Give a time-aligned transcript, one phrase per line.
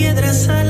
[0.00, 0.69] piedras al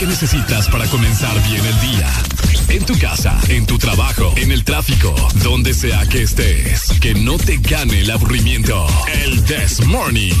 [0.00, 2.10] Que necesitas para comenzar bien el día.
[2.68, 6.98] En tu casa, en tu trabajo, en el tráfico, donde sea que estés.
[7.00, 8.86] Que no te gane el aburrimiento.
[9.12, 10.32] El This Morning.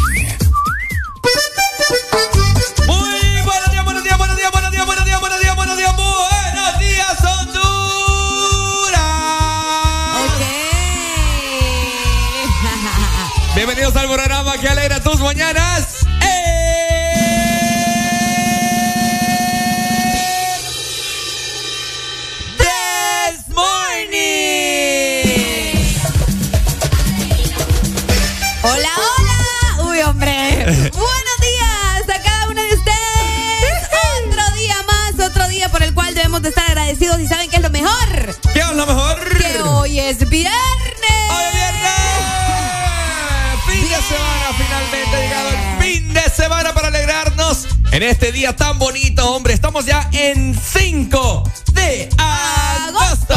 [47.92, 49.52] En este día tan bonito, hombre.
[49.52, 53.34] Estamos ya en 5 de agosto.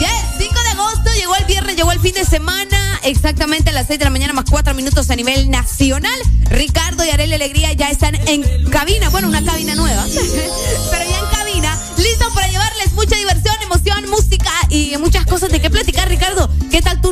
[0.00, 3.86] Ya 5 de agosto, llegó el viernes, llegó el fin de semana, exactamente a las
[3.86, 6.18] 6 de la mañana más 4 minutos a nivel nacional.
[6.46, 10.04] Ricardo y Arely Alegría ya están en cabina, bueno, una cabina nueva,
[10.90, 10.99] pero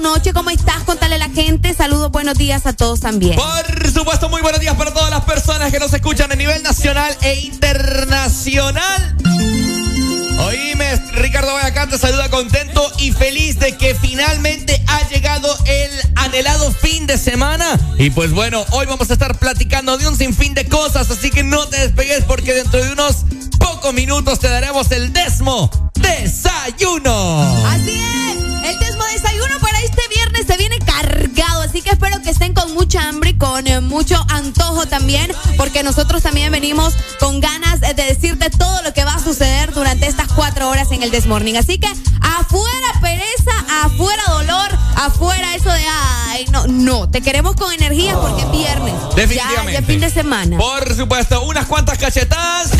[0.08, 0.32] noche?
[0.32, 0.84] ¿Cómo estás?
[0.84, 1.74] Contale a la gente.
[1.74, 3.36] Saludos, buenos días a todos también.
[3.36, 7.14] Por supuesto, muy buenos días para todas las personas que nos escuchan a nivel nacional
[7.20, 9.16] e internacional.
[10.46, 17.06] Oíme, Ricardo Bayacán saluda contento y feliz de que finalmente ha llegado el anhelado fin
[17.06, 17.78] de semana.
[17.98, 21.42] Y pues bueno, hoy vamos a estar platicando de un sinfín de cosas, así que
[21.42, 23.26] no te despegues porque dentro de unos
[23.58, 27.17] pocos minutos te daremos el Desmo Desayuno.
[33.38, 38.92] Con eh, mucho antojo también, porque nosotros también venimos con ganas de decirte todo lo
[38.92, 41.56] que va a suceder durante estas cuatro horas en el Desmorning.
[41.56, 41.88] Así que
[42.20, 45.84] afuera pereza, afuera dolor, afuera eso de
[46.28, 48.94] ay, no, no, te queremos con energía porque es viernes.
[49.14, 49.80] Definitivamente.
[49.80, 50.58] Ya, fin de semana.
[50.58, 52.70] Por supuesto, unas cuantas cachetadas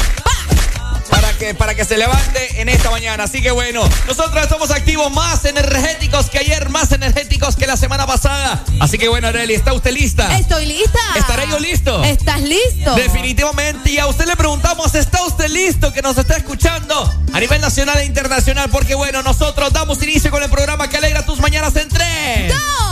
[1.38, 3.24] que, para que se levante en esta mañana.
[3.24, 8.06] Así que bueno, nosotros estamos activos más energéticos que ayer, más energéticos que la semana
[8.06, 8.64] pasada.
[8.80, 10.36] Así que bueno, Arely, ¿está usted lista?
[10.36, 10.98] Estoy lista.
[11.16, 12.02] ¿Estaré yo listo?
[12.04, 12.94] ¿Estás listo?
[12.94, 13.90] Definitivamente.
[13.90, 17.98] Y a usted le preguntamos, ¿está usted listo que nos está escuchando a nivel nacional
[17.98, 18.68] e internacional?
[18.70, 22.52] Porque bueno, nosotros damos inicio con el programa que alegra tus mañanas en tres.
[22.52, 22.87] ¡Dos!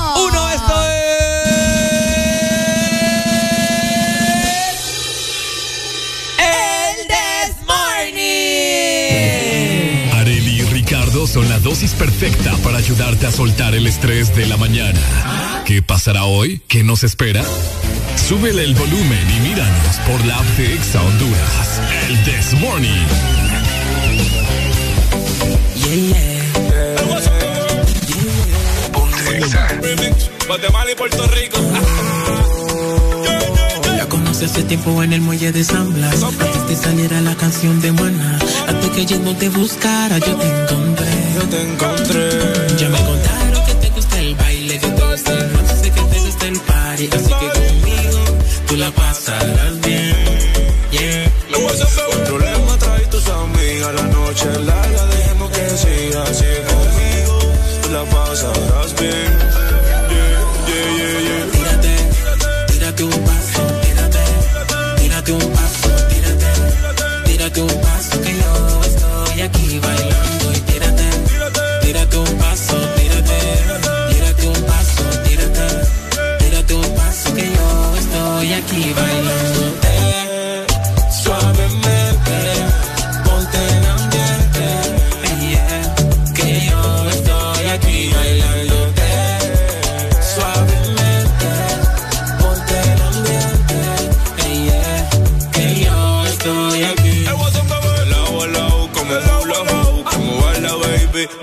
[11.76, 14.98] Dosis perfecta para ayudarte a soltar el estrés de la mañana.
[15.66, 16.62] ¿Qué pasará hoy?
[16.68, 17.44] ¿Qué nos espera?
[18.16, 21.80] Súbele el volumen y míranos por la app de Exa Honduras.
[22.08, 23.06] El This Morning.
[30.46, 31.58] Guatemala y Puerto Rico.
[34.44, 36.22] Hace tiempo en el muelle de San Blas.
[36.22, 38.38] Antes de saliera la canción de Maná.
[38.68, 41.06] Antes que yo no te buscara, yo te encontré.
[41.34, 42.76] Yo te encontré.
[42.76, 45.50] Ya me contaron que te gusta el baile, que te gusta el
[45.82, 47.08] sé que te gusta el party.
[47.12, 48.24] Así que conmigo
[48.68, 49.85] tú la pasarás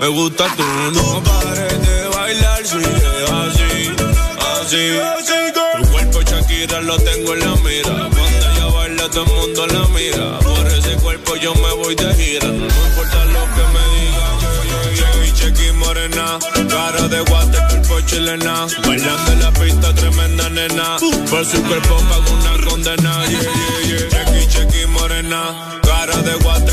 [0.04, 0.62] me gusta tu
[0.92, 3.72] no pares de bailar, sigue así,
[4.52, 4.84] así,
[5.80, 9.88] Tu cuerpo Shakira lo tengo en la mira, cuando ella baila todo el mundo la
[9.88, 14.34] mira, por ese cuerpo yo me voy de gira, no importa lo que me digan.
[14.98, 20.96] Chequi, chequi, morena, cara de guate, cuerpo chilena, bailando en la pista, tremenda nena,
[21.30, 24.08] por su cuerpo pago una condena, yeah.
[24.10, 26.72] Chequi, chequi, morena, cara de guate,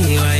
[0.00, 0.39] estoy aquí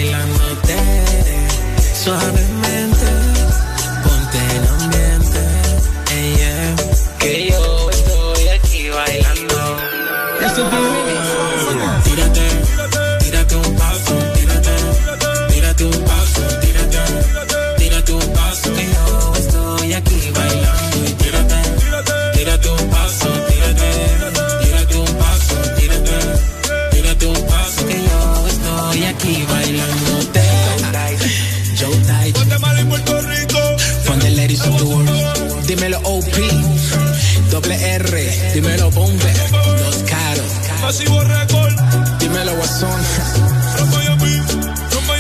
[38.55, 39.33] Dímelo Bombe,
[39.79, 41.73] Los Caros, Masivo Record,
[42.19, 43.01] dímelo Guasón.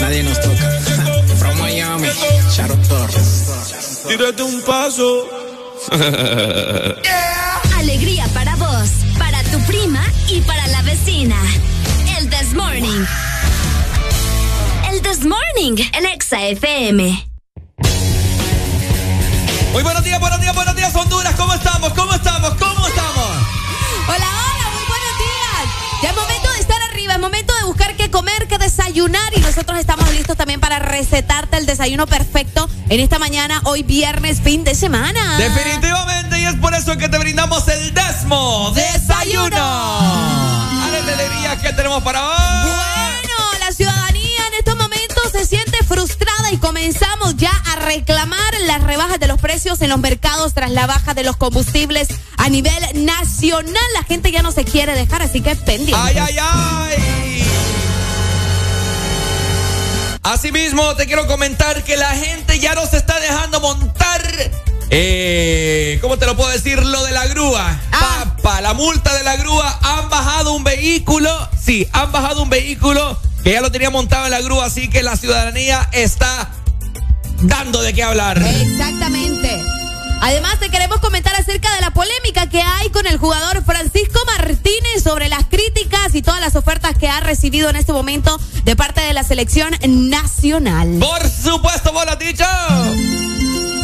[0.00, 0.70] Nadie nos toca.
[1.38, 2.08] From Miami,
[2.54, 4.02] Charo Torres.
[4.08, 5.28] Tírate un paso.
[7.78, 11.36] Alegría para vos, para tu prima y para la vecina.
[12.18, 13.06] El This Morning.
[14.90, 17.29] El This Morning en Exa FM.
[19.72, 21.34] Muy buenos días, buenos días, buenos días, Honduras.
[21.36, 21.92] ¿Cómo estamos?
[21.92, 22.50] ¿Cómo estamos?
[22.54, 23.26] ¿Cómo estamos?
[24.08, 26.02] Hola, hola, muy buenos días.
[26.02, 29.40] Ya es momento de estar arriba, es momento de buscar qué comer, que desayunar y
[29.40, 34.64] nosotros estamos listos también para recetarte el desayuno perfecto en esta mañana, hoy viernes, fin
[34.64, 35.38] de semana.
[35.38, 39.50] Definitivamente, y es por eso que te brindamos el Desmo Desayuno.
[40.90, 42.70] de alegría que tenemos para hoy.
[42.70, 48.82] Bueno, la ciudadanía en estos momentos se siente frustrada y comenzamos ya a reclamar las
[48.82, 53.04] rebajas de los precios en los mercados tras la baja de los combustibles a nivel
[53.04, 53.82] nacional.
[53.94, 55.94] La gente ya no se quiere dejar, así que pendiente.
[55.96, 57.44] ¡Ay, ay, ay!
[60.22, 64.22] Asimismo, te quiero comentar que la gente ya no se está dejando montar.
[64.90, 66.82] Eh, ¿Cómo te lo puedo decir?
[66.84, 67.80] Lo de la grúa.
[67.92, 68.34] Ah.
[68.36, 69.78] Papa, la multa de la grúa.
[69.82, 71.48] Han bajado un vehículo.
[71.62, 74.66] Sí, han bajado un vehículo que ya lo tenía montado en la grúa.
[74.66, 76.50] Así que la ciudadanía está
[77.42, 78.38] dando de qué hablar.
[78.38, 79.62] Exactamente.
[80.20, 85.02] Además, te queremos comentar acerca de la polémica que hay con el jugador Francisco Martínez
[85.02, 89.00] sobre las críticas y todas las ofertas que ha recibido en este momento de parte
[89.00, 90.98] de la selección nacional.
[91.00, 92.44] Por supuesto, vos lo has dicho.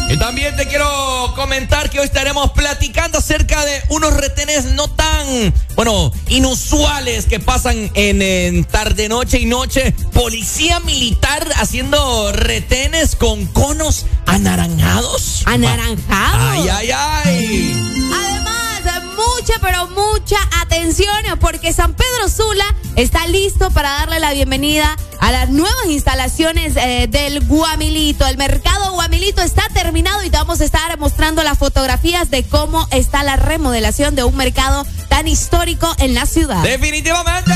[0.09, 5.53] Y también te quiero comentar que hoy estaremos platicando acerca de unos retenes no tan,
[5.75, 9.93] bueno, inusuales que pasan en, tarde, noche y noche.
[10.13, 15.43] Policía militar haciendo retenes con conos anaranjados.
[15.45, 16.26] ¿Anaranjados?
[16.33, 18.11] Ay, ay, ay.
[18.13, 21.07] Además, mucha, pero mucha atención
[21.39, 22.65] porque San Pedro Sula
[22.95, 28.25] está listo para darle la bienvenida a las nuevas instalaciones eh, del Guamilito.
[28.27, 32.87] El mercado Guamilito está terminado y te vamos a estar mostrando las fotografías de cómo
[32.91, 36.63] está la remodelación de un mercado tan histórico en la ciudad.
[36.63, 37.53] Definitivamente.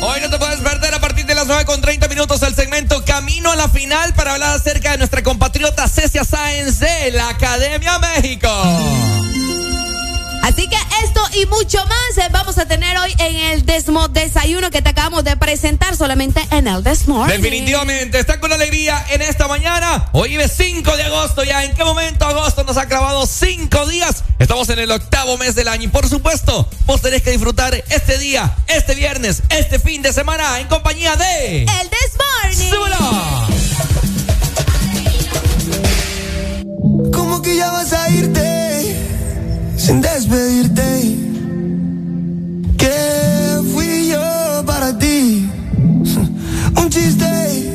[0.00, 3.04] Hoy no te puedes perder a partir de las 9 con 30 minutos el segmento
[3.04, 7.98] Camino a la Final para hablar acerca de nuestra compatriota Cecia Sáenz de la Academia
[7.98, 8.48] México.
[10.48, 14.70] Así que esto y mucho más eh, vamos a tener hoy en el Desmo Desayuno
[14.70, 17.26] que te acabamos de presentar solamente en el Desmo.
[17.26, 20.08] Definitivamente, está con alegría en esta mañana.
[20.12, 21.66] Hoy es 5 de agosto ya.
[21.66, 24.24] ¿En qué momento agosto nos ha clavado 5 días?
[24.38, 28.16] Estamos en el octavo mes del año y por supuesto, vos tenés que disfrutar este
[28.16, 31.64] día, este viernes, este fin de semana en compañía de...
[31.64, 32.70] El Desmorning.
[32.70, 32.96] ¡Súbelo!
[37.12, 38.77] ¿Cómo que ya vas a irte?
[39.78, 41.16] Sin despedirte.
[42.76, 45.48] Que fui yo para ti,
[46.76, 47.67] un chiste.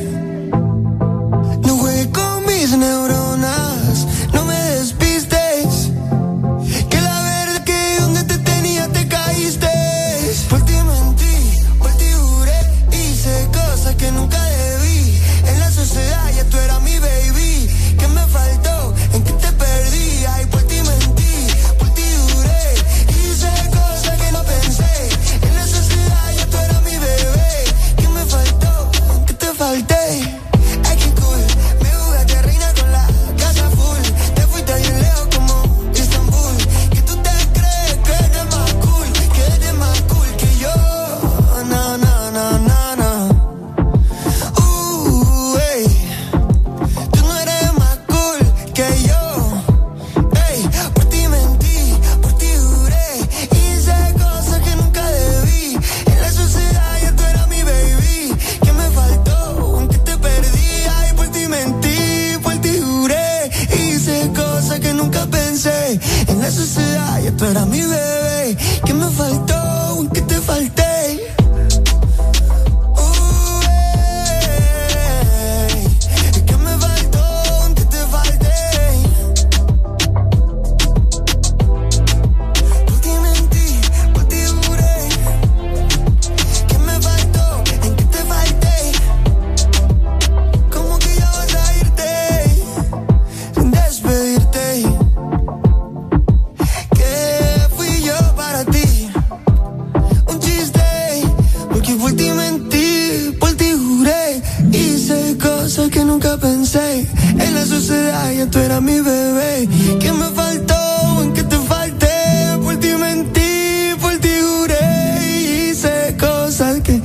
[108.54, 109.68] Tú eras mi bebé.
[110.00, 111.22] ¿Qué me faltó?
[111.22, 112.14] ¿En qué te falté?
[112.62, 115.18] Por ti mentí, por ti juré.
[115.22, 117.00] Y hice cosas que,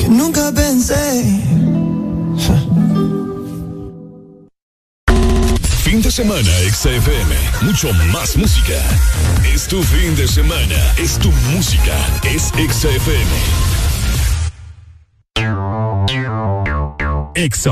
[0.00, 1.04] que nunca pensé.
[5.84, 7.32] Fin de semana, XFM.
[7.62, 8.78] Mucho más música.
[9.54, 10.78] Es tu fin de semana.
[10.96, 11.96] Es tu música.
[12.24, 13.32] Es XFM.
[17.34, 17.66] Ex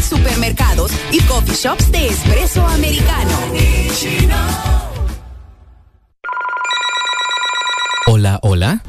[0.00, 4.93] supermercados y coffee shops de espresso americano.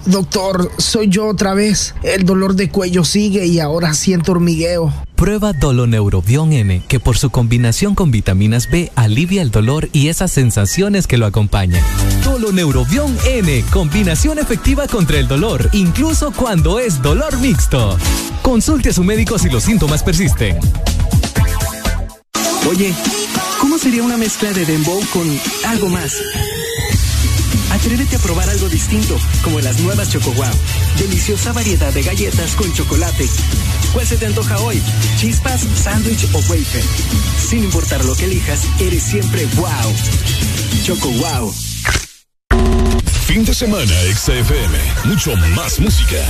[0.05, 1.96] Doctor, soy yo otra vez.
[2.03, 4.94] El dolor de cuello sigue y ahora siento hormigueo.
[5.15, 10.32] Prueba Doloneurobion N, que por su combinación con vitaminas B alivia el dolor y esas
[10.32, 11.82] sensaciones que lo acompañan.
[12.24, 17.98] Doloneurobion N, combinación efectiva contra el dolor, incluso cuando es dolor mixto.
[18.41, 20.60] Consulte a su médico si los síntomas persisten.
[22.70, 22.94] Oye,
[23.62, 25.27] ¿cómo sería una mezcla de dembow con
[25.65, 26.13] algo más?
[27.85, 30.49] Atrévete a probar algo distinto, como las nuevas Choco Wow.
[30.97, 33.27] Deliciosa variedad de galletas con chocolate.
[33.93, 34.81] ¿Cuál se te antoja hoy?
[35.17, 36.83] ¿Chispas, sándwich o wafer?
[37.37, 39.93] Sin importar lo que elijas, eres siempre wow.
[40.83, 41.11] Choco
[43.27, 44.79] Fin de semana, XFM.
[45.03, 46.25] Mucho más música.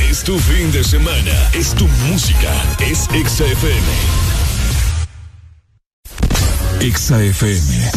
[0.00, 1.50] Es tu fin de semana.
[1.52, 2.50] Es tu música.
[2.80, 3.86] Es XFM.
[6.80, 7.92] XFM.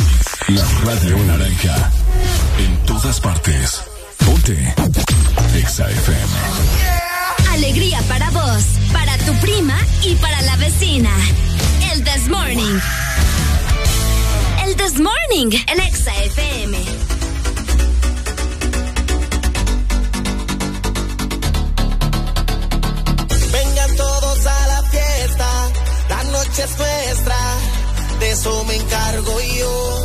[0.50, 2.01] La radio naranja.
[2.64, 3.82] En todas partes.
[4.26, 4.56] Ponte.
[5.56, 6.34] Exa FM.
[7.52, 8.64] Alegría para vos,
[8.94, 11.12] para tu prima y para la vecina.
[11.92, 12.80] El This Morning.
[14.66, 17.02] El This Morning en Exa FM.
[26.64, 27.38] es nuestra,
[28.20, 29.98] de eso me encargo yo.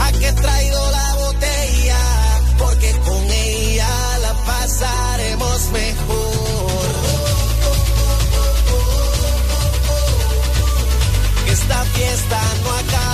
[0.00, 1.09] ¿A qué traído la
[5.70, 6.92] mejor.
[11.44, 13.09] Que esta fiesta no acaba.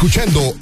[0.00, 0.59] Escuchando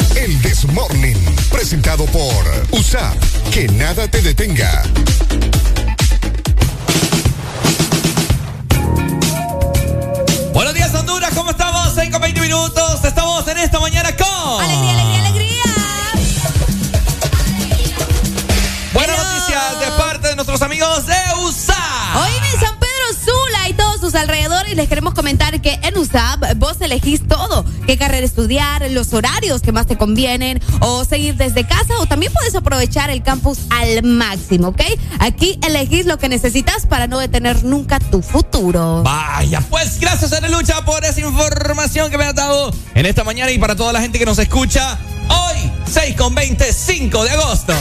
[30.18, 34.80] convienen, o seguir desde casa, o también puedes aprovechar el campus al máximo, ¿ok?
[35.20, 39.04] Aquí elegís lo que necesitas para no detener nunca tu futuro.
[39.04, 43.52] Vaya, pues gracias a Lucha por esa información que me has dado en esta mañana
[43.52, 47.74] y para toda la gente que nos escucha hoy, 6 con 25 de agosto.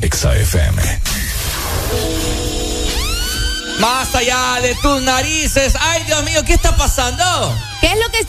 [0.00, 0.82] XAFM.
[3.78, 5.74] Más allá de tus narices.
[5.78, 7.71] Ay, Dios mío, ¿qué está pasando?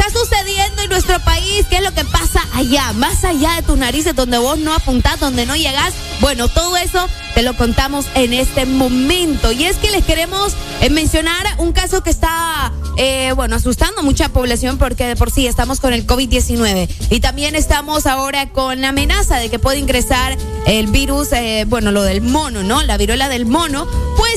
[0.05, 1.65] Está sucediendo en nuestro país?
[1.69, 2.93] ¿Qué es lo que pasa allá?
[2.93, 5.93] Más allá de tus narices, donde vos no apuntás, donde no llegás.
[6.19, 9.51] Bueno, todo eso te lo contamos en este momento.
[9.51, 14.03] Y es que les queremos eh, mencionar un caso que está, eh, bueno, asustando a
[14.03, 16.89] mucha población porque de por sí estamos con el COVID-19.
[17.09, 21.91] Y también estamos ahora con la amenaza de que puede ingresar el virus, eh, bueno,
[21.91, 22.83] lo del mono, ¿no?
[22.83, 23.87] La viruela del mono.
[24.17, 24.33] Pues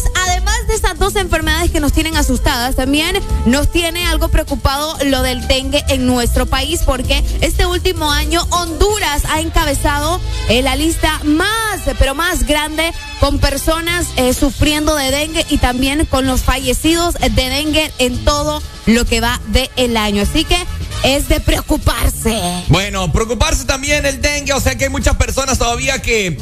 [1.06, 6.04] dos enfermedades que nos tienen asustadas, también nos tiene algo preocupado lo del dengue en
[6.04, 12.44] nuestro país porque este último año Honduras ha encabezado eh, la lista más, pero más
[12.44, 18.24] grande con personas eh, sufriendo de dengue y también con los fallecidos de dengue en
[18.24, 20.22] todo lo que va del el año.
[20.22, 20.58] Así que
[21.02, 22.40] es de preocuparse.
[22.68, 26.38] Bueno, preocuparse también el dengue, o sea que hay muchas personas todavía que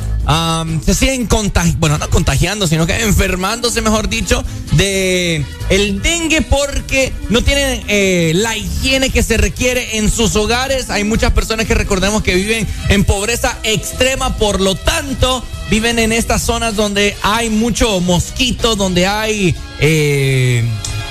[0.85, 7.13] se siguen contagiando, bueno, no contagiando, sino que enfermándose, mejor dicho, de el dengue porque
[7.29, 10.91] no tienen eh, la higiene que se requiere en sus hogares.
[10.91, 16.13] Hay muchas personas que recordemos que viven en pobreza extrema, por lo tanto, viven en
[16.13, 19.55] estas zonas donde hay mucho mosquito, donde hay...
[19.81, 20.65] eh,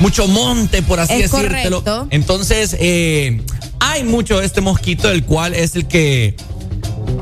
[0.03, 1.83] mucho monte, por así Es decírtelo.
[1.83, 2.07] correcto.
[2.11, 3.41] Entonces, eh,
[3.79, 6.35] hay mucho de este mosquito, el cual es el que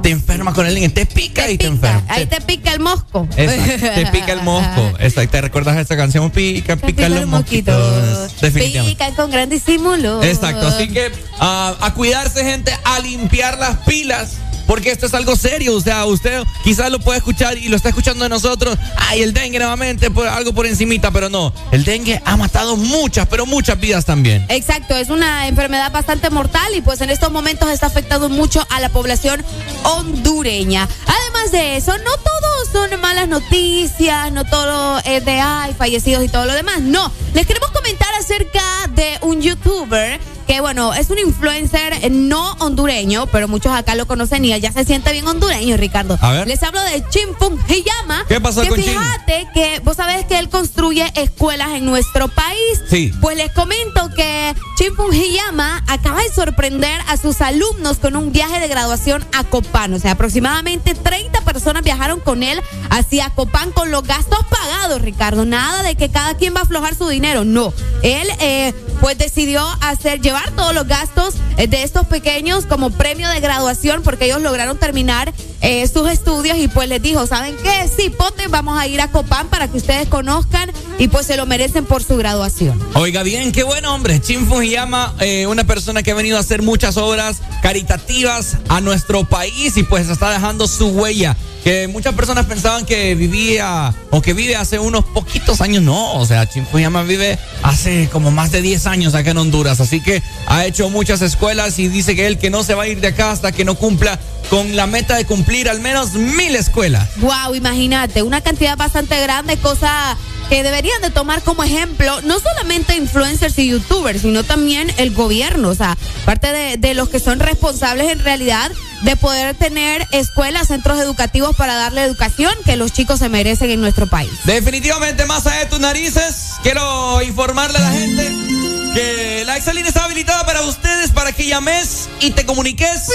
[0.01, 2.03] te enferma con el te pica y te enferma.
[2.07, 3.27] Ahí te pica el mosco.
[3.37, 4.93] Exacto, te pica el mosco.
[4.99, 6.31] Exacto, ¿te recuerdas esa canción?
[6.31, 8.41] Pica, pica, los mosquitos.
[8.41, 8.95] Definitivamente.
[8.95, 10.23] Pican con gran disimulo.
[10.23, 14.37] Exacto, así que ah, a cuidarse, gente, a limpiar las pilas.
[14.71, 17.89] Porque esto es algo serio, o sea, usted quizás lo puede escuchar y lo está
[17.89, 18.77] escuchando de nosotros.
[18.95, 21.51] Ay, el dengue nuevamente, algo por encimita, pero no.
[21.73, 24.45] El dengue ha matado muchas, pero muchas vidas también.
[24.47, 28.79] Exacto, es una enfermedad bastante mortal y pues en estos momentos está afectando mucho a
[28.79, 29.43] la población
[29.83, 30.87] hondureña.
[31.05, 36.29] Además de eso, no todo son malas noticias, no todo es de ay, fallecidos y
[36.29, 36.79] todo lo demás.
[36.79, 38.63] No, les queremos comentar acerca
[38.95, 44.45] de un youtuber que bueno, es un influencer no hondureño, pero muchos acá lo conocen
[44.45, 46.17] y ya se siente bien hondureño, Ricardo.
[46.21, 46.47] A ver.
[46.47, 48.25] Les hablo de Chimpung Hiyama.
[48.27, 48.93] ¿Qué pasó que con Chin?
[48.93, 52.81] fíjate que vos sabés que él construye escuelas en nuestro país.
[52.89, 53.11] Sí.
[53.21, 58.59] Pues les comento que Chimpung Hiyama acaba de sorprender a sus alumnos con un viaje
[58.59, 59.93] de graduación a Copán.
[59.93, 65.45] O sea, aproximadamente 30 personas viajaron con él hacia Copán con los gastos pagados, Ricardo.
[65.45, 67.43] Nada de que cada quien va a aflojar su dinero.
[67.43, 67.73] No.
[68.01, 73.27] Él, eh, pues decidió hacer, llevar todos los gastos eh, de estos pequeños como premio
[73.27, 77.89] de graduación porque ellos lograron terminar eh, sus estudios y pues les dijo, ¿saben qué?
[77.93, 81.45] Sí, pote, vamos a ir a Copán para que ustedes conozcan y pues se lo
[81.45, 82.79] merecen por su graduación.
[82.93, 84.21] Oiga bien, qué buen hombre.
[84.21, 89.25] Chin Fujiyama, eh, una persona que ha venido a hacer muchas obras caritativas a nuestro
[89.25, 91.35] país y pues está dejando su huella.
[91.63, 95.83] Que muchas personas pensaban que vivía o que vive hace unos poquitos años.
[95.83, 99.79] No, o sea, Chin Fujiyama vive hace como más de 10 años acá en Honduras.
[99.79, 102.87] Así que ha hecho muchas escuelas y dice que él que no se va a
[102.87, 104.19] ir de acá hasta que no cumpla
[104.49, 107.09] con la meta de cumplir al menos mil escuelas.
[107.17, 110.17] Wow, imagínate, una cantidad bastante grande, cosa
[110.49, 115.69] que deberían de tomar como ejemplo no solamente influencers y youtubers, sino también el gobierno,
[115.69, 118.71] o sea, parte de, de los que son responsables en realidad
[119.03, 123.81] de poder tener escuelas, centros educativos para darle educación que los chicos se merecen en
[123.81, 124.31] nuestro país.
[124.45, 128.50] Definitivamente, más allá de tus narices, quiero informarle a la gente
[128.93, 133.07] que la Excelina está habilitada para ustedes, para que llames y te comuniques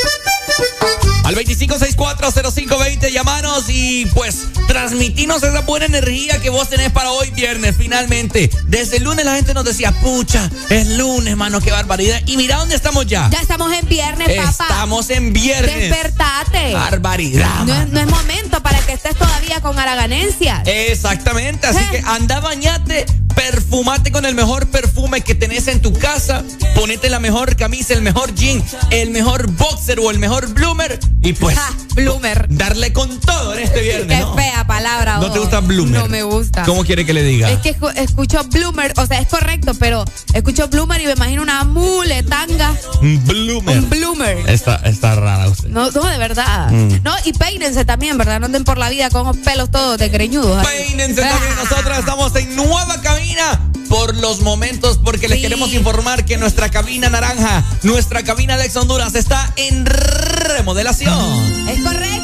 [1.25, 7.75] al 25640520, llamanos y pues transmitirnos esa buena energía que vos tenés para hoy viernes,
[7.77, 8.49] finalmente.
[8.67, 12.21] Desde el lunes la gente nos decía, pucha, es lunes, mano, qué barbaridad.
[12.27, 13.29] Y mira dónde estamos ya.
[13.31, 14.65] Ya estamos en viernes, papá.
[14.73, 15.91] Estamos en viernes.
[15.91, 16.73] Despertate.
[16.75, 17.65] Barbaridad.
[17.67, 20.63] No es, no es momento para que estés todavía con haraganencias.
[20.67, 21.89] Exactamente, así Eh.
[21.91, 23.05] que anda bañate
[23.37, 26.43] perfumate con el mejor perfume que tenés en tu casa,
[26.75, 31.35] ponete la mejor camisa, el mejor jean, el mejor boxer o el mejor bloomer y
[31.35, 31.57] pues
[31.95, 32.47] bloomer.
[32.49, 34.25] darle con todo en este viernes.
[34.25, 35.19] Qué fea palabra.
[35.19, 36.01] ¿No te gusta bloomer?
[36.01, 36.65] No me gusta.
[36.65, 37.51] ¿Cómo quiere que le diga?
[37.51, 41.63] Es que escucho bloomer, o sea, es correcto, pero escucho bloomer y me imagino una
[41.65, 42.75] muletanga.
[43.01, 43.79] Bloomer.
[43.79, 44.49] Un bloomer.
[44.49, 45.69] Está, está rara usted.
[45.69, 46.71] No, no, de verdad.
[46.71, 47.03] Mm.
[47.03, 48.41] No, y peínense también, ¿verdad?
[48.41, 50.67] No anden por la vida con los pelos todos de greñudos.
[50.67, 51.55] Peínense también.
[51.57, 57.09] Nosotros estamos en nueva cabina por los momentos, porque les queremos informar que nuestra cabina
[57.09, 61.69] naranja, nuestra cabina de Ex Honduras está en remodelación.
[61.69, 62.16] Es correcto,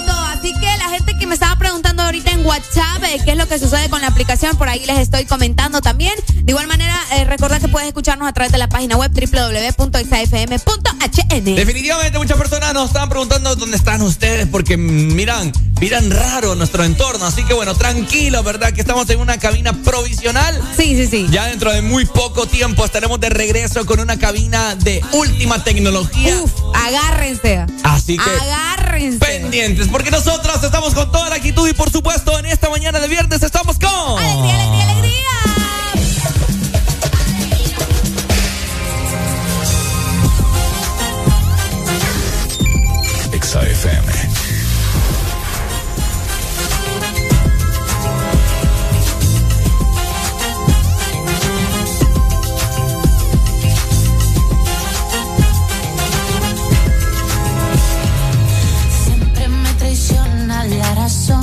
[1.32, 4.54] me estaba preguntando ahorita en WhatsApp eh, qué es lo que sucede con la aplicación,
[4.58, 6.12] por ahí les estoy comentando también.
[6.42, 9.94] De igual manera, eh, recordad que puedes escucharnos a través de la página web www.xafm.hn.
[11.54, 17.24] Definitivamente muchas personas nos están preguntando dónde están ustedes porque miran, miran raro nuestro entorno,
[17.24, 18.74] así que bueno, tranquilo, ¿verdad?
[18.74, 20.60] Que estamos en una cabina provisional.
[20.76, 21.28] Sí, sí, sí.
[21.30, 26.42] Ya dentro de muy poco tiempo estaremos de regreso con una cabina de última tecnología.
[26.42, 27.64] Uf, agárrense.
[27.84, 29.18] Así que agárrense.
[29.18, 33.08] Pendientes, porque nosotros estamos con toda la actitud y por supuesto en esta mañana de
[33.08, 35.22] viernes estamos con alegría, alegría, alegría.
[61.02, 61.41] Traiciona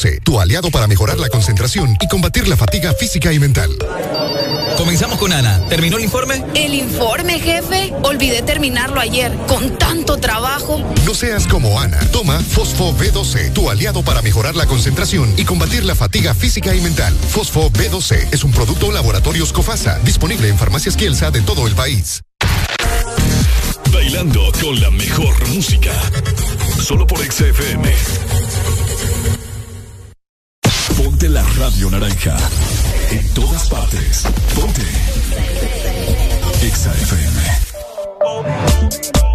[0.00, 3.70] B12, tu aliado para mejorar la concentración y combatir la fatiga física y mental.
[4.76, 5.60] Comenzamos con Ana.
[5.68, 6.42] ¿Terminó el informe?
[6.54, 7.92] El informe, jefe.
[8.02, 9.36] Olvidé terminarlo ayer.
[9.46, 10.80] Con tanto trabajo.
[11.04, 11.98] No seas como Ana.
[12.12, 16.80] Toma Fosfo B12, tu aliado para mejorar la concentración y combatir la fatiga física y
[16.80, 17.14] mental.
[17.14, 22.22] Fosfo B12 es un producto Laboratorios Cofasa, disponible en farmacias Kielsa de todo el país.
[23.92, 25.92] Bailando con la mejor música.
[26.80, 27.94] Solo por XFM.
[31.20, 32.34] Ponte la radio naranja.
[33.10, 34.24] En todas partes.
[34.54, 34.80] Ponte.
[36.62, 37.60] XFM.
[38.22, 39.29] espera?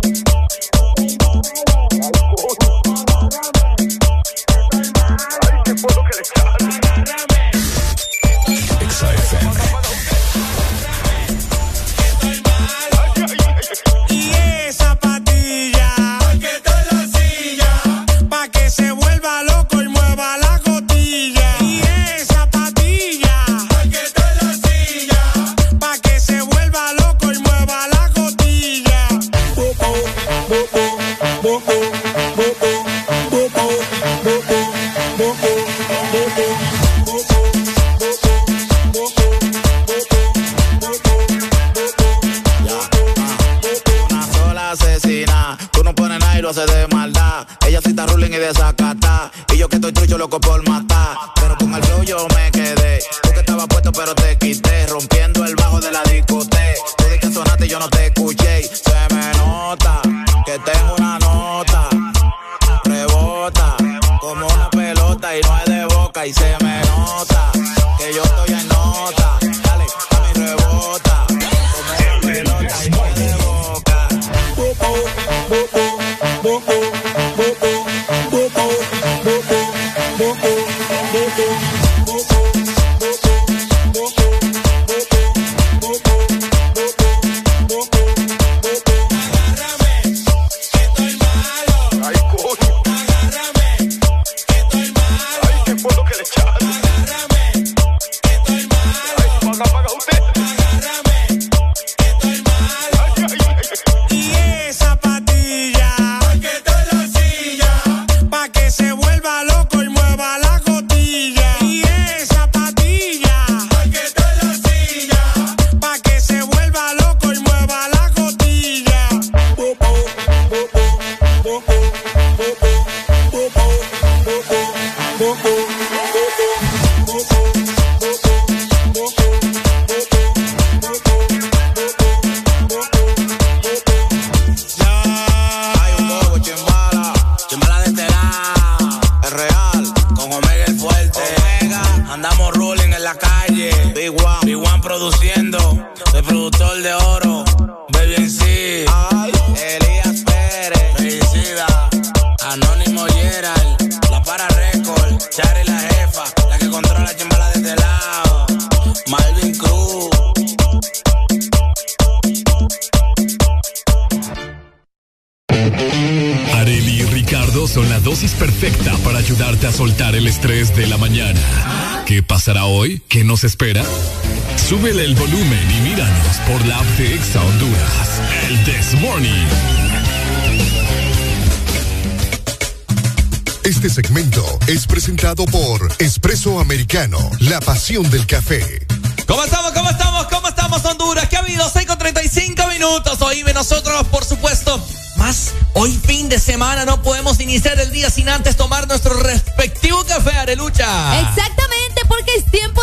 [187.86, 188.84] Pasión del café.
[189.28, 189.72] ¿Cómo estamos?
[189.74, 190.26] ¿Cómo estamos?
[190.26, 191.30] ¿Cómo estamos, Honduras?
[191.30, 191.70] ¿Qué ha habido?
[191.70, 193.22] 6 con 35 minutos.
[193.22, 194.84] Oíme nosotros, por supuesto,
[195.18, 200.04] más hoy fin de semana no podemos iniciar el día sin antes tomar nuestro respectivo
[200.04, 201.20] café, Arelucha.
[201.20, 202.82] Exactamente, porque es tiempo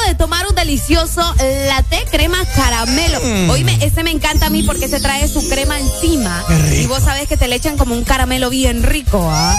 [0.63, 1.35] delicioso
[1.67, 3.19] latte crema caramelo.
[3.21, 3.51] Mm.
[3.51, 6.45] Oíme, ese me encanta a mí porque se trae su crema encima.
[6.47, 6.83] Qué rico.
[6.83, 9.57] Y vos sabés que te le echan como un caramelo bien rico, ¿ah?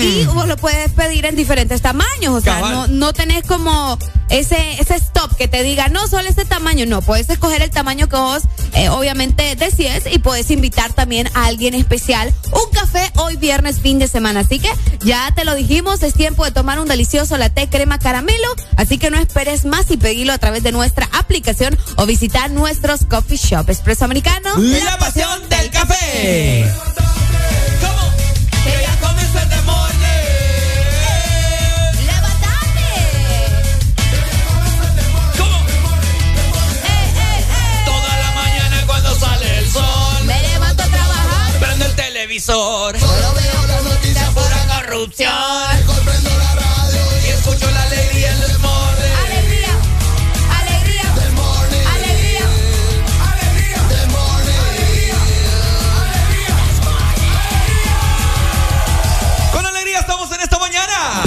[0.00, 2.34] Y vos lo puedes pedir en diferentes tamaños.
[2.34, 2.72] O sea, Cabal.
[2.72, 6.86] no, no tenés como ese, ese stop que te diga, no, solo este tamaño.
[6.86, 8.42] No, puedes escoger el tamaño que vos
[8.74, 12.32] eh, obviamente desees y puedes invitar también a alguien especial.
[12.52, 14.40] Un café hoy viernes, fin de semana.
[14.40, 14.70] Así que
[15.04, 18.48] ya te lo dijimos, es tiempo de tomar un delicioso latte crema caramelo.
[18.76, 23.04] Así que no esperes más y pedilo a través de nuestra aplicación o visitar nuestros
[23.04, 23.70] coffee shop.
[23.70, 24.50] Expreso Americano.
[24.56, 26.70] La pasión del café.
[42.46, 42.98] Televisor.
[42.98, 45.32] Solo veo las noticias Pura corrupción.
[46.04, 49.14] prendo la radio Y escucho la alegría en el morning.
[49.26, 49.68] Alegría,
[50.60, 51.86] alegría, del morning.
[51.94, 52.46] alegría.
[53.32, 54.54] Alegría del morning.
[59.52, 61.22] Con alegría estamos en esta mañana.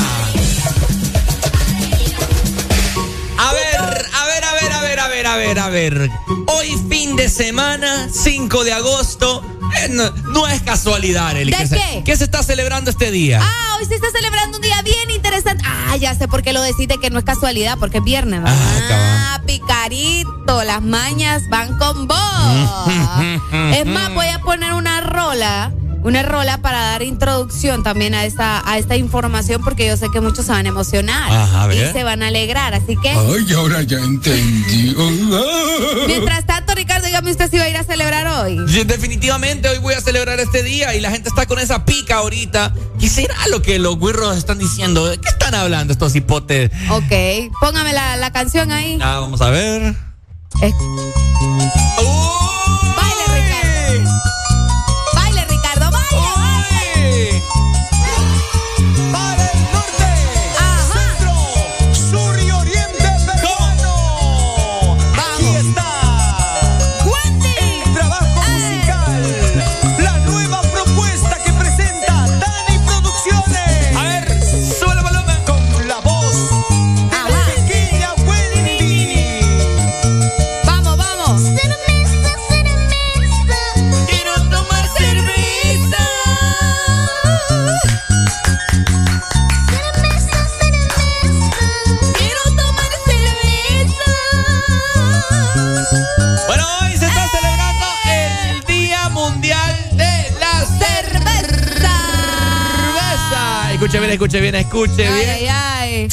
[3.38, 6.12] A ver, a ver, a ver, a ver, a ver, a ver, a ver.
[6.48, 9.44] Hoy fin de semana, 5 de agosto.
[9.78, 10.12] Eh, no,
[10.42, 11.52] no es casualidad, Eli.
[11.52, 12.02] ¿De que se- qué?
[12.06, 13.40] ¿Qué se está celebrando este día?
[13.42, 15.64] Ah, hoy se está celebrando un día bien interesante.
[15.66, 18.42] Ah, ya sé por qué lo decís de que no es casualidad, porque es viernes,
[18.42, 18.58] ¿verdad?
[18.92, 22.18] Ah, picarito, las mañas van con vos.
[23.76, 25.72] es más, voy a poner una rola,
[26.04, 30.22] una rola para dar introducción también a esta, a esta información, porque yo sé que
[30.22, 31.90] muchos se van a emocionar Ajá, a ver.
[31.90, 32.74] y se van a alegrar.
[32.74, 34.96] Así que, Ay, ahora ya entendí.
[36.08, 38.58] mientras tanto, Ricardo, dígame usted si va a ir a celebrar hoy.
[38.68, 42.16] Sí, Definitivamente hoy voy a celebrar este día y la gente está con esa pica
[42.18, 42.74] ahorita.
[43.00, 45.06] ¿Qué será lo que los güirros están diciendo?
[45.08, 46.72] ¿De qué están hablando estos hipotes?
[46.90, 48.98] Ok, póngame la, la canción ahí.
[49.02, 49.96] Ah, vamos a ver.
[50.62, 50.74] Es-
[52.02, 52.19] ¡Uy!
[104.10, 105.30] Bien, escuche bien, escuche Ay, bien.
[105.30, 106.08] ay, ay.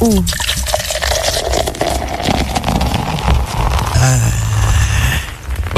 [0.00, 0.22] Uh,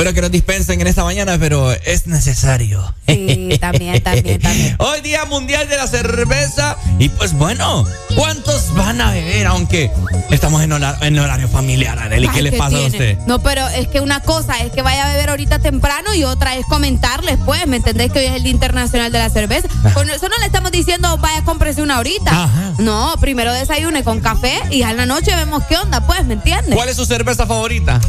[0.00, 2.94] Bueno, que nos dispensen en esta mañana, pero es necesario.
[3.06, 4.74] sí, también, también, también.
[4.78, 6.78] Hoy Día Mundial de la Cerveza.
[6.98, 7.86] Y pues bueno,
[8.16, 9.46] ¿cuántos van a beber?
[9.48, 9.90] Aunque
[10.30, 12.28] estamos en, hora- en horario familiar, Arely.
[12.28, 13.18] ¿Qué Ay, le pasa a usted?
[13.26, 16.56] No, pero es que una cosa es que vaya a beber ahorita temprano y otra
[16.56, 18.10] es comentarles, pues, ¿me entendés?
[18.10, 19.68] Que hoy es el Día Internacional de la Cerveza.
[19.92, 22.30] Con eso no le estamos diciendo, vaya, cómprese una ahorita.
[22.44, 22.72] Ajá.
[22.78, 26.74] No, primero desayune con café y a la noche vemos qué onda, pues, ¿me entiendes?
[26.74, 28.00] ¿Cuál es su cerveza favorita?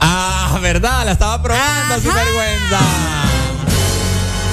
[0.00, 1.04] Ah, ¿verdad?
[1.04, 2.78] La estaba probando, sin vergüenza.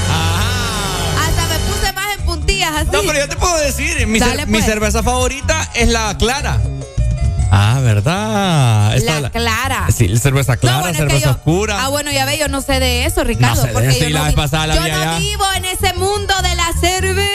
[0.10, 1.26] Ajá.
[1.28, 2.90] Hasta me puse más en puntillas así.
[2.92, 4.66] No, pero yo te puedo decir, mi, cer- Dale, mi pues.
[4.66, 6.60] cerveza favorita es la clara.
[7.50, 8.94] Ah, ¿verdad?
[8.98, 9.88] Esta La clara.
[9.96, 11.78] Sí, cerveza No, clara, bueno, es que cerveza yo- oscura.
[11.86, 13.56] Ah, bueno, ya ve, yo no sé de eso, Ricardo.
[13.56, 14.98] No sé de porque eso, yo y la no vez pasada la yo vi no
[14.98, 15.18] allá.
[15.20, 17.28] vivo en ese mundo de la cerveza.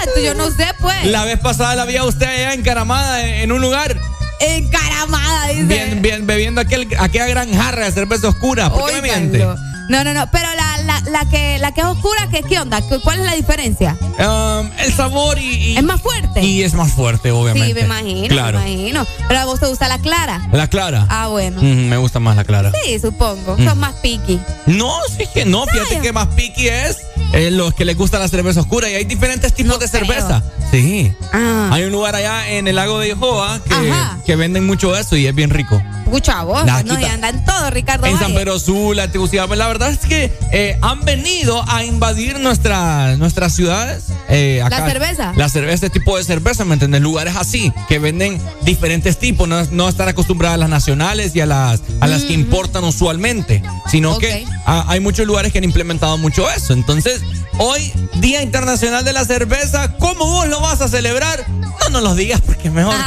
[0.00, 1.06] Entonces, yo no sé, pues.
[1.06, 3.96] La vez pasada la vi a usted allá encaramada en, en un lugar,
[4.42, 5.62] Encaramada, dice.
[5.64, 8.70] bien, bien, bebiendo aquel, aquella gran jarra de cerveza oscura.
[8.70, 9.44] ¿Por qué me miente?
[9.88, 10.30] No, no, no.
[10.30, 12.80] Pero la, la, la, que, la que es oscura, ¿qué, ¿qué onda?
[12.88, 13.96] ¿Qué- ¿Cuál es la diferencia?
[14.18, 16.40] Um, el sabor y, y- ¿Es más fuerte?
[16.42, 17.68] Y es más fuerte, obviamente.
[17.68, 18.60] sí, me imagino, Claro.
[18.60, 19.06] me imagino.
[19.28, 20.40] Pero a vos te gusta la clara.
[20.52, 21.06] La clara.
[21.10, 21.60] Ah, bueno.
[21.60, 22.70] Mm, me gusta más la clara.
[22.84, 23.56] Sí, supongo.
[23.58, 23.64] Mm.
[23.66, 24.40] Sos más picky.
[24.66, 25.66] No, sí que no.
[25.66, 26.98] Fíjate que más piqui es
[27.32, 28.88] eh, los que les gusta la cerveza oscura.
[28.90, 30.04] Y hay diferentes tipos No de creo.
[30.06, 30.42] cerveza.
[30.70, 31.12] Sí.
[31.32, 31.70] Ah.
[31.72, 33.92] Hay un lugar allá en el lago de Jehová que,
[34.24, 35.82] que venden mucho eso y es bien rico.
[36.04, 38.04] Escucha vos, La no, y andan todo, Ricardo.
[38.06, 38.24] En Valle.
[38.26, 39.56] San Pedro Sula, Tegucigalpa.
[39.56, 44.04] La verdad es que eh, han venido a invadir nuestra, nuestras ciudades.
[44.28, 44.80] eh, acá.
[44.80, 45.32] ¿La cerveza?
[45.36, 47.00] La cerveza, este tipo de cerveza, ¿me entiendes?
[47.00, 49.48] Lugares así, que venden diferentes tipos.
[49.48, 53.62] No, no están acostumbradas a las nacionales y a las, a las que importan usualmente.
[53.90, 56.74] Sino que hay muchos lugares que han implementado mucho eso.
[56.74, 57.21] Entonces,
[57.58, 61.44] Hoy, Día Internacional de la Cerveza, ¿cómo vos lo vas a celebrar?
[61.48, 62.94] No nos lo digas porque mejor.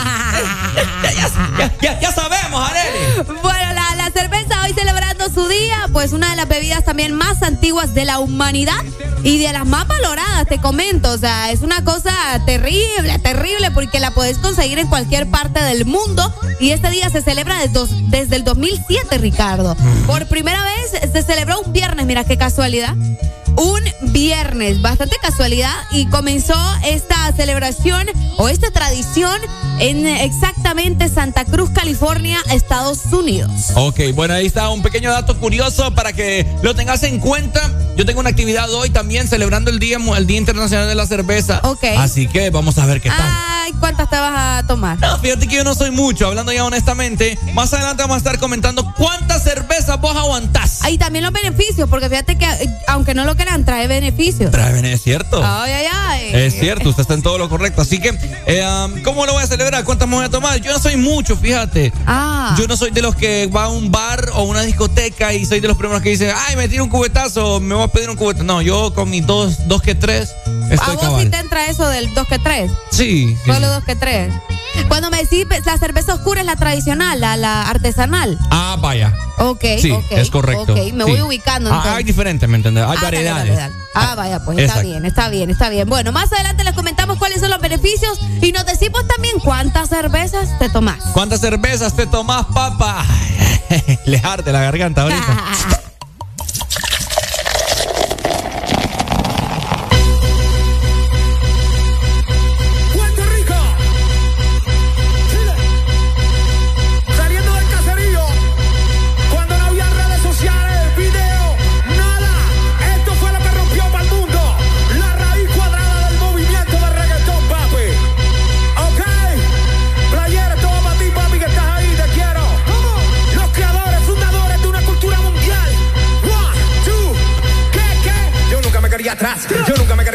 [1.57, 3.39] ya, ya, ya, sabemos, Areli.
[3.41, 7.41] Bueno, la, la cerveza hoy celebrando su día, pues una de las bebidas también más
[7.41, 8.84] antiguas de la humanidad
[9.24, 11.11] y de las más valoradas, te comento.
[11.11, 12.13] O sea, es una cosa
[12.45, 16.34] terrible, terrible, porque la podés conseguir en cualquier parte del mundo.
[16.59, 19.76] Y este día se celebra desde, desde el 2007, Ricardo.
[19.76, 20.05] Mm.
[20.05, 22.95] Por primera vez se celebró un viernes, mira qué casualidad
[23.58, 23.82] un
[24.12, 29.39] viernes, bastante casualidad, y comenzó esta celebración o esta tradición
[29.80, 33.51] en exactamente Santa Cruz, California, Estados Unidos.
[33.76, 37.72] Ok, bueno, ahí está un pequeño dato curioso para que lo tengas en cuenta.
[37.95, 41.62] Yo tengo una actividad hoy también celebrando el Día, el día Internacional de la Cerveza.
[41.64, 41.84] Ok.
[41.97, 43.22] Así que vamos a ver qué tal.
[43.22, 44.99] Ay, ¿cuántas te vas a tomar?
[44.99, 47.38] No, fíjate que yo no soy mucho, hablando ya honestamente.
[47.53, 50.82] Más adelante vamos a estar comentando cuántas cervezas vos aguantás.
[50.84, 54.51] Ahí también los beneficios, porque fíjate que eh, aunque no lo creas, trae beneficios.
[54.51, 55.41] Trae beneficios, es cierto.
[55.43, 56.29] Ay, ay, ay.
[56.33, 57.81] Es cierto, usted está en todo lo correcto.
[57.81, 59.83] Así que, eh, um, ¿cómo lo voy a celebrar?
[59.83, 60.59] ¿Cuántas me voy a tomar?
[60.61, 61.93] Yo no soy mucho, fíjate.
[62.05, 62.55] Ah.
[62.57, 65.59] Yo no soy de los que va a un bar o una discoteca y soy
[65.59, 68.15] de los primeros que dicen, ay, me tiro un cubetazo, me voy a pedir un
[68.15, 68.43] cubetazo.
[68.43, 70.35] No, yo con mis dos, dos que tres.
[70.69, 71.23] Estoy ¿A vos cabal.
[71.23, 72.71] sí te entra eso del dos que tres?
[72.91, 73.37] Sí.
[73.45, 74.33] Solo dos que tres.
[74.87, 78.37] Cuando me decís la cerveza oscura es la tradicional, la, la artesanal.
[78.51, 79.13] Ah, vaya.
[79.37, 80.73] Ok, sí, es correcto.
[80.73, 81.69] Ok, me voy ubicando.
[81.71, 82.85] Ah, hay diferentes, ¿me entendés?
[82.85, 83.34] Hay ah, variedades,
[83.93, 85.88] Ah, vaya, pues está bien, está bien, está bien.
[85.88, 90.57] Bueno, más adelante les comentamos cuáles son los beneficios y nos decimos también cuántas cervezas
[90.59, 91.03] te tomás.
[91.13, 93.05] ¿Cuántas cervezas te tomás, papá?
[94.05, 95.43] les arde la garganta ahorita.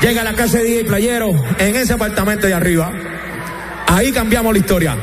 [0.00, 2.90] Llega a la casa de DJ Playero, en ese apartamento de arriba.
[3.86, 4.96] Ahí cambiamos la historia.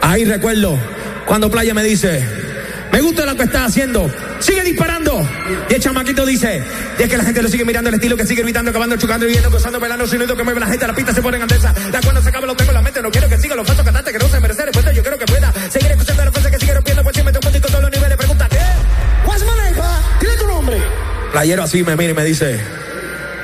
[0.00, 0.76] Ahí recuerdo
[1.24, 2.26] cuando Playa me dice,
[2.92, 4.10] me gusta lo que estás haciendo,
[4.40, 5.26] sigue disparando.
[5.68, 6.62] Y el chamaquito dice,
[6.98, 9.24] y es que la gente lo sigue mirando el estilo que sigue gritando, acabando, chocando,
[9.24, 11.72] viviendo, gozando, bailando, sonido que mueve la gente, la pista se pone en andesa.
[11.92, 13.84] Ya cuando se acaba lo tengo en la mente, no quiero que siga los pasos
[13.84, 16.58] cantantes que no se merecen respuesta, yo quiero que pueda seguir escuchando la fuerza que
[16.58, 18.16] sigue rompiendo, pues siempre te con todos los niveles.
[18.16, 18.58] Pregunta, ¿qué?
[19.26, 19.88] What's my name?
[20.20, 20.82] Dile tu nombre.
[21.32, 22.60] Playero así me mira y me dice,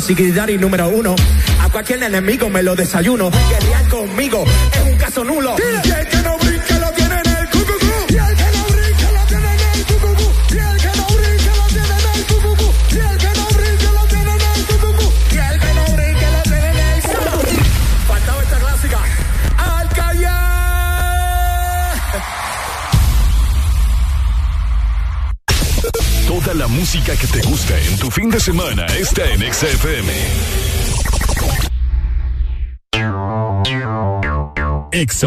[0.00, 1.14] Sigridari número uno.
[1.60, 3.30] A cualquier enemigo me lo desayuno.
[3.90, 4.33] Conmigo
[28.34, 30.12] de semana está en XFM.
[34.90, 35.24] Ex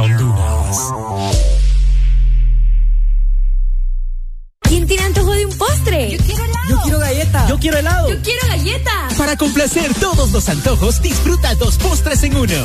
[4.62, 6.18] ¿Quién tiene antojo de un postre?
[6.18, 6.70] Yo quiero helado.
[6.70, 7.48] Yo quiero galleta.
[7.48, 8.10] Yo quiero helado.
[8.10, 9.08] Yo quiero galleta.
[9.18, 12.17] Para complacer todos los antojos, disfruta dos postres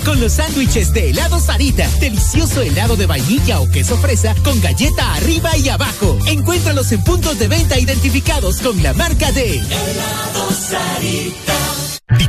[0.04, 1.88] con los sándwiches de helado Sarita.
[1.98, 6.18] Delicioso helado de vainilla o queso fresa con galleta arriba y abajo.
[6.26, 11.81] Encuéntralos en puntos de venta identificados con la marca de helado Sarita.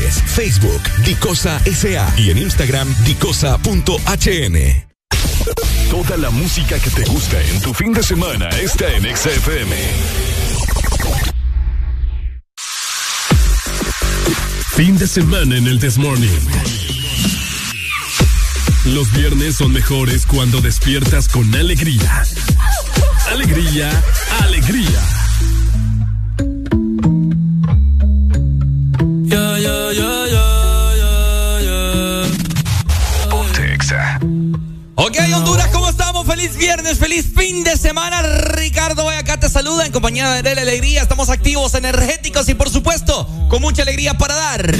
[0.00, 4.90] Facebook, Dicosa SA y en Instagram, dicosa.hn.
[5.90, 9.76] Toda la música que te gusta en tu fin de semana está en XFM.
[14.76, 16.40] Fin de semana en el This Morning.
[18.86, 22.22] Los viernes son mejores cuando despiertas con alegría.
[23.30, 23.90] Alegría,
[24.42, 25.09] alegría
[36.60, 38.20] viernes, feliz fin de semana.
[38.20, 41.00] Ricardo Voy acá te saluda en compañía de la Alegría.
[41.00, 44.70] Estamos activos, energéticos y por supuesto, con mucha alegría para dar.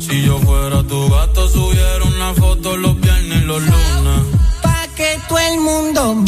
[0.00, 4.20] Si yo fuera tu gato, subiera una foto los viernes y los lunes.
[4.60, 6.19] Pa' que todo el mundo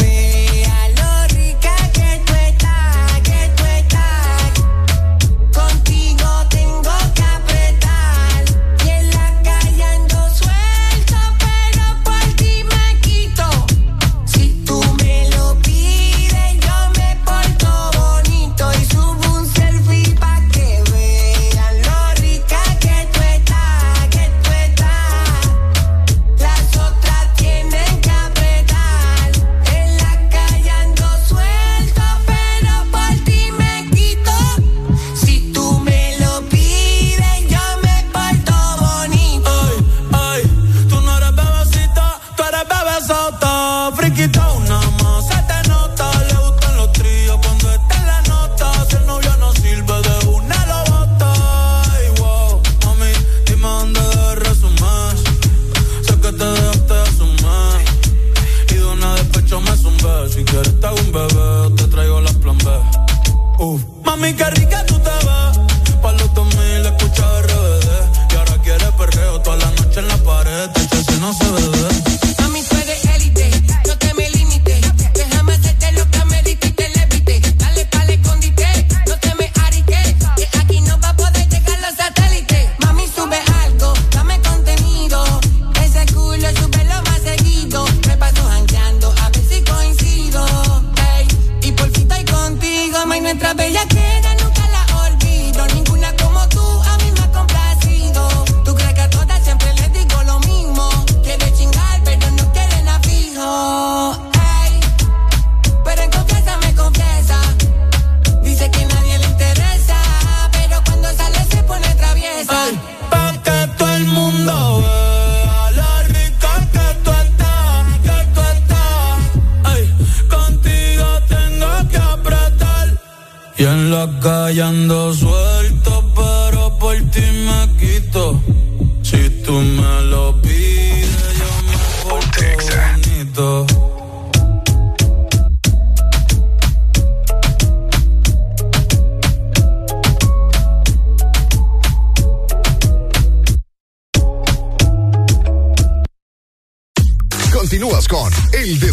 [123.63, 125.52] Y en la calle ando suelto,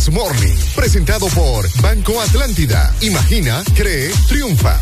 [0.10, 2.95] El Desmorning, presentado por Banco Atlántida.
[3.01, 4.80] Imagina, cree, triunfa.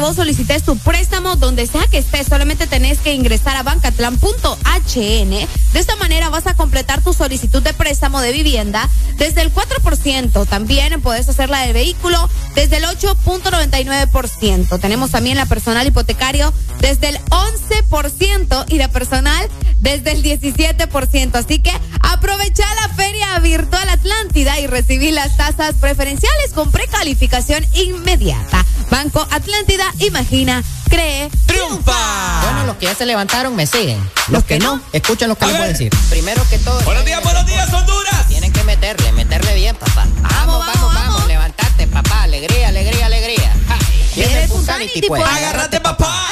[0.00, 2.26] Vos solicites tu préstamo donde sea que estés.
[2.26, 5.30] Solamente tenés que ingresar a bancatlan.hn.
[5.30, 10.46] De esta manera vas a completar tu solicitud de préstamo de vivienda desde el 4%.
[10.48, 14.80] También podés hacer la de vehículo desde el 8.99%.
[14.80, 19.48] Tenemos también la personal hipotecario desde el 11% y la personal
[19.80, 21.34] desde el 17%.
[21.34, 28.64] Así que aprovecha la Feria Virtual Atlántida y recibí las tasas preferenciales con precalificación inmediata.
[28.90, 32.40] Banco Atlántida, imagina, cree, triunfa.
[32.42, 33.98] Bueno, los que ya se levantaron me siguen.
[34.28, 35.92] Los que no, escuchen lo que les voy a decir.
[36.08, 36.80] Primero que todo.
[36.82, 38.28] Buenos días, buenos días, Honduras.
[38.28, 40.06] Tienen que meterle, meterle bien, papá.
[40.22, 42.22] Vamos, vamos, vamos, levantate, papá.
[42.22, 43.54] Alegría, alegría, alegría.
[44.16, 45.22] El Punsanity, pues.
[45.22, 46.26] Agárrate, papá.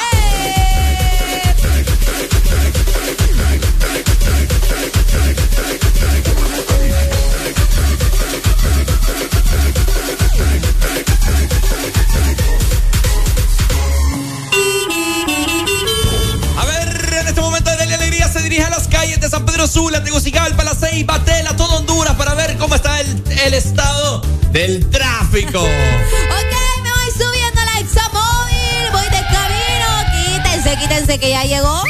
[19.59, 24.21] Pedro Sula, Tegucigalpa, La Ceiba, Tela, todo Honduras para ver cómo está el, el estado
[24.53, 25.59] del tráfico.
[25.59, 30.43] Ok, me voy subiendo a la Examóvil, voy de camino.
[30.43, 31.83] Quítense, quítense que ya llegó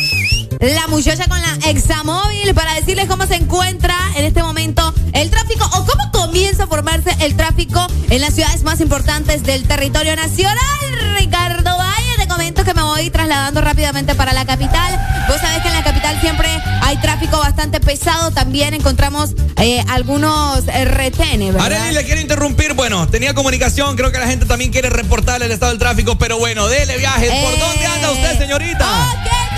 [0.59, 5.65] la muchacha con la Examóvil para decirles cómo se encuentra en este momento el tráfico
[5.65, 6.08] o cómo
[6.39, 10.55] comienza a formarse el tráfico en las ciudades más importantes del territorio nacional.
[11.17, 14.97] Ricardo Valle, te comento que me voy trasladando rápidamente para la capital.
[15.27, 16.47] Vos sabés que en la capital siempre
[16.81, 18.31] hay tráfico bastante pesado.
[18.31, 21.73] También encontramos eh, algunos eh, retenes, ¿verdad?
[21.73, 22.73] Arely le quiero interrumpir.
[22.73, 23.97] Bueno, tenía comunicación.
[23.97, 26.17] Creo que la gente también quiere reportarle el estado del tráfico.
[26.17, 27.33] Pero bueno, dele viajes.
[27.43, 28.85] ¿Por dónde anda usted, señorita?
[28.85, 29.48] Ok,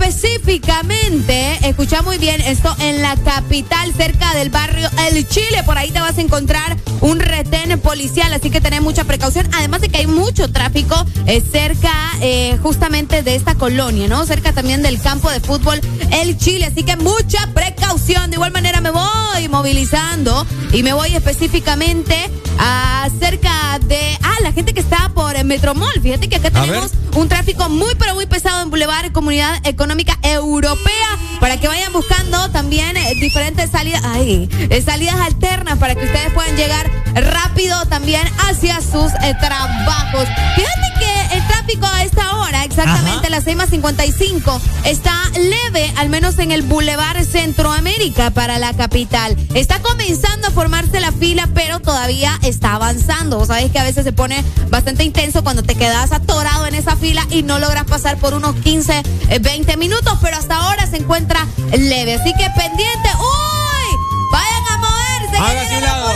[0.00, 1.58] específicamente.
[1.68, 5.62] Escucha muy bien esto en la capital, cerca del barrio El Chile.
[5.64, 9.48] Por ahí te vas a encontrar un retén policial, así que tenés mucha precaución.
[9.54, 10.94] Además de que hay mucho tráfico
[11.26, 14.24] eh, cerca eh, justamente de esta colonia, ¿no?
[14.24, 15.80] Cerca también del campo de fútbol
[16.12, 16.66] El Chile.
[16.66, 18.30] Así que mucha precaución.
[18.30, 24.74] De igual manera me voy movilizando y me voy específicamente acerca de ah, la gente
[24.74, 25.92] que está por eh, Metromol.
[26.00, 29.87] Fíjate que acá A tenemos un tráfico muy pero muy pesado en Boulevard Comunidad Económica
[30.22, 36.04] Europea para que vayan buscando también eh, diferentes salidas, ay, eh, salidas alternas para que
[36.04, 40.28] ustedes puedan llegar rápido también hacia sus eh, trabajos.
[40.56, 41.38] Fíjate que
[41.68, 46.62] tráfico a esta hora, exactamente las 6 más 55, está leve, al menos en el
[46.62, 49.36] Boulevard Centroamérica para la capital.
[49.54, 53.38] Está comenzando a formarse la fila, pero todavía está avanzando.
[53.38, 56.96] Vos sabés que a veces se pone bastante intenso cuando te quedas atorado en esa
[56.96, 59.02] fila y no logras pasar por unos 15,
[59.40, 62.14] 20 eh, minutos, pero hasta ahora se encuentra leve.
[62.14, 63.10] Así que pendiente.
[63.18, 63.96] ¡Uy!
[64.32, 65.36] Vayan a moverse.
[65.36, 66.12] Hágase un lado.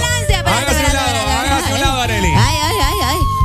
[0.46, 0.81] Hágase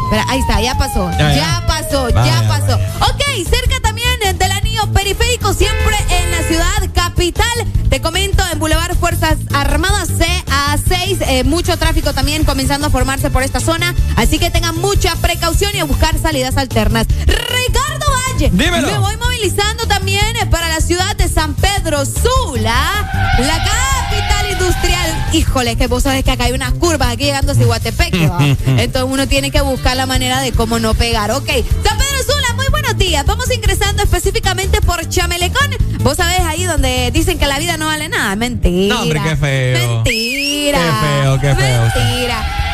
[0.08, 1.12] Espera, ahí está, ya pasó.
[1.12, 1.64] Ya, Ya, ya.
[1.68, 2.76] pasó, Vaya, ya pasó.
[3.12, 4.52] Ok, cerca también del
[4.94, 7.46] periférico, siempre en la ciudad capital.
[7.90, 12.90] Te comento, en Boulevard Fuerzas Armadas C a 6, eh, mucho tráfico también comenzando a
[12.90, 13.96] formarse por esta zona.
[14.16, 17.08] Así que tengan mucha precaución y a buscar salidas alternas.
[17.26, 18.50] Ricardo Valle.
[18.52, 18.88] Dímelo.
[18.88, 23.10] Me voy movilizando también para la ciudad de San Pedro Sula,
[23.40, 25.28] la capital industrial.
[25.34, 28.28] Híjole, que vos sabés que acá hay unas curvas aquí llegando a Cihuatepeque.
[28.28, 28.40] ¿va?
[28.66, 31.32] Entonces uno tiene que buscar la manera de cómo no pegar.
[31.32, 33.26] Ok, San Pedro Sula, muy buenos días.
[33.26, 35.70] Vamos ingresando específicamente por Chamelecón.
[36.02, 38.36] Vos sabés ahí donde dicen que la vida no vale nada.
[38.36, 38.96] Mentira.
[38.96, 40.04] No, hombre, qué feo.
[40.04, 40.80] Mentira.
[40.80, 41.82] Qué feo, qué feo.
[41.96, 42.67] Mentira.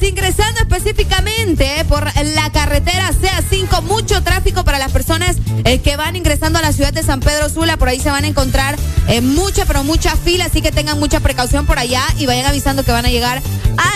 [0.00, 3.82] Ingresando específicamente por la carretera CA5.
[3.82, 7.48] Mucho tráfico para las personas eh, que van ingresando a la ciudad de San Pedro
[7.48, 7.76] Sula.
[7.76, 8.76] Por ahí se van a encontrar
[9.08, 10.44] eh, mucha, pero mucha fila.
[10.44, 13.42] Así que tengan mucha precaución por allá y vayan avisando que van a llegar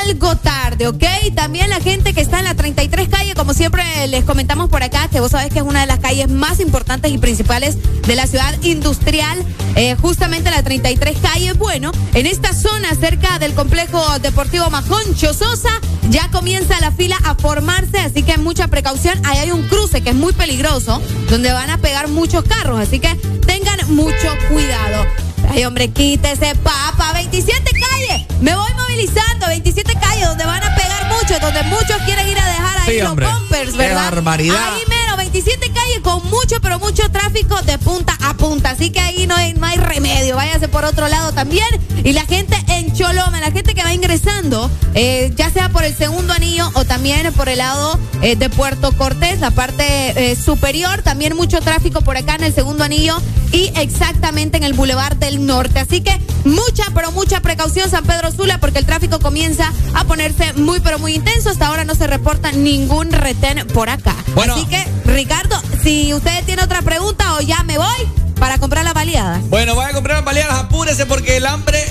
[0.03, 1.05] algo tarde, ¿ok?
[1.35, 5.09] También la gente que está en la 33 calle, como siempre les comentamos por acá,
[5.09, 7.77] que vos sabés que es una de las calles más importantes y principales
[8.07, 9.39] de la ciudad industrial,
[9.77, 11.53] eh, justamente la 33 calle.
[11.53, 15.71] Bueno, en esta zona, cerca del complejo deportivo Majoncho Sosa,
[16.11, 19.21] ya comienza la fila a formarse, así que mucha precaución.
[19.25, 22.99] Ahí hay un cruce que es muy peligroso, donde van a pegar muchos carros, así
[22.99, 23.15] que
[23.47, 25.07] tengan mucho cuidado.
[25.51, 27.13] Ay, hombre, quítese, papa.
[27.15, 28.27] 27 calles.
[28.41, 29.47] Me voy movilizando.
[29.47, 33.01] 27 calles donde van a pegar mucho, donde muchos quieren ir a dejar ahí Sí,
[33.03, 34.11] los bumpers, Qué ¿verdad?
[34.11, 34.75] barbaridad.
[34.75, 38.71] Ahí mero, 27 calles con mucho, pero mucho tráfico de punta a punta.
[38.71, 40.37] Así que ahí no hay, no hay remedio.
[40.37, 41.67] Váyase por otro lado también.
[42.05, 45.95] Y la gente en Choloma, la gente que va ingresando, eh, ya sea por el
[45.97, 51.03] segundo anillo o también por el lado eh, de Puerto Cortés, la parte eh, superior,
[51.03, 53.21] también mucho tráfico por acá en el segundo anillo
[53.53, 55.81] y exactamente en el Boulevard del Norte.
[55.81, 60.53] Así que mucha, pero mucha precaución San Pedro Sula porque el tráfico comienza a ponerse
[60.55, 61.51] muy, pero muy intenso.
[61.51, 64.15] Hasta ahora no se reporta ningún retén por acá.
[64.35, 64.55] Bueno.
[64.55, 68.95] Así que, Ricardo, si usted tiene otra pregunta o ya me voy para comprar las
[68.95, 69.41] baleadas.
[69.49, 71.85] Bueno, voy a comprar baleadas, apúrese porque el hambre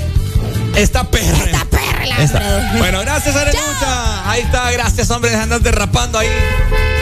[0.75, 1.43] está perra.
[1.45, 2.73] Está perra.
[2.77, 4.29] Bueno, gracias, Arelucha.
[4.29, 6.29] Ahí está, gracias, hombre, de andar derrapando ahí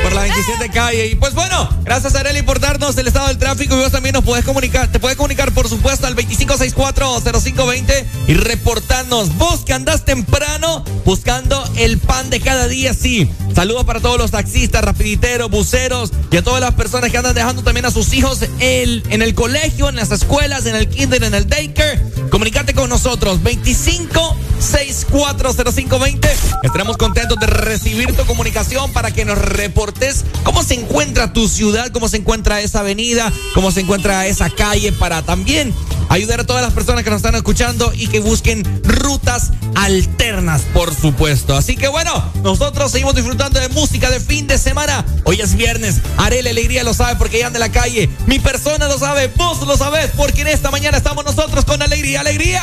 [0.05, 1.07] por la 27 calle.
[1.07, 3.75] Y pues bueno, gracias, Areli, por darnos el estado del tráfico.
[3.75, 9.35] Y vos también nos podés comunicar, te puedes comunicar, por supuesto, al 2564-0520 y reportarnos.
[9.37, 13.31] Vos que andás temprano buscando el pan de cada día, sí.
[13.55, 17.63] Saludos para todos los taxistas, rapiditeros, buceros y a todas las personas que andan dejando
[17.63, 21.33] también a sus hijos el, en el colegio, en las escuelas, en el kinder, en
[21.33, 21.99] el daycare.
[22.29, 26.29] Comunicate con nosotros, 25640520.
[26.63, 29.94] Estaremos contentos de recibir tu comunicación para que nos reportes
[30.43, 34.91] cómo se encuentra tu ciudad, cómo se encuentra esa avenida, cómo se encuentra esa calle
[34.91, 35.73] para también
[36.09, 40.93] ayudar a todas las personas que nos están escuchando y que busquen rutas alternas, por
[40.93, 41.55] supuesto.
[41.55, 45.05] Así que bueno, nosotros seguimos disfrutando de música de fin de semana.
[45.23, 48.09] Hoy es viernes, Arele Alegría lo sabe porque ya anda en la calle.
[48.27, 52.21] Mi persona lo sabe, vos lo sabés porque en esta mañana estamos nosotros con Alegría,
[52.21, 52.61] Alegría.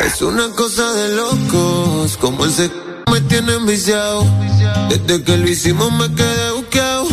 [0.00, 2.70] Es una cosa de locos, como ese
[3.10, 4.24] me tiene enviciado.
[4.88, 7.06] Desde que lo hicimos me quedé buqueado.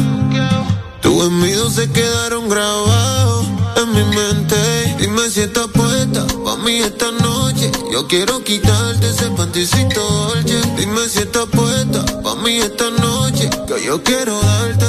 [1.01, 3.45] Tus envidios se quedaron grabados
[3.77, 4.55] en mi mente.
[4.99, 7.71] Dime si estás puesta pa' mí esta noche.
[7.91, 10.61] Yo quiero quitarte ese panticito dolce.
[10.77, 13.49] Dime si estás puesta pa' mí esta noche.
[13.67, 14.85] Que yo quiero darte.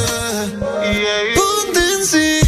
[1.34, 2.41] Ponte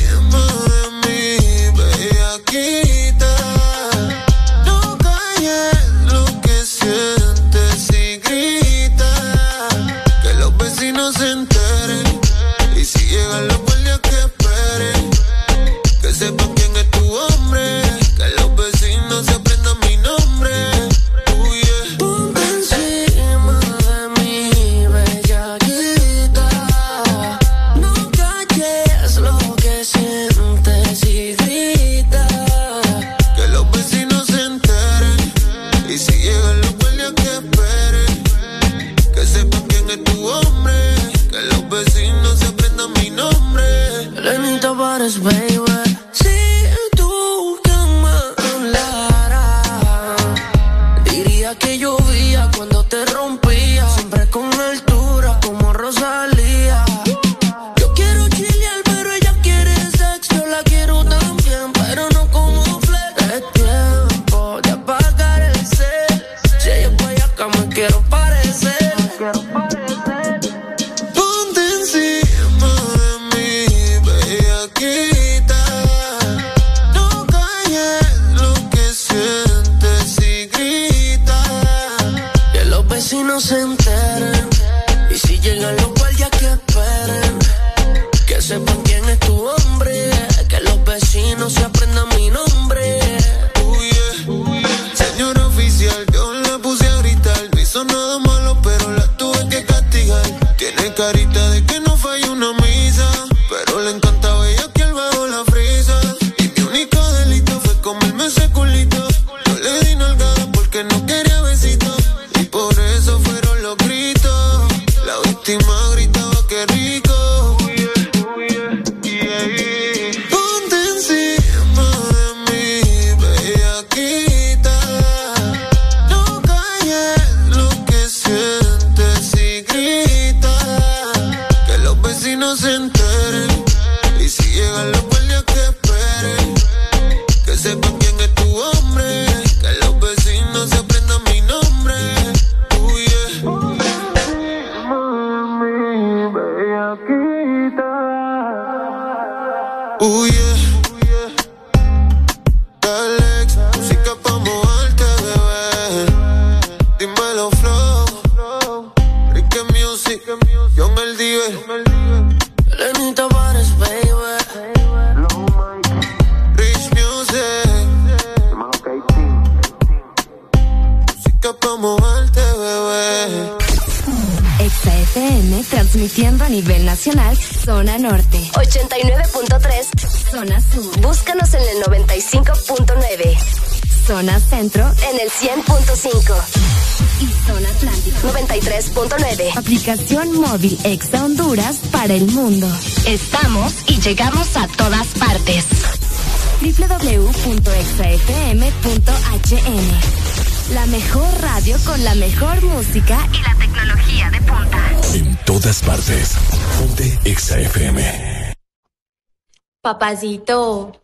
[210.04, 211.00] Papacito.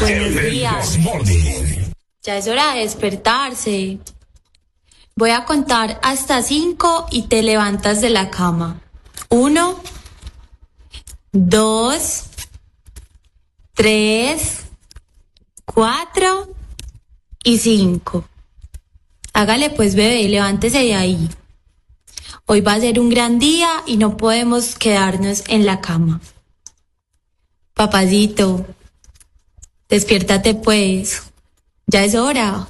[0.00, 0.98] Buenos días.
[2.24, 4.00] Ya es hora de despertarse.
[5.14, 8.80] Voy a contar hasta cinco y te levantas de la cama.
[9.28, 9.78] Uno,
[11.30, 12.24] dos,
[13.74, 14.62] tres,
[15.64, 16.48] cuatro
[17.44, 18.24] y cinco.
[19.34, 21.30] Hágale pues bebé, levántese de ahí.
[22.46, 26.20] Hoy va a ser un gran día y no podemos quedarnos en la cama.
[27.74, 28.64] Papacito,
[29.88, 31.22] despiértate pues.
[31.88, 32.68] Ya es hora.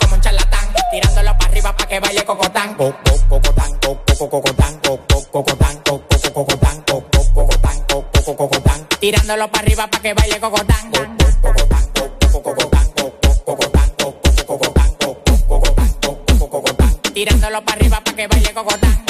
[0.00, 2.74] Como un charlatán, tirándolo para arriba para que baile cocotán.
[2.74, 7.84] Co- co- cocotán, co- co- cocotán, co- co- cocotán, co- co- cocotán, co- co- cocotán,
[7.88, 8.86] co- co- cocotán.
[9.00, 10.90] Tirándolo para arriba para que baile cocotán.
[10.90, 15.94] Co- co- cocotán, co- co- cocotán, co- co- cocotán, co- co- cocotán, co- co- cocotán,
[16.00, 16.96] co- co- cocotán.
[17.14, 19.09] Tirándolo para arriba para que baile cocotán.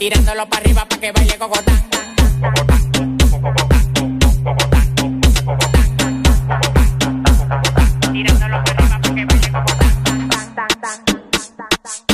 [0.00, 1.76] Tirándolo para arriba para que baile cocotán.
[8.10, 10.02] Tirándolo para arriba para que baile cocotán.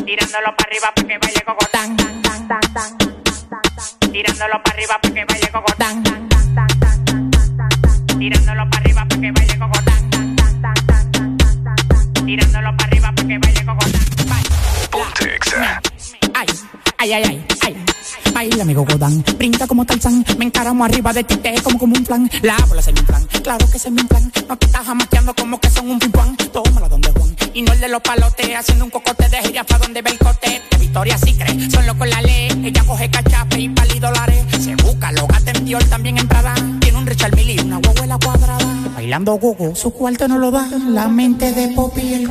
[0.04, 1.96] Tirándolo para arriba para que baile cocotán.
[4.10, 6.02] Tirándolo para arriba para que baile cocotán.
[8.18, 10.02] Tirándolo para arriba para que baile cocotán.
[12.26, 14.02] Tirándolo para arriba para que baile cocotán.
[14.90, 15.38] Ponte
[16.98, 17.55] ay, ay, ay.
[18.48, 22.04] Baila, amigo Godán, brinca como Tarzán, me encaramo arriba de ti, te como como un
[22.04, 25.34] plan, la bola se me plan, claro que se me plan, no te estás jamaqueando
[25.34, 28.84] como que son un pimpán, tómala donde Juan, y no el de los palotes, haciendo
[28.84, 32.08] un cocote de gira pa' donde ve el cote, de Victoria sí cree, son locos
[32.08, 36.28] la ley, ella coge cachape y pali dólares, se busca, lo gasta en también en
[36.28, 40.52] Prada, tiene un Richard Mille y una guaguela cuadrada, bailando gogo, su cuarto no lo
[40.52, 42.30] da, la mente de Poppy y el...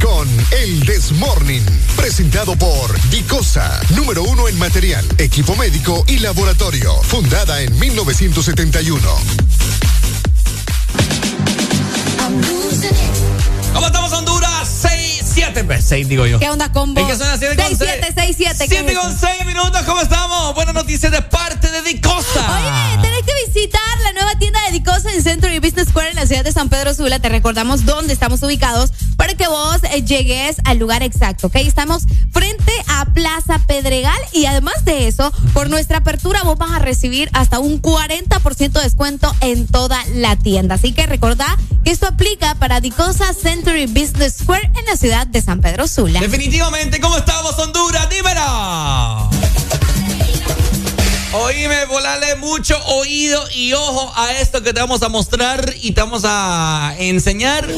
[0.00, 1.64] con El Desmorning,
[1.96, 9.00] presentado por Dicosa, número uno en material, equipo médico y laboratorio, fundada en 1971.
[13.72, 14.68] ¿Cómo estamos, Honduras?
[14.80, 16.38] 6, 7, 6 digo yo.
[16.38, 17.00] ¿Qué onda, combo?
[17.00, 17.78] ¿En qué son las 7 con 6?
[17.78, 19.26] 6767, ¿qué 7 es con eso?
[19.26, 20.54] 6 minutos, ¿cómo estamos?
[20.54, 22.46] Buenas noticias de parte de Dicosa.
[22.58, 26.26] Oye, tenés que visitar la nueva tienda de Dicosa en Century Business Square en la
[26.26, 27.18] ciudad de San Pedro Sula.
[27.20, 28.92] Te recordamos dónde estamos ubicados
[29.36, 31.56] que vos eh, llegues al lugar exacto, ¿ok?
[31.56, 36.78] Estamos frente a Plaza Pedregal y además de eso, por nuestra apertura vos vas a
[36.78, 40.76] recibir hasta un 40% de descuento en toda la tienda.
[40.76, 45.40] Así que recordá que esto aplica para Dicosa Century Business Square en la ciudad de
[45.42, 46.20] San Pedro Sula.
[46.20, 48.08] Definitivamente, ¿cómo estamos, Honduras?
[48.08, 49.30] Dímelo.
[51.32, 56.00] Oíme, volarle mucho oído y ojo a esto que te vamos a mostrar y te
[56.00, 57.68] vamos a enseñar.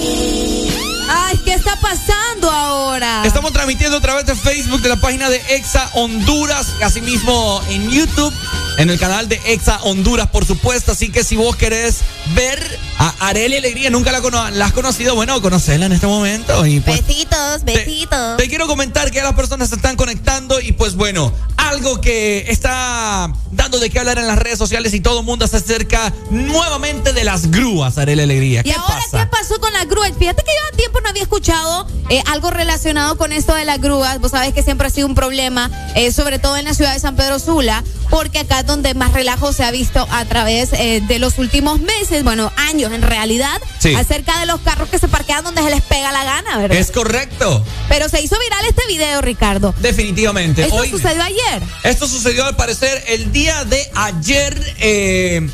[1.14, 3.22] Ay, ¿qué está pasando ahora?
[3.26, 8.32] Estamos transmitiendo a través de Facebook de la página de Exa Honduras, asimismo en YouTube,
[8.78, 10.92] en el canal de Exa Honduras, por supuesto.
[10.92, 11.98] Así que si vos querés
[12.34, 12.78] ver
[13.08, 16.64] a Arely Alegría, nunca la, cono- la has conocido, bueno, conocela en este momento.
[16.66, 18.36] Y pues, Besitos, besitos.
[18.36, 23.32] te quiero comentar que las personas se están conectando y pues bueno, algo que está
[23.50, 27.12] dando de qué hablar en las redes sociales y todo el mundo se acerca nuevamente
[27.12, 28.60] de las grúas, Arely Alegría.
[28.60, 29.18] ¿Y ¿Qué ahora pasa?
[29.24, 30.06] qué pasó con la grúa?
[30.18, 34.20] Fíjate que yo tiempo no había escuchado eh, algo relacionado con esto de las grúas.
[34.20, 37.00] Vos sabés que siempre ha sido un problema, eh, sobre todo en la ciudad de
[37.00, 41.02] San Pedro Sula, porque acá es donde más relajo se ha visto a través eh,
[41.06, 43.94] de los últimos meses, bueno, años en realidad, Sí.
[43.94, 46.76] acerca de los carros que se parquean donde se les pega la gana, ¿verdad?
[46.78, 49.74] Es correcto, Pero se hizo viral este video, Ricardo.
[49.80, 50.62] definitivamente.
[50.62, 51.62] Esto Hoy- sucedió ayer.
[51.84, 54.74] Esto sucedió al parecer el día de ayer.
[54.78, 55.48] eh,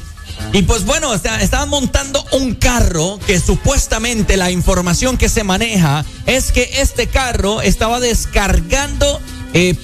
[0.52, 5.42] y pues bueno, o sea, estaban montando un carro que supuestamente la información que se
[5.44, 9.20] maneja es que este carro estaba descargando
[9.54, 9.74] eh,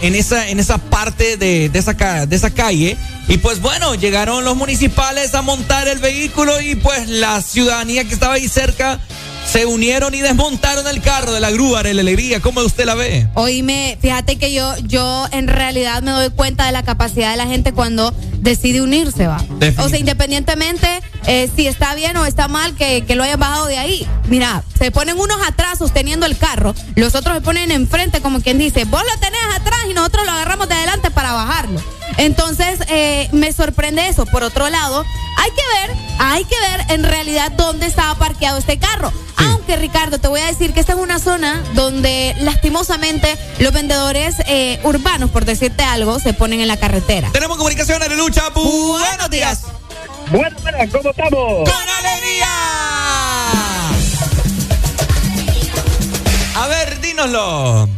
[0.00, 2.96] en esa, en esa parte de, de esa, de esa calle.
[3.28, 8.14] Y pues bueno, llegaron los municipales a montar el vehículo y pues la ciudadanía que
[8.14, 9.00] estaba ahí cerca
[9.54, 12.40] se unieron y desmontaron el carro de la grúa de la alegría.
[12.40, 13.28] ¿Cómo usted la ve?
[13.34, 17.46] Oíme, fíjate que yo, yo en realidad me doy cuenta de la capacidad de la
[17.46, 19.40] gente cuando decide unirse, va.
[19.78, 20.88] O sea, independientemente
[21.28, 24.08] eh, si está bien o está mal que, que lo hayan bajado de ahí.
[24.26, 28.58] Mira, se ponen unos atrás sosteniendo el carro, los otros se ponen enfrente como quien
[28.58, 31.80] dice, vos lo tenés atrás y nosotros lo agarramos de adelante para bajarlo.
[32.16, 34.26] Entonces, eh, me sorprende eso.
[34.26, 35.04] Por otro lado,
[35.36, 39.12] hay que ver, hay que ver en realidad dónde estaba parqueado este carro.
[39.36, 44.36] Aunque, Ricardo, te voy a decir que esta es una zona donde lastimosamente los vendedores
[44.46, 47.30] eh, urbanos, por decirte algo, se ponen en la carretera.
[47.32, 48.48] Tenemos comunicación en lucha.
[48.50, 49.62] Buenos días.
[50.30, 51.70] Buenas, buenas, ¿cómo estamos?
[51.70, 52.48] ¡Con alegría!
[56.56, 57.88] A ver, dínoslo.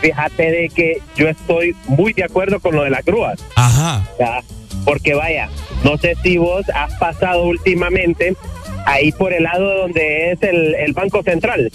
[0.00, 3.38] Fíjate de que yo estoy muy de acuerdo con lo de las grúas.
[3.54, 4.06] Ajá.
[4.18, 4.40] Ya,
[4.84, 5.48] Porque vaya,
[5.84, 8.34] no sé si vos has pasado últimamente
[8.86, 11.70] ahí por el lado donde es el, el Banco Central.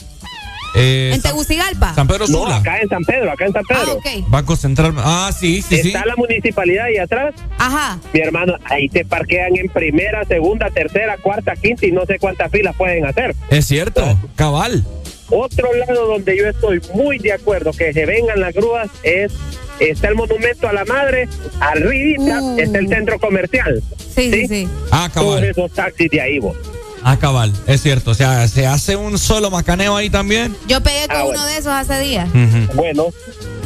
[0.74, 1.94] Eh, ¿En Tegucigalpa?
[1.94, 2.56] San Pedro No, Sula.
[2.58, 3.82] acá en San Pedro, acá en San Pedro.
[3.88, 4.30] Ah, ok.
[4.30, 4.94] Banco Central.
[5.00, 5.88] Ah, sí, sí, sí.
[5.90, 7.34] Está la municipalidad ahí atrás.
[7.58, 8.00] Ajá.
[8.14, 12.50] Mi hermano, ahí te parquean en primera, segunda, tercera, cuarta, quinta y no sé cuántas
[12.52, 13.36] filas pueden hacer.
[13.50, 14.86] Es cierto, cabal.
[15.32, 19.32] Otro lado donde yo estoy muy de acuerdo que se vengan las grúas es
[19.80, 21.28] está el monumento a la madre,
[21.60, 23.82] arribita está el centro comercial.
[24.14, 24.68] Sí, sí, sí.
[24.92, 25.44] Ah, Todos cabal.
[25.46, 26.56] esos taxis de ahí, vos.
[27.04, 27.52] Ah, cabal.
[27.66, 28.12] Es cierto.
[28.12, 30.56] O sea, se hace un solo macaneo ahí también.
[30.68, 32.30] Yo pegué con Ah, uno de esos hace días.
[32.76, 33.08] Bueno,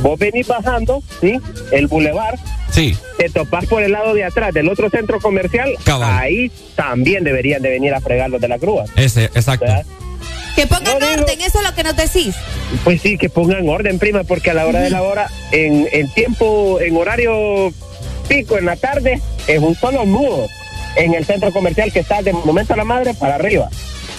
[0.02, 1.38] vos venís bajando, ¿sí?
[1.72, 2.38] El bulevar,
[2.72, 2.96] Sí.
[3.18, 6.18] te topás por el lado de atrás del otro centro comercial, Cabal.
[6.18, 8.90] ahí también deberían de venir a fregar los de las grúas.
[8.96, 9.66] Ese, exacto.
[10.56, 12.36] Que pongan orden, eso es lo que nos decís.
[12.84, 16.10] Pues sí, que pongan orden, prima, porque a la hora de la hora, en, en
[16.14, 17.74] tiempo, en horario
[18.28, 20.48] pico, en la tarde, es un solo nudo
[20.96, 23.70] en el centro comercial que está de Monumento a la Madre para arriba.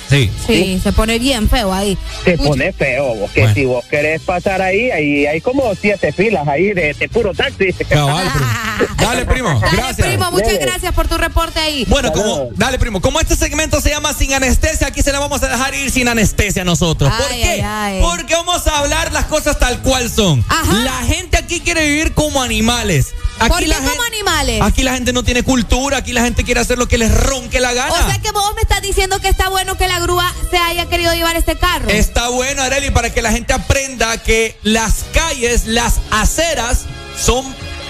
[0.09, 0.31] Sí.
[0.47, 1.99] Sí, se pone bien feo ahí.
[2.25, 6.47] Se pone feo, vos, que si vos querés pasar ahí, ahí hay como siete filas
[6.47, 7.73] ahí de, de puro taxi.
[7.89, 8.95] Cabal, primo.
[9.01, 9.61] Dale, primo.
[9.73, 10.07] Gracias.
[10.07, 11.85] Primo, muchas gracias por tu reporte ahí.
[11.89, 15.43] Bueno, como, dale, primo, como este segmento se llama Sin Anestesia, aquí se la vamos
[15.43, 17.13] a dejar ir sin anestesia nosotros.
[17.13, 17.49] ¿Por Ay, qué?
[17.51, 18.01] ay, ay.
[18.01, 20.45] Porque vamos a hablar las cosas tal cual son.
[20.85, 23.09] La gente aquí quiere vivir como animales.
[23.39, 24.63] Aquí ¿Por qué la como gente- animales?
[24.63, 27.61] Aquí la gente no tiene cultura, aquí la gente quiere hacer lo que les ronque
[27.61, 27.93] la gana.
[27.93, 30.87] O sea que vos me estás diciendo que está bueno que la grúa se haya
[30.87, 31.89] querido llevar este carro.
[31.89, 36.85] Está bueno, Areli, para que la gente aprenda que las calles, las aceras,
[37.19, 37.45] son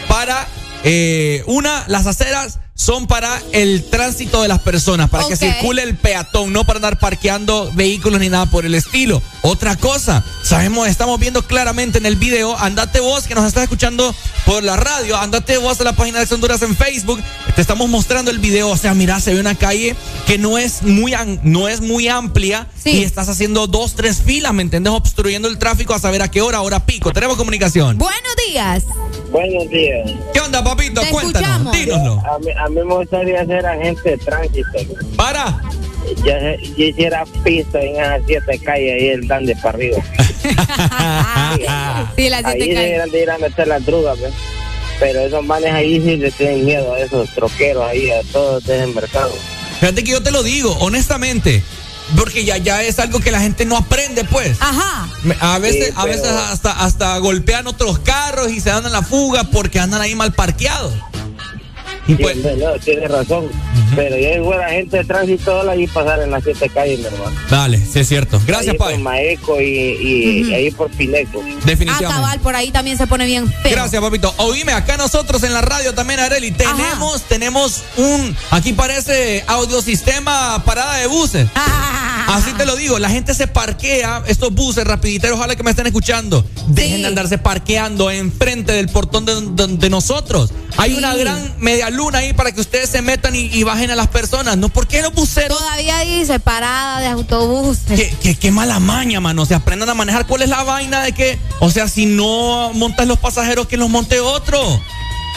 [0.09, 0.47] para
[0.85, 5.97] eh, una, las aceras son para el tránsito de las personas, para que circule el
[5.97, 9.23] peatón, no para andar parqueando vehículos ni nada por el estilo.
[9.43, 14.15] Otra cosa, sabemos, estamos viendo claramente en el video, andate vos que nos estás escuchando
[14.45, 17.21] por la radio, andate vos a la página de Honduras en Facebook,
[17.55, 19.97] te estamos mostrando el video, o sea, mira, se ve una calle
[20.27, 24.63] que no es muy, no es muy amplia y estás haciendo dos, tres filas, ¿me
[24.63, 24.93] entiendes?
[24.93, 27.13] Obstruyendo el tráfico a saber a qué hora, hora pico.
[27.13, 27.97] Tenemos comunicación.
[27.97, 28.85] Buenos días.
[29.31, 30.11] Buenos días.
[30.33, 31.01] ¿Qué onda, papito?
[31.01, 31.73] Te Cuéntanos, escuchamos.
[31.73, 32.23] dínoslo.
[32.27, 34.79] A mí, a mí me gustaría ser agente de tránsito.
[35.17, 35.61] ¿Para?
[36.25, 36.33] Yo,
[36.77, 39.99] yo hiciera piso en esas siete calles ahí el dan de para arriba.
[42.17, 42.77] Sí, las ahí siete calles.
[42.77, 44.33] deberían de ir a meter las drogas, ¿ves?
[44.99, 48.95] Pero esos manes ahí sí le tienen miedo a esos troqueros ahí, a todos del
[48.95, 49.33] mercado.
[49.81, 51.63] Fíjate que yo te lo digo, honestamente.
[52.17, 54.57] Porque ya, ya es algo que la gente no aprende, pues.
[54.61, 55.09] Ajá.
[55.41, 59.03] A veces, Sí, a veces hasta, hasta golpean otros carros y se dan a la
[59.03, 60.95] fuga porque andan ahí mal parqueados.
[62.09, 63.47] Y Sí, pues, no, tiene razón.
[63.97, 67.07] Pero yo soy buena gente de tránsito la y pasar en las siete calles, mi
[67.07, 67.33] hermano.
[67.51, 68.41] dale, sí es cierto.
[68.47, 68.99] Gracias, ahí por.
[68.99, 70.51] Maeco y, y, Ujú.
[70.51, 71.43] y ahí por Pineco.
[71.45, 72.15] Ah, Definitivamente.
[72.15, 73.73] cabal, por ahí también se pone bien feo.
[73.73, 74.33] Gracias, papito.
[74.39, 80.97] Oíme, acá nosotros en la radio también, Areli, tenemos, tenemos un, aquí parece audiosistema parada
[80.99, 81.49] de buses.
[82.29, 85.87] Así te lo digo, la gente se parquea, estos buses rapiditeros, ojalá que me estén
[85.87, 86.45] escuchando.
[86.69, 90.51] Dejen de andarse parqueando enfrente del portón de, de- de nosotros.
[90.77, 93.97] Hay una gran media luna ahí para que ustedes se metan y, y bajen a
[93.97, 94.57] las personas.
[94.57, 94.69] ¿No?
[94.69, 95.59] ¿Por qué los buceros?
[95.59, 97.99] Todavía dice parada de autobuses.
[97.99, 99.45] Qué, qué- qué mala maña, mano.
[99.47, 100.27] Se aprendan a manejar.
[100.27, 103.89] ¿Cuál es la vaina de que, o sea, si no montas los pasajeros, que los
[103.91, 104.81] monte otro?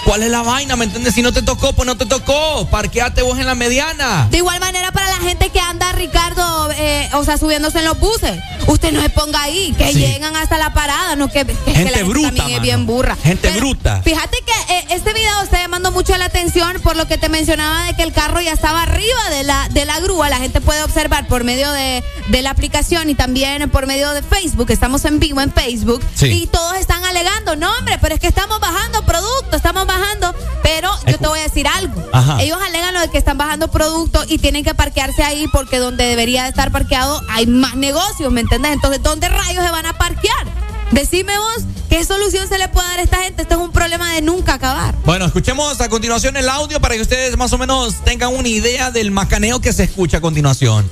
[0.05, 0.75] ¿Cuál es la vaina?
[0.75, 1.13] ¿Me entiendes?
[1.13, 2.67] Si no te tocó, pues no te tocó.
[2.71, 4.27] Parqueate vos en la mediana.
[4.31, 7.99] De igual manera para la gente que anda, Ricardo, eh, o sea, subiéndose en los
[7.99, 8.39] buses.
[8.67, 9.99] Usted no se ponga ahí, que Sí.
[9.99, 13.17] llegan hasta la parada, no que, que la Gente bruta, también es bien burra.
[13.23, 14.01] Gente bruta.
[14.03, 17.85] Fíjate que eh, este video está llamando mucho la atención por lo que te mencionaba
[17.85, 20.29] de que el carro ya estaba arriba de la, de la grúa.
[20.29, 24.21] La gente puede observar por medio de, de la aplicación y también por medio de
[24.21, 24.69] Facebook.
[24.71, 26.03] Estamos en vivo en Facebook.
[26.15, 26.27] Sí.
[26.27, 30.33] Y todos están alegando, no hombre, pero es que estamos bajando producto, estamos bajando.
[30.63, 32.01] Pero yo te voy a decir algo.
[32.13, 32.41] Ajá.
[32.41, 36.05] Ellos alegan lo de que están bajando producto y tienen que parquearse ahí porque donde
[36.05, 38.71] debería de estar parqueado hay más negocios, ¿me entiendes?
[38.71, 40.45] Entonces, ¿dónde rayos se van a parquear?
[40.91, 43.43] Decime vos, ¿qué solución se le puede dar a esta gente?
[43.43, 44.95] Esto es un problema de nunca acabar.
[45.05, 48.91] Bueno, escuchemos a continuación el audio para que ustedes más o menos tengan una idea
[48.91, 50.89] del macaneo que se escucha a continuación.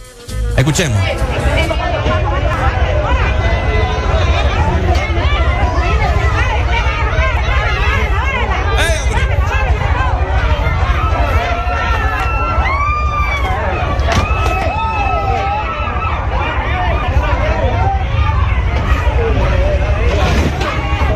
[0.56, 1.00] Escuchemos.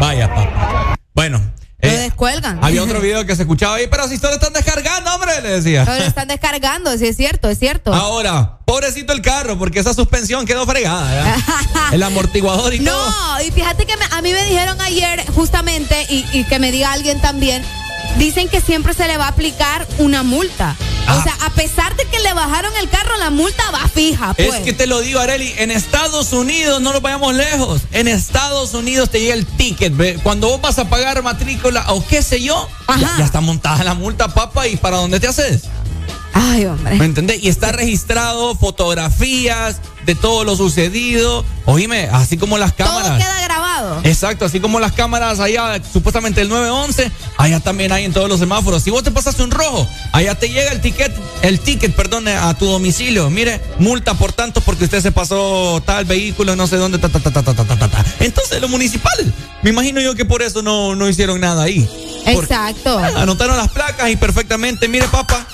[0.01, 0.27] Vaya,
[1.21, 1.39] Bueno.
[1.83, 2.63] Lo eh, descuelgan.
[2.63, 5.83] había otro video que se escuchaba ahí, pero si solo están descargando, hombre, le decía.
[5.85, 7.93] Lo están descargando, sí es cierto, es cierto.
[7.93, 11.35] Ahora, pobrecito el carro, porque esa suspensión quedó fregada.
[11.91, 13.09] El amortiguador y todo.
[13.09, 16.71] No, y fíjate que me- a mí me dijeron ayer justamente, y, y que me
[16.71, 17.63] diga alguien también,
[18.17, 20.75] dicen que siempre se le va a aplicar una multa.
[21.07, 21.17] Ah.
[21.17, 24.53] O sea, a pesar de que le bajaron el carro, la multa va fija, pues.
[24.53, 28.73] Es que te lo digo, Areli, en Estados Unidos, no nos vayamos lejos, en Estados
[28.73, 30.19] Unidos te llega el ticket, ¿ve?
[30.23, 32.67] cuando vos vas a pagar matrícula o qué sé yo,
[32.99, 35.63] ya, ya está montada la multa, papa, ¿y para dónde te haces?
[36.33, 36.95] Ay, hombre.
[36.95, 37.43] ¿Me entendés?
[37.43, 41.45] Y está registrado fotografías de todo lo sucedido.
[41.65, 43.09] Oíme, así como las cámaras.
[43.09, 44.01] Todo queda grabado.
[44.03, 48.39] Exacto, así como las cámaras allá, supuestamente el 911, allá también hay en todos los
[48.39, 48.83] semáforos.
[48.83, 52.53] Si vos te pasas un rojo, allá te llega el ticket, el ticket, perdón, a
[52.55, 53.29] tu domicilio.
[53.29, 57.19] Mire, multa por tanto porque usted se pasó tal vehículo, no sé dónde, ta, ta,
[57.19, 58.05] ta, ta, ta, ta, ta.
[58.19, 61.87] Entonces, lo municipal, me imagino yo que por eso no, no hicieron nada ahí.
[62.25, 62.97] Exacto.
[62.97, 65.45] Anotaron las placas y perfectamente, mire, papá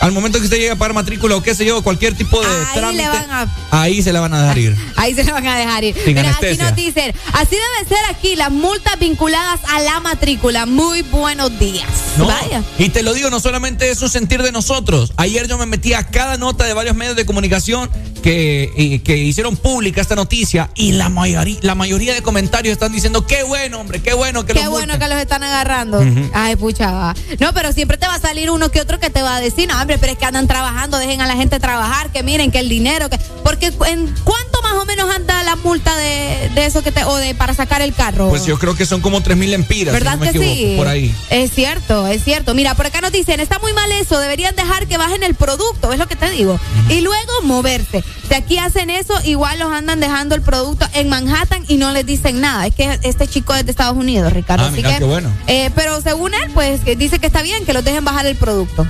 [0.00, 2.46] al momento que usted llegue a pagar matrícula o qué sé yo, cualquier tipo de
[2.46, 4.76] Ahí trámite, le van a ahí se la van a dejar ir.
[4.96, 5.94] Ahí se lo van a dejar ir.
[5.94, 6.64] Sin Mira, aquí anestesia.
[6.64, 10.66] nos dicen, así debe ser aquí, las multas vinculadas a la matrícula.
[10.66, 11.86] Muy buenos días.
[12.18, 12.62] No, Vaya.
[12.78, 15.12] Y te lo digo, no solamente es un sentir de nosotros.
[15.16, 17.88] Ayer yo me metí a cada nota de varios medios de comunicación
[18.22, 23.26] que, que hicieron pública esta noticia y la mayoría, la mayoría de comentarios están diciendo,
[23.26, 25.00] qué bueno, hombre, qué bueno que Qué los bueno multen".
[25.08, 26.00] que los están agarrando.
[26.00, 26.30] Ujú.
[26.34, 27.14] Ay, pucha, va.
[27.38, 29.68] No, pero siempre te va a salir uno que otro que te va a decir,
[29.68, 32.68] no, pero es que andan trabajando, dejen a la gente trabajar, que miren, que el
[32.68, 33.18] dinero, que.
[33.42, 37.04] Porque en cuánto más o menos anda la multa de, de eso que te.
[37.04, 38.28] o de para sacar el carro.
[38.28, 39.92] Pues yo creo que son como tres mil empiras.
[39.92, 40.74] ¿Verdad que sí?
[40.76, 41.14] Por ahí.
[41.30, 42.54] Es cierto, es cierto.
[42.54, 45.92] Mira, por acá nos dicen, está muy mal eso, deberían dejar que bajen el producto,
[45.92, 46.58] es lo que te digo.
[46.88, 48.04] Y luego moverse.
[48.28, 52.06] Si aquí hacen eso, igual los andan dejando el producto en Manhattan y no les
[52.06, 52.66] dicen nada.
[52.66, 54.64] Es que este chico es de Estados Unidos, Ricardo.
[54.64, 55.30] Ah, así mira, que, qué bueno.
[55.46, 58.36] Eh, pero según él, pues que dice que está bien que los dejen bajar el
[58.36, 58.86] producto.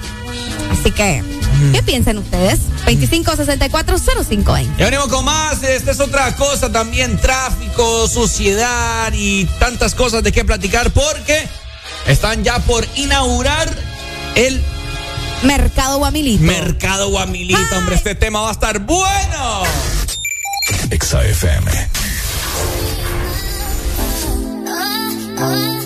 [0.71, 1.73] Así Así que, mm.
[1.73, 2.59] ¿qué piensan ustedes?
[2.87, 4.77] 25640520.
[4.77, 5.63] Ya venimos con más.
[5.63, 11.49] Esta es otra cosa también: tráfico, suciedad y tantas cosas de qué platicar porque
[12.07, 13.73] están ya por inaugurar
[14.35, 14.61] el
[15.43, 16.43] Mercado Guamilito.
[16.43, 19.63] Mercado Guamilito, hombre, este tema va a estar bueno.
[20.91, 21.71] XAFM.
[24.69, 25.80] Ah, ah.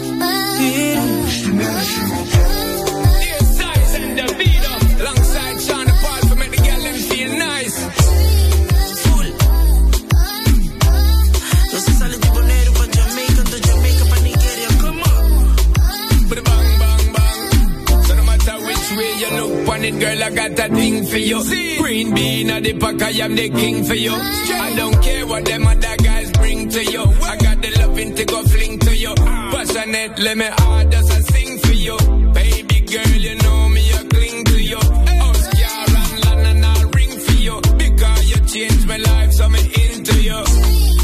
[19.85, 21.43] it, girl, I got a thing for you.
[21.43, 21.79] See?
[21.79, 24.13] Green bean or the pack, I am the king for you.
[24.13, 27.03] I don't care what them other guys bring to you.
[27.03, 29.15] I got the loving to go fling to you.
[29.15, 31.97] Passionate, let me order some sing for you.
[32.33, 34.77] Baby girl, you know me, I cling to you.
[34.77, 37.61] Oscar and Lana, I'll ring for you.
[37.77, 40.41] Because you changed my life, so me into you.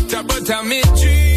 [0.09, 1.30] Top of me tree.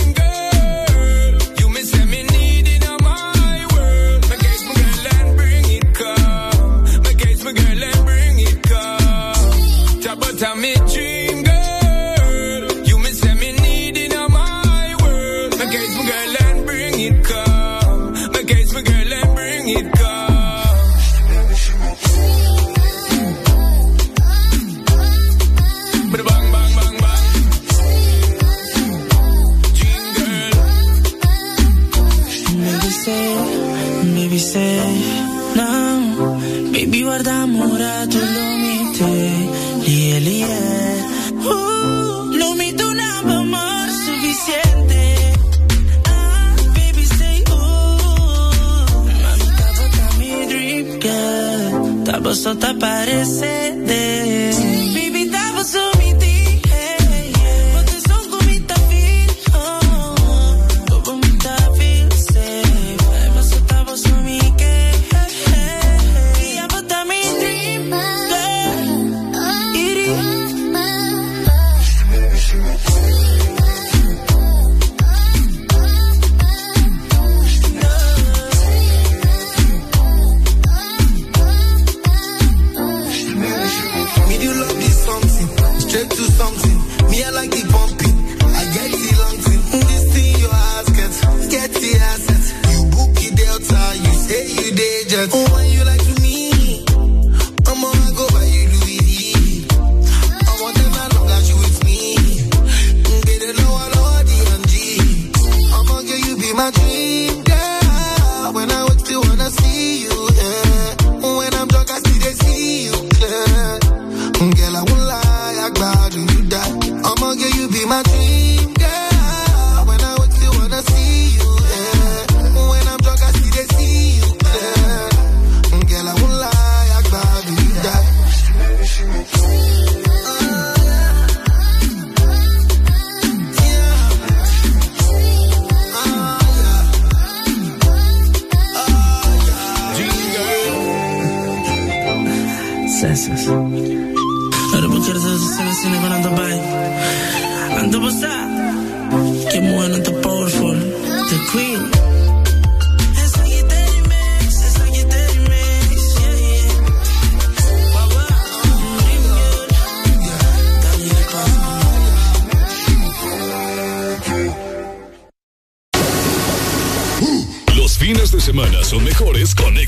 [52.44, 54.33] eso te parece de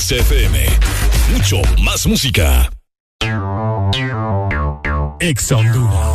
[0.06, 0.68] XFM.
[1.32, 2.70] Mucho más música.
[5.20, 6.15] Ex Honduras.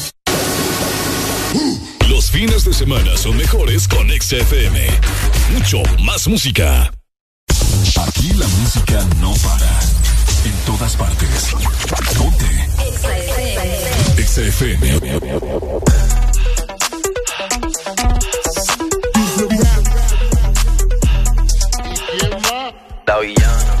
[2.31, 4.87] Fines de semana son mejores con XFM.
[5.51, 6.89] Mucho más música.
[8.07, 9.79] Aquí la música no para.
[10.45, 11.51] En todas partes.
[12.17, 12.45] Ponte.
[14.23, 15.01] XFM.
[23.05, 23.80] La villana.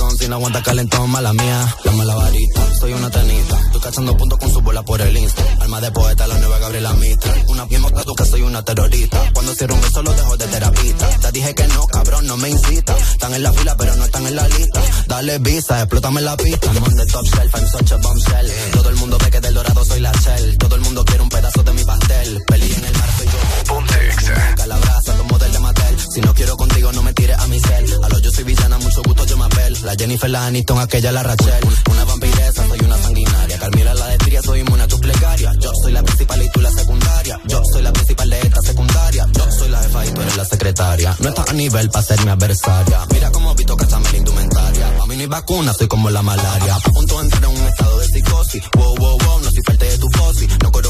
[0.00, 1.76] corazón, si no aguanta calentón, mala mía.
[1.84, 5.42] La mala varita, soy una tenista, estoy cachando puntos con su bola por el insta.
[5.60, 7.44] Alma de poeta, la nueva Gabriela Mistral.
[7.48, 9.30] Una bien tú que soy una terrorista.
[9.34, 11.08] Cuando cierro un beso lo dejo de terapista.
[11.20, 12.96] Te dije que no, cabrón, no me incita.
[12.96, 14.80] Están en la fila, pero no están en la lista.
[15.06, 16.66] Dale visa, explótame la pista.
[16.72, 18.50] I'm on the top shelf, I'm such a bombshell.
[18.72, 20.58] Todo el mundo ve que del dorado soy la shell.
[20.58, 22.42] Todo el mundo quiere un pedazo de mi pastel.
[22.46, 23.74] Peli en el mar soy yo.
[23.74, 24.10] Ponte
[24.56, 25.96] Calabraza, tomo del de Mattel.
[26.12, 28.04] Si no quiero contigo, no me tires a mi cel.
[28.04, 29.76] A lo yo soy villana, mucho gusto yo me apel.
[29.96, 31.64] Jennifer, la Aniston, aquella la Rachel.
[31.90, 33.58] Una vampiresa, soy una sanguinaria.
[33.58, 35.56] Carmila, la de soy inmune a tus plegarias.
[35.60, 37.40] Yo soy la principal y tú la secundaria.
[37.46, 39.26] Yo soy la principal de esta secundaria.
[39.32, 41.16] Yo soy la jefa y tú eres la secretaria.
[41.20, 43.06] No estás a nivel para ser mi adversaria.
[43.12, 44.86] Mira cómo Vito cachame la indumentaria.
[45.02, 46.74] A mí hay vacuna, soy como la malaria.
[46.74, 48.62] A punto de entrar en un estado de psicosis.
[48.76, 50.48] Wow, wow, wow, no soy parte de tu fosi.
[50.62, 50.89] No corro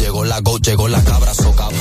[0.00, 1.78] Llegó la go, llegó la cabra, so cabrón.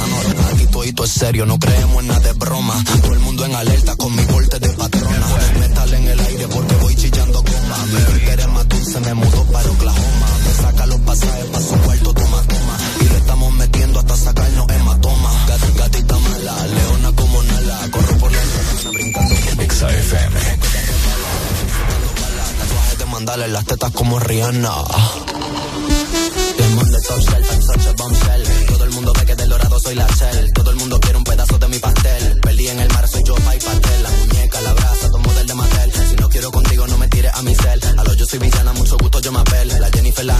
[0.54, 2.76] Aquí todo es serio, no creemos en nada de broma.
[3.02, 5.28] Todo el mundo en alerta con mi porte de patrona.
[5.58, 7.78] Metal en el aire porque voy chillando goma.
[7.86, 10.28] Mi Twitter es más dulce, me mudó para Oklahoma.
[10.46, 12.78] Me saca los pasajes pa' su cuarto, toma, toma.
[13.00, 15.46] Y le estamos metiendo hasta sacarnos hematoma.
[15.48, 17.88] Gat, gatita mala, leona como Nala.
[17.90, 20.40] Corro por la brincando XFM.
[22.60, 24.74] tatuajes de mandarle las tetas como Rihanna.
[29.90, 32.40] Todo el mundo quiere un pedazo de mi pastel.
[32.42, 34.04] Peli en el mar, soy yo, pa' y pastel.
[34.04, 35.92] La muñeca, la brasa, tomo del de Mattel.
[36.10, 37.82] Si no quiero contigo, no me tires a mi cel.
[37.98, 39.68] A lo yo soy villana, mucho gusto yo me apel.
[39.80, 40.38] La Jennifer, la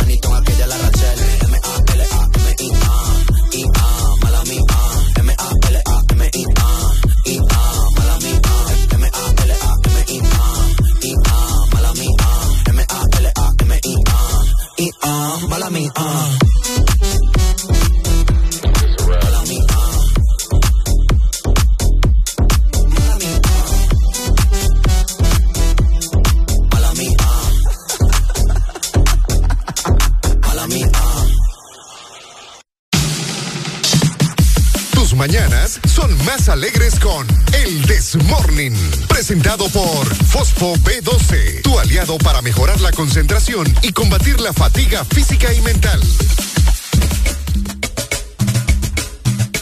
[36.50, 38.76] alegres con El Desmorning.
[39.08, 45.54] Presentado por Fosfo B12, tu aliado para mejorar la concentración y combatir la fatiga física
[45.54, 46.02] y mental.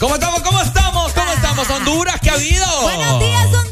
[0.00, 0.40] ¿Cómo estamos?
[0.42, 1.12] ¿Cómo estamos?
[1.12, 1.70] ¿Cómo estamos?
[1.70, 2.66] Honduras, ¿qué ha habido?
[2.82, 3.67] Buenos días, Honduras.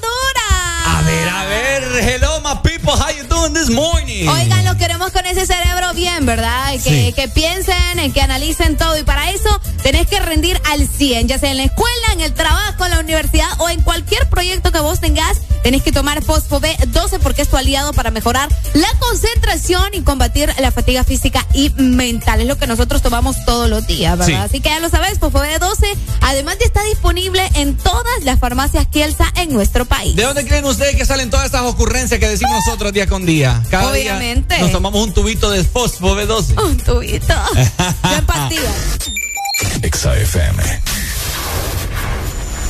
[1.07, 4.27] A ver, a ver, hello my people, how you doing this morning?
[4.29, 6.73] Oigan, lo queremos con ese cerebro bien, ¿verdad?
[6.73, 7.13] Que, Sí.
[7.13, 8.99] que piensen, que analicen todo.
[8.99, 12.35] Y para eso tenés que rendir al 100, ya sea en la escuela, en el
[12.35, 15.39] trabajo, en la universidad o en cualquier proyecto que vos tengas.
[15.63, 20.53] Tenés que tomar Fosfo B12 porque es tu aliado para mejorar la concentración y combatir
[20.59, 22.41] la fatiga física y mental.
[22.41, 24.27] Es lo que nosotros tomamos todos los días, ¿verdad?
[24.27, 24.35] Sí.
[24.35, 25.87] Así que ya lo sabes, Fosfo B12,
[26.21, 30.15] además de estar disponible en todas las farmacias Kielsa en nuestro país.
[30.17, 33.63] ¿De dónde creen ustedes que salen todas estas ocurrencias que decimos nosotros día con día?
[33.71, 34.59] Cada día Obviamente.
[34.59, 36.63] nos tomamos un tubito de fosfo B12.
[36.63, 37.35] Un tubito.
[38.03, 38.73] Yo en pastillas.
[39.93, 40.83] XFM.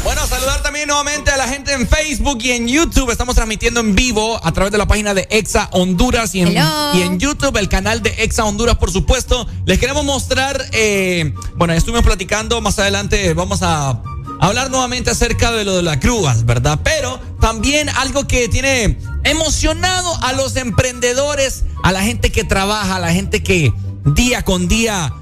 [0.03, 3.11] Bueno, saludar también nuevamente a la gente en Facebook y en YouTube.
[3.11, 6.95] Estamos transmitiendo en vivo a través de la página de Exa Honduras y en, Hello.
[6.95, 9.49] y en YouTube, el canal de Exa Honduras, por supuesto.
[9.65, 14.01] Les queremos mostrar, eh, bueno, ya estuvimos platicando, más adelante vamos a
[14.41, 16.81] hablar nuevamente acerca de lo de las grúas, ¿verdad?
[16.83, 23.01] Pero también algo que tiene emocionado a los emprendedores a la gente que trabaja, a
[23.01, 23.73] la gente que
[24.05, 25.13] día con día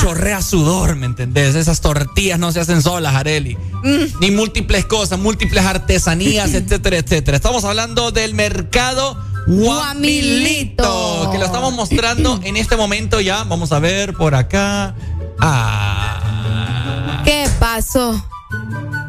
[0.00, 1.54] chorrea sudor, ¿me entendés?
[1.54, 3.56] Esas tortillas no se hacen solas, Areli.
[3.82, 4.20] Mm.
[4.20, 7.36] Ni múltiples cosas, múltiples artesanías, etcétera, etcétera.
[7.36, 13.44] Estamos hablando del mercado Guamilito, que lo estamos mostrando en este momento ya.
[13.44, 14.94] Vamos a ver por acá.
[15.40, 17.07] Ah.
[17.28, 18.24] ¿Qué pasó?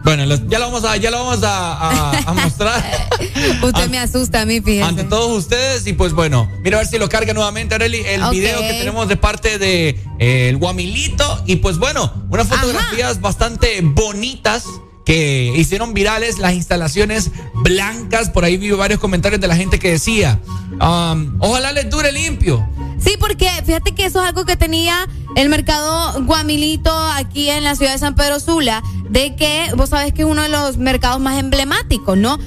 [0.03, 2.83] Bueno, ya lo vamos a, ya lo vamos a, a- a mostrar.
[3.63, 4.83] Usted me asusta a mí, fíjese.
[4.83, 8.21] ante todos ustedes y pues bueno, mira a ver si lo carga nuevamente Areli el
[8.31, 13.79] video que tenemos de parte de eh, el Guamilito y pues bueno, unas fotografías bastante
[13.83, 14.65] bonitas
[15.09, 19.89] que hicieron virales las instalaciones blancas, por ahí vi varios comentarios de la gente que
[19.89, 20.39] decía,
[20.73, 22.63] um, ojalá les dure limpio.
[22.99, 27.73] Sí, porque fíjate que eso es algo que tenía el mercado Guamilito aquí en la
[27.73, 31.19] ciudad de San Pedro Sula, de que vos sabés que es uno de los mercados
[31.19, 32.37] más emblemáticos, ¿no?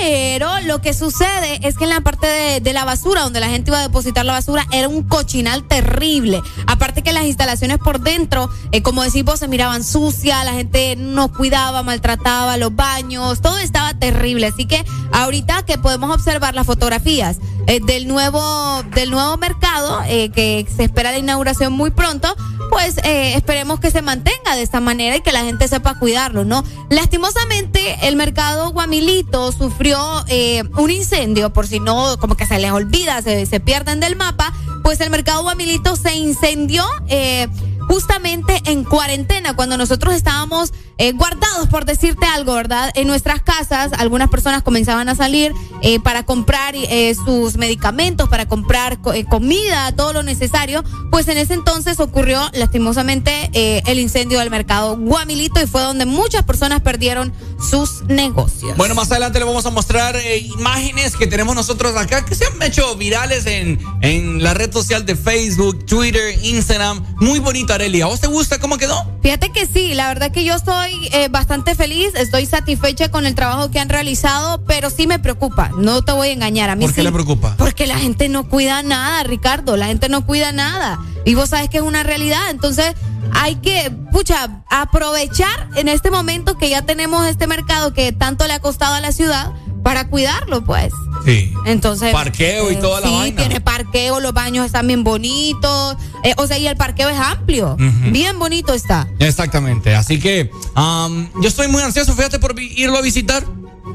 [0.00, 3.48] Pero lo que sucede es que en la parte de, de la basura, donde la
[3.50, 6.40] gente iba a depositar la basura, era un cochinal terrible.
[6.66, 10.96] Aparte que las instalaciones por dentro, eh, como decís vos, se miraban sucias, la gente
[10.96, 14.46] no cuidaba, maltrataba los baños, todo estaba terrible.
[14.46, 17.36] Así que ahorita que podemos observar las fotografías
[17.66, 22.34] eh, del nuevo del nuevo mercado, eh, que se espera la inauguración muy pronto,
[22.70, 26.44] pues eh, esperemos que se mantenga de esta manera y que la gente sepa cuidarlo,
[26.44, 26.64] ¿no?
[26.88, 29.89] Lastimosamente, el mercado Guamilito sufrió
[30.28, 34.52] eh, un incendio, por si no, como que se les olvida, se, pierden del mapa,
[34.82, 36.84] pues el mercado Guamilito se incendió.
[37.08, 37.48] eh,
[37.90, 42.92] justamente en cuarentena, cuando nosotros estábamos eh, guardados, por decirte algo, ¿verdad?
[42.94, 45.52] En nuestras casas, algunas personas comenzaban a salir
[45.82, 50.84] eh, para comprar eh, sus medicamentos, para comprar co- comida, todo lo necesario.
[51.10, 56.44] Pues en ese entonces ocurrió lastimosamente el incendio del mercado Guamilito y fue donde muchas
[56.44, 57.32] personas perdieron
[57.70, 58.76] sus negocios.
[58.76, 60.16] Bueno, más adelante le vamos a mostrar
[60.56, 65.04] imágenes que tenemos nosotros acá que se han hecho virales en, en la red social
[65.04, 67.04] de Facebook, Twitter, Instagram.
[67.20, 68.02] Muy bonito, Areli.
[68.02, 69.10] ¿A vos te gusta cómo quedó?
[69.22, 73.34] Fíjate que sí, la verdad que yo estoy eh, bastante feliz, estoy satisfecha con el
[73.34, 76.84] trabajo que han realizado, pero sí me preocupa, no te voy a engañar, a mí
[76.84, 77.06] ¿Por qué sí.
[77.06, 77.54] le preocupa?
[77.56, 80.98] Porque la gente no cuida nada, Ricardo, la gente no cuida nada.
[81.24, 82.94] Y vos sabes que es una realidad, entonces
[83.32, 88.54] hay que, pucha, aprovechar en este momento que ya tenemos este mercado que tanto le
[88.54, 89.52] ha costado a la ciudad
[89.82, 90.92] para cuidarlo, pues.
[91.24, 91.52] Sí.
[91.64, 92.12] Entonces.
[92.12, 93.36] Parqueo y toda la sí, vaina.
[93.36, 95.96] tiene parqueo, los baños están bien bonitos.
[96.22, 97.76] eh, o sea, y el parqueo es amplio.
[98.10, 99.08] Bien bonito está.
[99.18, 99.94] Exactamente.
[99.94, 103.44] Así que am, yo estoy muy ansioso, fíjate, por irlo a visitar.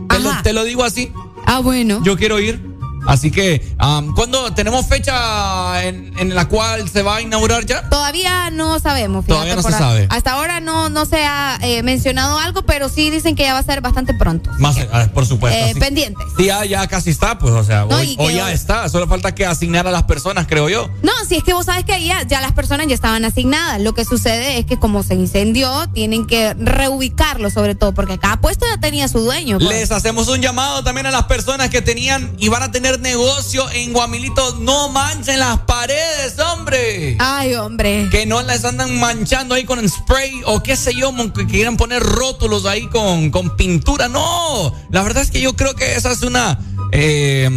[0.09, 1.11] Te lo, te lo digo así.
[1.45, 2.01] Ah, bueno.
[2.03, 2.74] Yo quiero ir.
[3.07, 7.87] Así que, am, ¿cuándo tenemos fecha en, en la cual se va a inaugurar ya?
[7.89, 9.25] Todavía no sabemos.
[9.25, 10.07] fíjate, Todavía no se a- sabe.
[10.09, 13.59] Hasta ahora no, no se ha eh, mencionado algo, pero sí dicen que ya va
[13.59, 14.49] a ser bastante pronto.
[14.59, 15.57] Más, ah, por supuesto.
[15.65, 16.25] Eh, pendientes.
[16.37, 18.87] Sí, ya, ya casi está, pues, o sea, No, hoy, ya está.
[18.89, 20.89] Solo falta que asignar a las personas, creo yo.
[21.03, 23.81] No, si es que vos sabes que ya, ya las personas ya estaban asignadas.
[23.81, 28.37] Lo que sucede es que como se incendió, tienen que reubicarlo sobre todo, porque cada
[28.41, 29.57] puesto ya tenía su dueño.
[29.59, 29.69] pues.
[29.69, 33.69] Les hacemos un llamado también a las personas que tenían y van a tener negocio
[33.71, 34.57] en Guamilito.
[34.59, 37.17] No manchen las paredes, hombre.
[37.19, 38.07] Ay, hombre.
[38.11, 42.03] Que no las andan manchando ahí con spray o qué sé yo, que quieran poner
[42.03, 44.07] rótulos ahí con, con pintura.
[44.07, 46.59] No, la verdad es que yo creo que esa es una,
[46.91, 47.49] eh,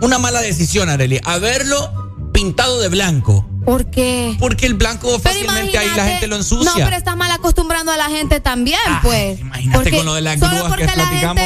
[0.00, 1.20] una mala decisión, Arely.
[1.24, 3.49] Haberlo pintado de blanco.
[3.70, 4.36] ¿Por qué?
[4.40, 6.72] Porque el blanco fácilmente ahí la gente lo ensucia.
[6.72, 9.38] No, pero estás mal acostumbrando a la gente también, pues.
[9.38, 11.42] imagínate con lo de las solo grúas porque que la gente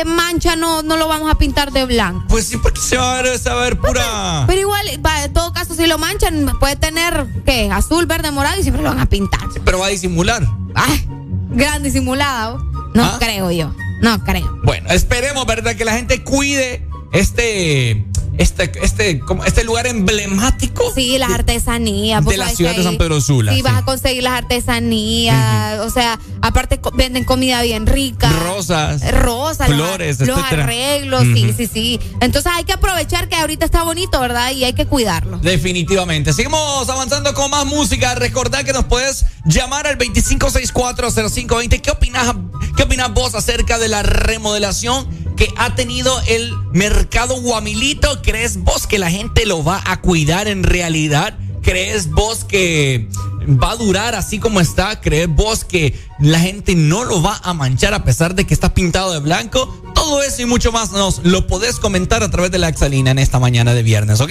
[0.00, 2.24] eh, mancha no, no lo vamos a pintar de blanco.
[2.28, 4.42] Pues sí, porque se va a ver, ver pura.
[4.48, 7.70] Pero igual, va, en todo caso, si lo manchan, puede tener, ¿qué?
[7.70, 9.46] Azul, verde, morado y siempre lo van a pintar.
[9.64, 10.44] Pero va a disimular.
[10.74, 11.06] Ay,
[11.50, 12.58] gran disimulada.
[12.94, 13.18] No ¿Ah?
[13.20, 13.72] creo yo.
[14.00, 14.52] No creo.
[14.64, 15.76] Bueno, esperemos, ¿verdad?
[15.76, 18.04] Que la gente cuide este.
[18.38, 20.92] Este, este, como este lugar emblemático.
[20.94, 22.24] Sí, las artesanías.
[22.24, 23.62] de la ciudad de San Pedro Sula, Sí, sí.
[23.62, 25.80] vas a conseguir las artesanías.
[25.80, 28.30] O sea, aparte venden comida bien rica.
[28.30, 29.02] Rosas.
[29.12, 32.00] Rosas, Flores, los, arreglos, sí, sí, sí.
[32.20, 34.52] Entonces hay que aprovechar que ahorita está bonito, ¿verdad?
[34.52, 35.38] Y hay que cuidarlo.
[35.38, 36.32] Definitivamente.
[36.32, 38.14] Seguimos avanzando con más música.
[38.14, 41.80] Recordad que nos puedes llamar al 25640520.
[41.80, 42.34] ¿Qué opinas,
[42.78, 48.22] qué opinas vos acerca de la remodelación que ha tenido el mercado Guamilito?
[48.22, 51.36] ¿Crees vos que la gente lo va a cuidar en realidad?
[51.60, 53.08] ¿Crees vos que
[53.48, 55.00] va a durar así como está?
[55.00, 58.72] ¿Crees vos que la gente no lo va a manchar a pesar de que está
[58.74, 59.82] pintado de blanco?
[59.96, 63.18] Todo eso y mucho más nos lo podés comentar a través de la Exalina en
[63.18, 64.30] esta mañana de viernes, ¿ok?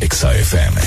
[0.00, 0.78] Exa FM.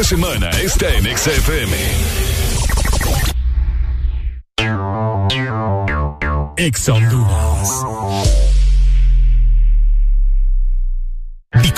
[0.00, 1.76] De semana está en XFM.
[6.56, 7.89] Ex Honduras.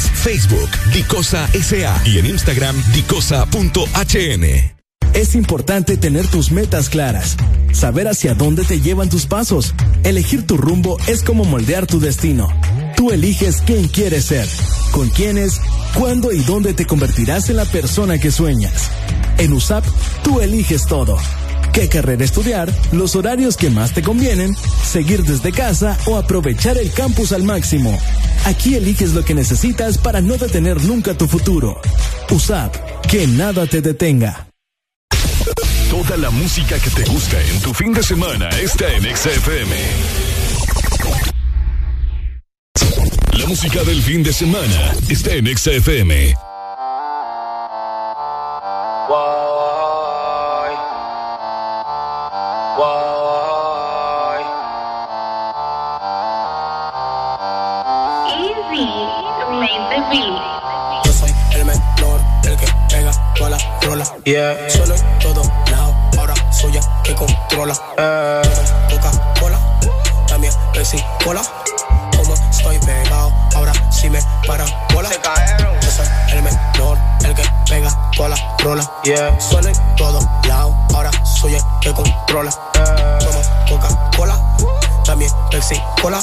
[0.00, 4.44] Facebook, Dicosa SA y en Instagram, dicosa.hn.
[5.14, 7.36] Es importante tener tus metas claras,
[7.72, 9.74] saber hacia dónde te llevan tus pasos.
[10.04, 12.48] Elegir tu rumbo es como moldear tu destino.
[12.96, 14.48] Tú eliges quién quieres ser,
[14.92, 15.60] con quiénes,
[15.98, 18.90] cuándo y dónde te convertirás en la persona que sueñas.
[19.38, 19.84] En USAP,
[20.22, 21.18] tú eliges todo.
[21.72, 22.70] ¿Qué carrera estudiar?
[22.92, 24.54] Los horarios que más te convienen,
[24.84, 27.98] seguir desde casa o aprovechar el campus al máximo.
[28.44, 31.80] Aquí eliges lo que necesitas para no detener nunca tu futuro.
[32.30, 32.74] USAP,
[33.08, 34.48] que nada te detenga.
[35.90, 39.76] Toda la música que te gusta en tu fin de semana está en XFM.
[43.38, 46.34] La música del fin de semana está en XFM.
[49.08, 49.51] Yo
[63.92, 64.24] toda la rola.
[64.24, 64.70] Yeah.
[64.70, 67.74] Solo en todo lado, ahora soy el que controla.
[67.98, 68.42] Eh.
[68.90, 69.58] Coca-Cola,
[70.26, 71.42] también Pepsi Cola.
[72.16, 74.64] Como estoy pegado, ahora sí me para
[74.94, 75.08] bola.
[75.08, 75.80] Se cayeron.
[75.80, 78.90] Yo soy el menor, el que pega toda la rola.
[79.04, 79.40] Yeah.
[79.40, 82.50] Solo en todo lado, ahora soy el que controla.
[83.24, 84.38] Como Coca-Cola,
[85.04, 86.22] también Pepsi Cola.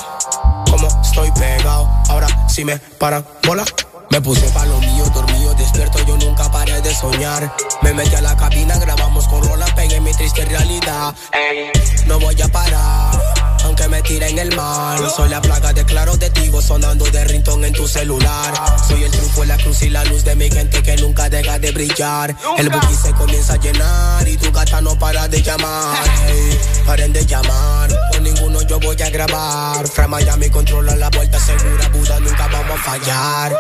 [0.70, 3.66] Como estoy pegado, ahora sí me para bola.
[4.10, 7.56] Me puse pa' lo mío, dormido, despierto, yo nunca paré de soñar.
[7.84, 11.14] Me metí a la cabina, grabamos con rola, pegué mi triste realidad.
[11.32, 11.72] Ey,
[12.08, 13.22] no voy a parar,
[13.66, 15.00] aunque me tire en el mar.
[15.16, 18.52] Soy la plaga de claro de tigo, sonando de rintón en tu celular.
[18.88, 21.72] Soy el triunfo, la cruz y la luz de mi gente que nunca deja de
[21.72, 22.36] brillar.
[22.58, 26.04] El bookie se comienza a llenar y tu gata no para de llamar.
[26.28, 29.88] Ey, paren de llamar, con ninguno yo voy a grabar.
[29.88, 33.56] Fra Miami controla la vuelta segura, Buda, nunca vamos a fallar.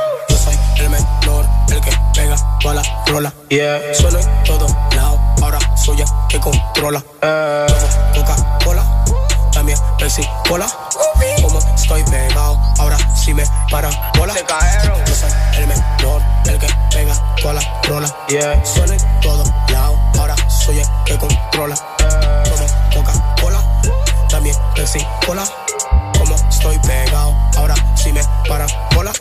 [0.49, 3.33] Soy el menor, el que pega toda la rola.
[3.49, 3.79] Yeah.
[3.93, 7.03] Sueno en todo lado, ahora soy el que controla.
[7.21, 8.83] Como Coca-Cola,
[9.51, 10.67] también Pepsi Cola.
[11.41, 14.33] Como estoy pegado, ahora sí me para bola.
[14.33, 15.05] Se cayeron.
[15.05, 18.15] Yo soy el menor, el que pega toda la rola.
[18.29, 18.65] Yeah.
[18.65, 21.75] Sueno en todo lado, ahora soy el que controla.
[22.49, 22.65] Como
[23.03, 23.63] Coca-Cola,
[24.29, 25.43] también Pepsi Cola.
[26.17, 28.65] Como estoy pegado, ahora sí me para
[28.95, 29.11] bola.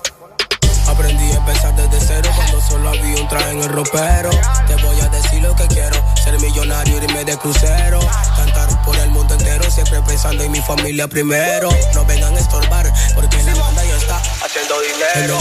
[0.88, 4.30] Aprendí a empezar desde cero cuando solo había un traje en el ropero.
[4.66, 8.00] Te voy a decir lo que quiero, ser millonario, irme de crucero.
[8.36, 11.68] Cantar por el mundo entero, siempre pensando en mi familia primero.
[11.94, 15.38] No vengan a estorbar, porque la banda ya está haciendo dinero.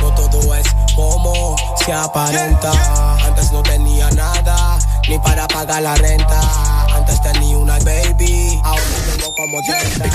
[0.00, 2.72] No todo es como se aparenta.
[3.24, 6.40] Antes no tenía nada, ni para pagar la renta.
[6.94, 10.10] Antes tenía una baby, ahora tengo como 30.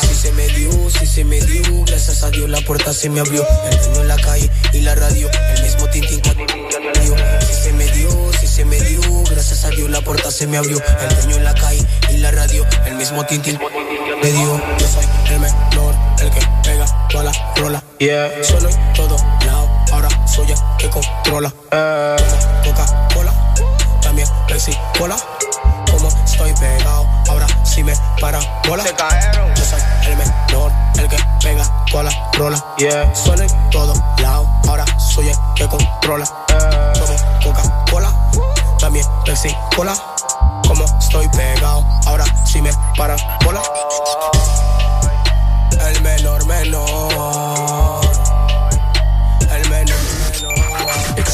[0.00, 3.20] Si se me dio, si se me dio, gracias a Dios la puerta se me
[3.20, 3.46] abrió.
[3.70, 6.20] El dueño en la calle y la radio, el mismo tintín.
[7.40, 10.56] Si se me dio, si se me dio, gracias a Dios la puerta se me
[10.56, 10.78] abrió.
[11.00, 13.58] El dueño en la calle y la radio, el mismo tintín
[14.22, 14.60] me dio.
[14.78, 17.84] Yo soy el menor, el que pega toda la rola.
[17.98, 18.42] Yeah.
[18.42, 19.16] Solo en todo
[20.42, 21.50] el que controla.
[22.64, 23.32] Coca-Cola,
[24.00, 24.28] también
[24.98, 25.16] Cola.
[25.90, 28.82] Como estoy pegado, ahora sí me para bola.
[28.82, 28.92] Se.
[29.54, 30.72] Yo soy el menor,
[31.90, 32.64] toda la rola.
[32.78, 33.14] Yeah.
[33.14, 36.26] Suena en todos lados, ahora soy el que controla.
[36.98, 38.12] Como Coca-Cola,
[38.78, 39.06] también
[39.76, 39.94] Cola.
[40.66, 43.62] Como estoy pegado, ahora sí me para bola.
[45.86, 48.03] El menor menor.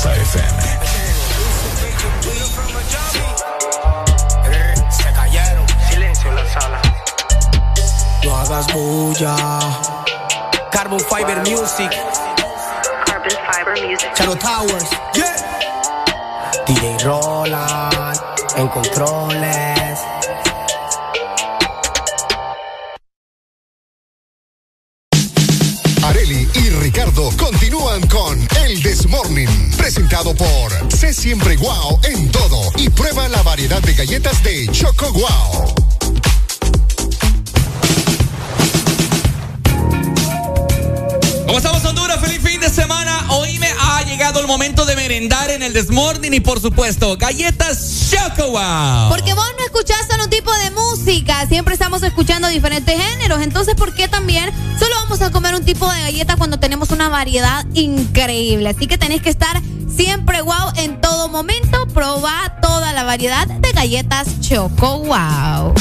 [0.05, 0.17] Menor.
[0.17, 0.81] XFM.
[4.91, 6.81] Se cayeron, silencio en la sala.
[8.25, 9.37] No hagas bulla.
[10.71, 11.91] Carbon Fiber Music.
[13.07, 14.11] Carbon Fiber Music.
[14.15, 14.91] Charo Towers.
[15.15, 15.37] Yeah.
[16.67, 18.21] DJ Roland
[18.57, 19.80] en controles.
[26.11, 32.89] Areli y Ricardo continúan con El Desmorning, presentado por Sé Siempre Guau en todo y
[32.91, 35.75] prueba la variedad de galletas de Choco Guau.
[41.47, 42.21] ¿Cómo estamos Honduras?
[42.21, 43.27] Feliz fin de semana.
[43.29, 43.60] Hoy
[44.39, 49.09] el momento de merendar en el Desmorning y por supuesto, galletas Choco Wow.
[49.09, 53.43] Porque vos no escuchás solo un tipo de música, siempre estamos escuchando diferentes géneros.
[53.43, 57.09] Entonces, ¿por qué también solo vamos a comer un tipo de galleta cuando tenemos una
[57.09, 58.69] variedad increíble?
[58.69, 59.61] Así que tenés que estar
[59.95, 61.87] siempre wow en todo momento.
[61.89, 65.75] Proba toda la variedad de galletas Choco Wow.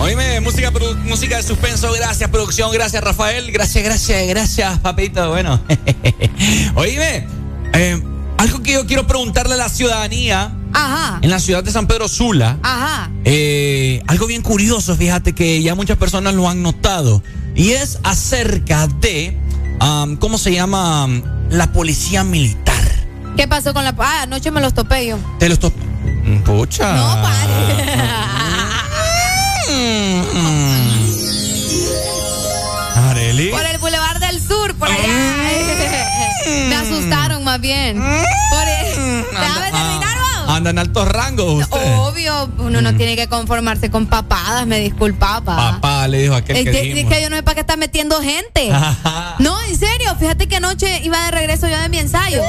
[0.00, 0.70] Oíme, música,
[1.04, 5.60] música de suspenso, gracias producción, gracias Rafael, gracias, gracias, gracias papito, bueno.
[6.74, 7.26] Oíme,
[7.72, 8.02] eh,
[8.36, 11.20] algo que yo quiero preguntarle a la ciudadanía Ajá.
[11.22, 13.10] en la ciudad de San Pedro Sula, Ajá.
[13.24, 17.22] eh, algo bien curioso, fíjate que ya muchas personas lo han notado,
[17.54, 19.38] y es acerca de,
[19.80, 21.04] am, ¿cómo se llama?
[21.04, 22.74] Am, La policía militar.
[23.36, 23.94] ¿Qué pasó con la.?
[23.98, 25.18] Ah, anoche me los topé yo.
[25.38, 25.72] Te los to-
[26.24, 26.94] Mm, Pucha.
[26.96, 27.16] No,
[32.96, 33.50] Areli.
[33.50, 35.06] Por el Boulevard del Sur, por allá.
[36.68, 38.00] Me asustaron más bien.
[40.54, 41.96] Anda en altos rangos usted.
[41.98, 45.72] Obvio, uno no tiene que conformarse con papadas, me disculpa, papá.
[45.72, 47.60] Papá le dijo a aquel Es que que, es que yo no sé para qué
[47.60, 48.70] está metiendo gente.
[49.38, 52.40] No, en serio, fíjate que anoche iba de regreso yo de mi ensayo.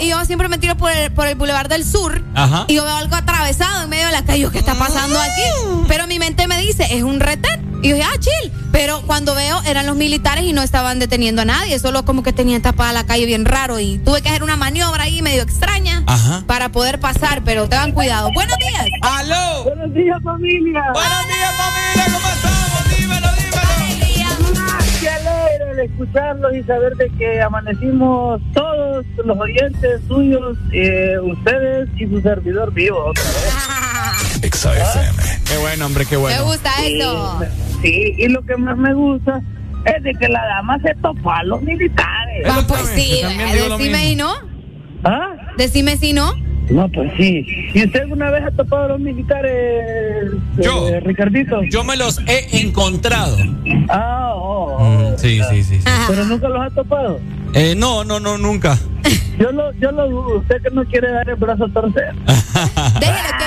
[0.00, 2.24] Y yo siempre me tiro por el, por el Boulevard del Sur.
[2.34, 2.64] Ajá.
[2.66, 4.48] Y yo veo algo atravesado en medio de la calle.
[4.50, 5.42] ¿Qué está pasando aquí?
[5.86, 7.67] Pero mi mente me dice, es un retén.
[7.82, 8.52] Y yo dije, ah, chill.
[8.72, 11.78] Pero cuando veo, eran los militares y no estaban deteniendo a nadie.
[11.78, 13.78] Solo como que tenían tapada la calle bien raro.
[13.78, 16.42] Y tuve que hacer una maniobra ahí medio extraña Ajá.
[16.46, 17.42] para poder pasar.
[17.44, 18.30] Pero tengan cuidado.
[18.34, 18.86] Buenos días.
[19.02, 19.64] ¡Aló!
[19.64, 20.82] Buenos días, familia.
[20.92, 22.04] Buenos días, familia.
[22.12, 22.98] ¿Cómo estamos?
[22.98, 24.68] Dímelo, dímelo.
[25.00, 31.88] Qué alegre el escucharlos y saber de que amanecimos todos los oyentes suyos, eh, ustedes
[31.96, 33.54] y su servidor vivo otra vez.
[34.40, 35.22] XFM.
[35.44, 36.44] Qué bueno, hombre, qué Me bueno.
[36.44, 37.40] gusta eso.
[37.82, 39.40] Sí, y lo que más me gusta
[39.84, 42.46] es de que la dama se topó a los militares.
[42.66, 43.20] Pues sí,
[43.52, 44.34] decime y no.
[45.04, 45.30] ¿Ah?
[45.56, 46.34] Decime si no.
[46.70, 47.46] No, pues sí.
[47.72, 49.52] ¿Y usted alguna vez ha topado a los militares,
[50.58, 51.00] eh, Yo.
[51.00, 51.62] Ricardito?
[51.62, 53.36] Yo me los he encontrado.
[53.88, 55.12] Ah, oh, oh.
[55.12, 55.78] Mm, sí, sí, sí.
[55.80, 55.84] sí.
[56.08, 57.20] Pero nunca los ha topado.
[57.54, 58.78] Eh, no, no, no, nunca.
[59.38, 60.38] Yo lo, yo lo dudo.
[60.40, 62.12] Usted que no quiere dar el brazo a torcer.
[63.00, 63.44] Déjelo que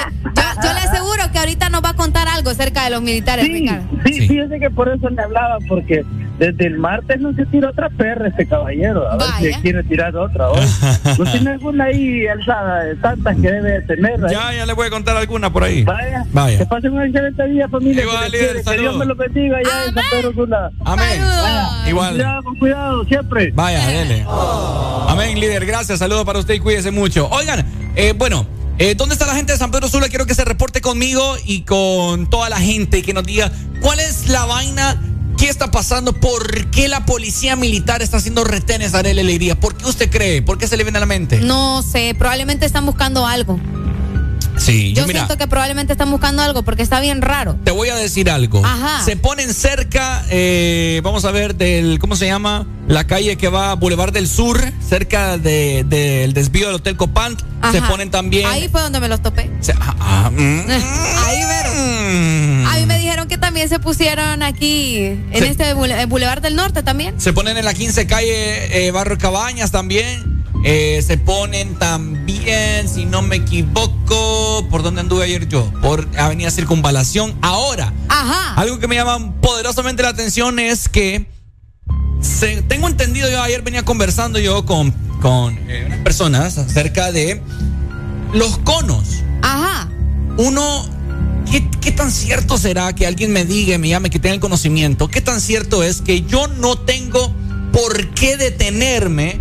[1.42, 3.88] ahorita nos va a contar algo acerca de los militares, Sí, Ricardo.
[4.06, 6.04] sí, fíjese que por eso le hablaba, porque
[6.40, 9.08] desde el martes no se tiró otra perra este caballero.
[9.08, 9.56] A ver Vaya.
[9.56, 10.66] si quiere tirar otra hoy.
[11.20, 14.26] ¿No tiene alguna ahí alzada de tantas que debe de tener?
[14.26, 14.32] ahí?
[14.34, 15.84] Ya, ya le voy a contar alguna por ahí.
[15.84, 16.24] Vaya.
[16.32, 16.58] Vaya.
[16.58, 18.02] Que pasen un excelente día, familia.
[18.04, 18.58] Igual, que, líder, quiere.
[18.60, 18.82] que saludos.
[18.84, 20.72] Dios me lo bendiga allá en San Pedro Sula.
[20.84, 21.22] Amén.
[21.22, 21.90] Vaya.
[21.90, 22.14] Igual.
[22.16, 23.52] Cuidado, con cuidado, siempre.
[23.54, 24.26] Vaya, dele.
[25.08, 25.66] Amén, líder.
[25.68, 26.00] Gracias.
[26.00, 27.28] Saludos para usted y cuídese mucho.
[27.30, 27.64] Oigan,
[27.96, 28.48] eh, bueno.
[28.82, 30.10] Eh, ¿Dónde está la gente de San Pedro Sula?
[30.10, 34.00] Quiero que se reporte conmigo y con toda la gente y que nos diga cuál
[34.00, 35.00] es la vaina,
[35.38, 39.60] qué está pasando, por qué la policía militar está haciendo retenes a Arely Alegría.
[39.60, 40.42] ¿Por qué usted cree?
[40.42, 41.40] ¿Por qué se le viene a la mente?
[41.42, 43.60] No sé, probablemente están buscando algo.
[44.64, 47.56] Sí, Yo yo mira, siento que probablemente están buscando algo porque está bien raro.
[47.64, 48.64] te voy a decir algo.
[48.66, 49.04] Ajá.
[49.04, 52.68] Se ponen cerca, eh, vamos a ver, del, ¿cómo se llama?
[52.88, 57.38] La calle que va a Boulevard del Sur, cerca de- del desvío del Hotel Copán.
[57.72, 57.88] Se Ajá.
[57.90, 58.46] ponen también...
[58.48, 59.50] Ahí fue donde me los topé.
[59.62, 60.62] se- ah, ah, mm.
[61.26, 62.66] Ahí vieron.
[62.68, 65.44] A mí me dijeron que también se pusieron aquí, en Sí.
[65.44, 67.20] este Boulevard del Norte también.
[67.20, 70.41] Se ponen en la 15 calle eh, Barrio Cabañas también.
[70.64, 75.72] Eh, se ponen también, si no me equivoco, ¿por dónde anduve ayer yo?
[75.82, 77.34] Por Avenida Circunvalación.
[77.42, 78.54] Ahora, Ajá.
[78.56, 81.26] algo que me llama poderosamente la atención es que
[82.22, 87.42] se- tengo entendido, yo ayer venía conversando yo con, con eh, unas personas acerca de
[88.34, 89.24] los conos.
[89.42, 89.90] Ajá.
[90.38, 90.88] Uno
[91.52, 95.08] ¿qué, ¿qué tan cierto será que alguien me diga, me llame, que tenga el conocimiento?
[95.08, 97.34] ¿Qué tan cierto es que yo no tengo
[97.74, 99.40] por qué detenerme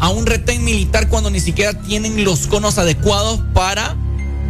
[0.00, 3.96] a un retén militar cuando ni siquiera tienen los conos adecuados para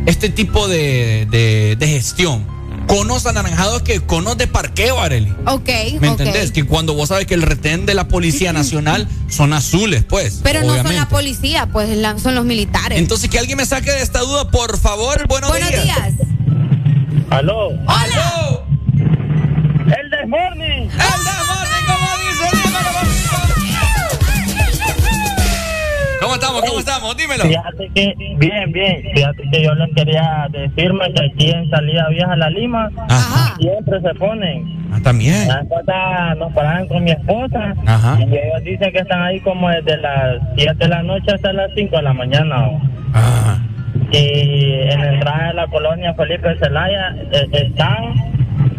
[0.07, 2.45] este tipo de, de- de gestión?
[2.87, 5.33] Conos anaranjados que conos de parqueo, Areli.
[5.47, 5.69] Ok,
[6.01, 6.51] ¿Me entendés?
[6.51, 10.41] Que cuando vos sabes que el retén de la Policía Nacional son azules, pues.
[10.43, 11.89] Pero no son la policía, pues
[12.21, 12.99] son los militares.
[12.99, 15.27] Entonces, que alguien me saque de esta duda, por favor.
[15.29, 16.15] Buenos, Buenos días.
[17.31, 17.69] Aló.
[17.87, 18.65] ¡Aló!
[18.97, 20.91] El Desmorning.
[20.91, 21.40] ¡El Desmorning,
[26.61, 26.71] estamos?
[26.71, 27.17] ¿Cómo estamos?
[27.17, 27.45] Dímelo.
[27.45, 29.03] Fíjate que, bien, bien.
[29.15, 32.91] Fíjate que yo les quería decirme que aquí en Salida Vieja La Lima
[33.59, 34.81] siempre se ponen.
[34.93, 35.49] Ah, también.
[36.39, 38.19] Nos paraban con mi esposa Ajá.
[38.21, 41.71] y ellos dicen que están ahí como desde las 7 de la noche hasta las
[41.75, 42.69] 5 de la mañana.
[42.69, 42.81] ¿o?
[44.13, 48.15] Y en la entrada de la colonia Felipe Zelaya eh, están,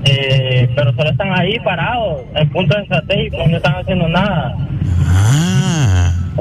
[0.04, 4.56] eh, pero solo están ahí parados en puntos estratégicos, no están haciendo nada.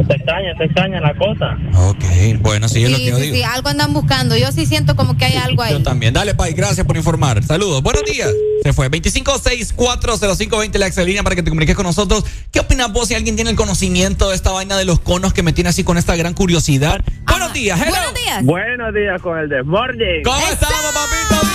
[0.07, 1.59] Te extraña, te extraña la cosa.
[1.89, 2.05] Ok,
[2.41, 3.37] bueno, sí, es lo Sí, que yo sí, digo.
[3.37, 4.37] sí, algo andan buscando.
[4.37, 5.73] Yo sí siento como que hay algo ahí.
[5.73, 6.15] Yo también.
[6.15, 7.43] Dale, Pai, gracias por informar.
[7.43, 7.83] Saludos.
[7.83, 8.31] Buenos días.
[8.63, 8.89] Se fue.
[8.91, 12.25] 25640520 la excelínea para que te comuniques con nosotros.
[12.51, 15.43] ¿Qué opinas vos si alguien tiene el conocimiento de esta vaina de los conos que
[15.43, 17.01] me tiene así con esta gran curiosidad?
[17.27, 17.91] Buenos días, hello.
[17.93, 18.45] Buenos días.
[18.45, 20.23] Buenos días con el Desmorning.
[20.25, 21.47] ¿Cómo estamos, papito?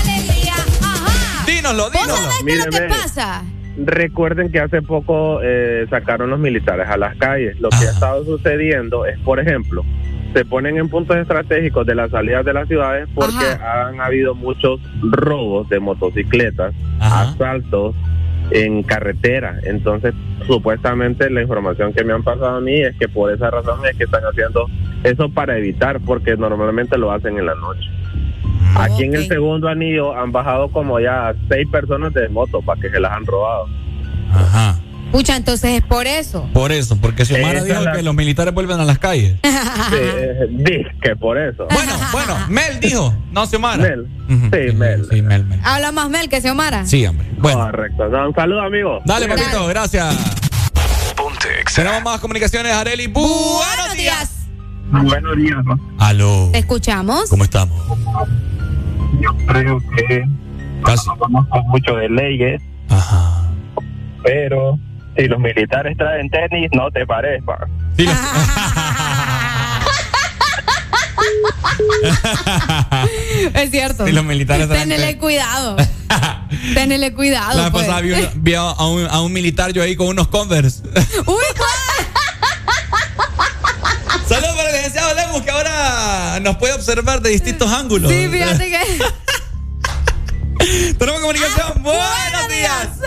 [0.00, 0.54] Alegría.
[0.82, 1.44] Ajá.
[1.46, 3.42] Dínoslo, ¿Vos sabés qué es lo que pasa?
[3.76, 7.58] Recuerden que hace poco eh, sacaron los militares a las calles.
[7.60, 9.82] Lo que ha estado sucediendo es, por ejemplo,
[10.34, 14.80] se ponen en puntos estratégicos de las salidas de las ciudades porque han habido muchos
[15.02, 17.94] robos de motocicletas, asaltos
[18.50, 19.58] en carretera.
[19.64, 20.14] Entonces,
[20.46, 23.96] supuestamente la información que me han pasado a mí es que por esa razón es
[23.96, 24.66] que están haciendo
[25.04, 27.88] eso para evitar, porque normalmente lo hacen en la noche.
[28.74, 32.90] Aquí en el segundo anillo han bajado como ya seis personas de moto para que
[32.90, 33.66] se las han robado.
[34.32, 34.78] Ajá.
[35.10, 36.48] Pucha, entonces es por eso.
[36.54, 39.34] Por eso, porque Xiomara Esa dijo la- que los militares vuelven a las calles.
[39.92, 41.66] Sí, que por eso.
[41.70, 43.82] Bueno, bueno, Mel dijo, no Xiomara.
[43.82, 44.06] Mel.
[44.28, 45.04] Sí, Mel.
[45.10, 45.60] Sí, Mel, Mel.
[45.62, 46.86] Habla más Mel que Xiomara.
[46.86, 47.26] Sí, hombre.
[47.38, 47.60] Bueno.
[47.66, 48.08] Correcto.
[48.08, 49.00] No, un saludo, amigo.
[49.04, 50.16] Dale, papito, gracias.
[51.74, 53.06] Tenemos más comunicaciones, Areli.
[53.08, 54.41] Buenos días.
[54.92, 55.58] Buenos días.
[55.98, 56.50] Aló.
[56.52, 57.28] ¿Te escuchamos?
[57.30, 57.80] ¿Cómo estamos?
[59.20, 60.24] Yo creo que
[60.84, 61.08] Casi.
[61.08, 62.60] no conozco mucho de leyes,
[64.22, 64.78] pero
[65.16, 67.58] si los militares traen tenis, no te pares, pa.
[73.54, 74.06] es cierto.
[74.06, 75.20] Sí, los militares traen Tenele tenis.
[75.20, 75.76] cuidado.
[76.74, 77.56] Tenele cuidado.
[77.56, 77.84] La vez pues.
[77.86, 80.82] pasada vi, un- vi a, un, a un militar yo ahí con unos Converse.
[81.26, 81.36] Uy,
[84.82, 88.10] licenciado Lemus que ahora nos puede observar de distintos ángulos.
[88.10, 88.78] Sí, fíjate que.
[90.98, 91.80] Tenemos comunicación.
[91.82, 93.00] Buenos días.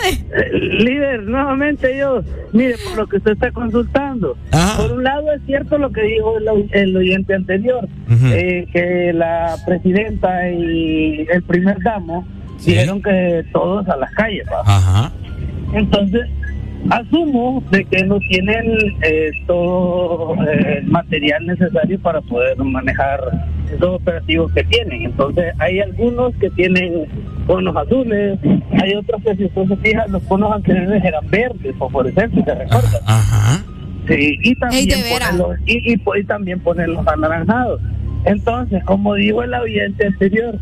[0.52, 2.22] líder, nuevamente yo,
[2.52, 4.38] mire, por lo que usted está consultando,
[4.78, 6.38] por un lado es cierto lo que dijo
[6.72, 7.86] el, oyente anterior,
[8.32, 12.26] eh, que la presidenta y el primer damo
[12.64, 14.62] dijeron que todos a las calles, ¿va?
[14.64, 15.12] Ajá.
[15.72, 16.22] Entonces,
[16.90, 18.64] asumo de que no tienen
[19.02, 23.20] eh, todo eh, el material necesario para poder manejar
[23.72, 25.02] esos operativos que tienen.
[25.02, 27.06] Entonces, hay algunos que tienen
[27.46, 28.38] conos azules,
[28.82, 33.00] hay otros que si usted se fija, los conos anteriores eran verdes, fosforescentes, ¿se recuerda?
[33.06, 33.64] Ajá.
[34.08, 35.30] Sí, y también, Ey, de veras.
[35.30, 37.80] ponerlos, y, y, po- y también ponerlos anaranjados.
[38.24, 40.56] Entonces, como dijo el oyente anterior,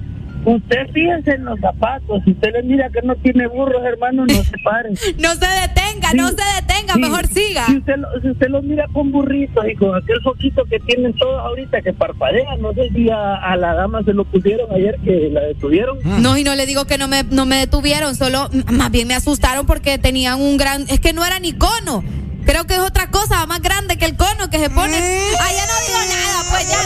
[0.45, 4.35] usted fíjese en los zapatos, si usted le mira que no tiene burros, hermano, no
[4.35, 4.91] se pare.
[5.19, 7.67] No se detenga, no se detenga, mejor siga.
[7.67, 11.15] Si usted, lo, si usted lo mira con burritos y con aquel foquito que tienen
[11.15, 14.99] todos ahorita que parpadean, no sé si a, a la dama se lo pusieron ayer
[15.05, 15.99] que la detuvieron.
[16.23, 19.15] No, y no le digo que no me, no me detuvieron, solo más bien me
[19.15, 20.83] asustaron porque tenían un gran.
[20.89, 22.03] Es que no era ni cono.
[22.45, 24.97] Creo que es otra cosa más grande que el cono que se pone.
[25.41, 26.79] Ah, ya no digo nada, pues ya.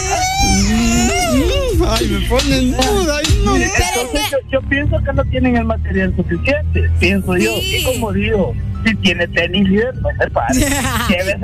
[1.91, 3.21] Ay, me ponen duda.
[3.23, 7.57] Entonces, yo, yo pienso que no tienen el material suficiente, pienso yo.
[7.57, 8.55] Y como digo,
[8.85, 10.67] si tiene tenis líder, no se pare.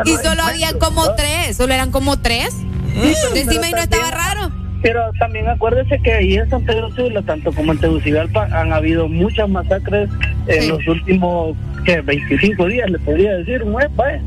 [0.05, 1.15] Y solo habían como ¿no?
[1.15, 2.55] tres, solo eran como tres.
[3.35, 4.64] Decime, ¿y no estaba raro?
[4.85, 9.09] Pero también acuérdese que ahí en San Pedro Sula, tanto como en Tegucigalpa, han habido
[9.09, 10.11] muchas masacres
[10.47, 11.57] en los últimos
[11.87, 14.21] que 25 días, le podría decir, vaya.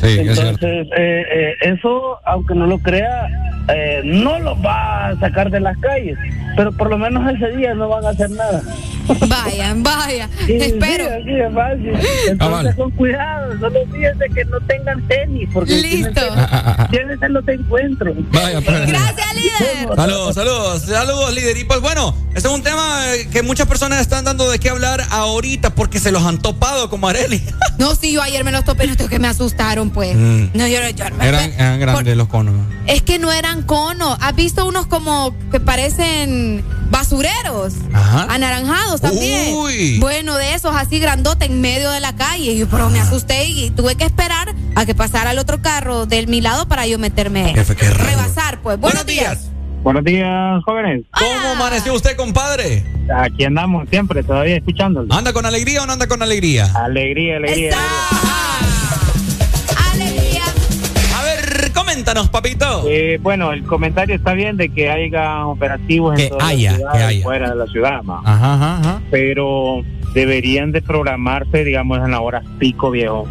[0.00, 0.66] Sí, es cierto.
[0.66, 3.28] Entonces, eh, eh, eso, aunque no lo crea,
[3.68, 6.16] eh, no los va a sacar de las calles,
[6.56, 8.62] pero por lo menos ese día no van a hacer nada.
[9.28, 10.28] Vaya, vaya.
[10.46, 11.04] Sí, Espero.
[11.04, 11.88] Sí, así de fácil.
[12.28, 12.76] Entonces, Cabal.
[12.76, 16.20] con cuidado, solo fíjense que no tengan tenis, porque Listo.
[16.90, 18.12] llévense te encuentro.
[18.32, 18.86] Vaya, pues.
[18.86, 19.96] Gracias, líder.
[19.96, 21.56] Saludos, saludos, saludos, líder.
[21.58, 24.70] Y pues bueno, este es un tema eh, que muchas personas están dando de qué
[24.70, 27.42] hablar ahorita porque se los han topado como Areli.
[27.78, 30.16] No, sí, yo ayer me los topé, no, que me asustaron, pues.
[30.16, 30.48] Mm.
[30.54, 32.54] No, yo, yo- Eran, eran grandes los conos.
[32.86, 34.16] Es que no eran conos.
[34.20, 37.74] ¿Has visto unos como que parecen basureros?
[37.92, 38.26] Ajá.
[38.30, 39.54] Anaranjados también.
[39.54, 39.98] Uy.
[39.98, 42.52] Bueno, de esos así grandote en medio de la calle.
[42.52, 46.06] Y yo, pero me asusté y tuve que esperar a que pasara el otro carro
[46.06, 47.52] del mi lado para yo meterme.
[47.54, 48.04] Qué fe- qué raro.
[48.10, 48.78] rebasar, pues.
[48.78, 49.46] Buenos, días.
[49.82, 51.04] Buenos días, jóvenes.
[51.10, 52.84] ¿Cómo amaneció usted, compadre?
[53.16, 55.12] Aquí andamos siempre, todavía escuchándolo.
[55.14, 56.70] ¿Anda con alegría o no anda con alegría?
[56.74, 57.70] Alegría, alegría.
[57.70, 58.69] Alegría.
[61.90, 62.84] Coméntanos, papito.
[62.86, 66.76] Eh, bueno, el comentario está bien de que haya operativos Que en toda haya, la
[66.78, 67.22] ciudad que haya.
[67.24, 68.00] fuera de la ciudad.
[68.24, 69.00] Ajá, ajá, ajá.
[69.10, 69.82] pero
[70.14, 73.26] deberían de programarse, digamos, en la hora pico, viejo.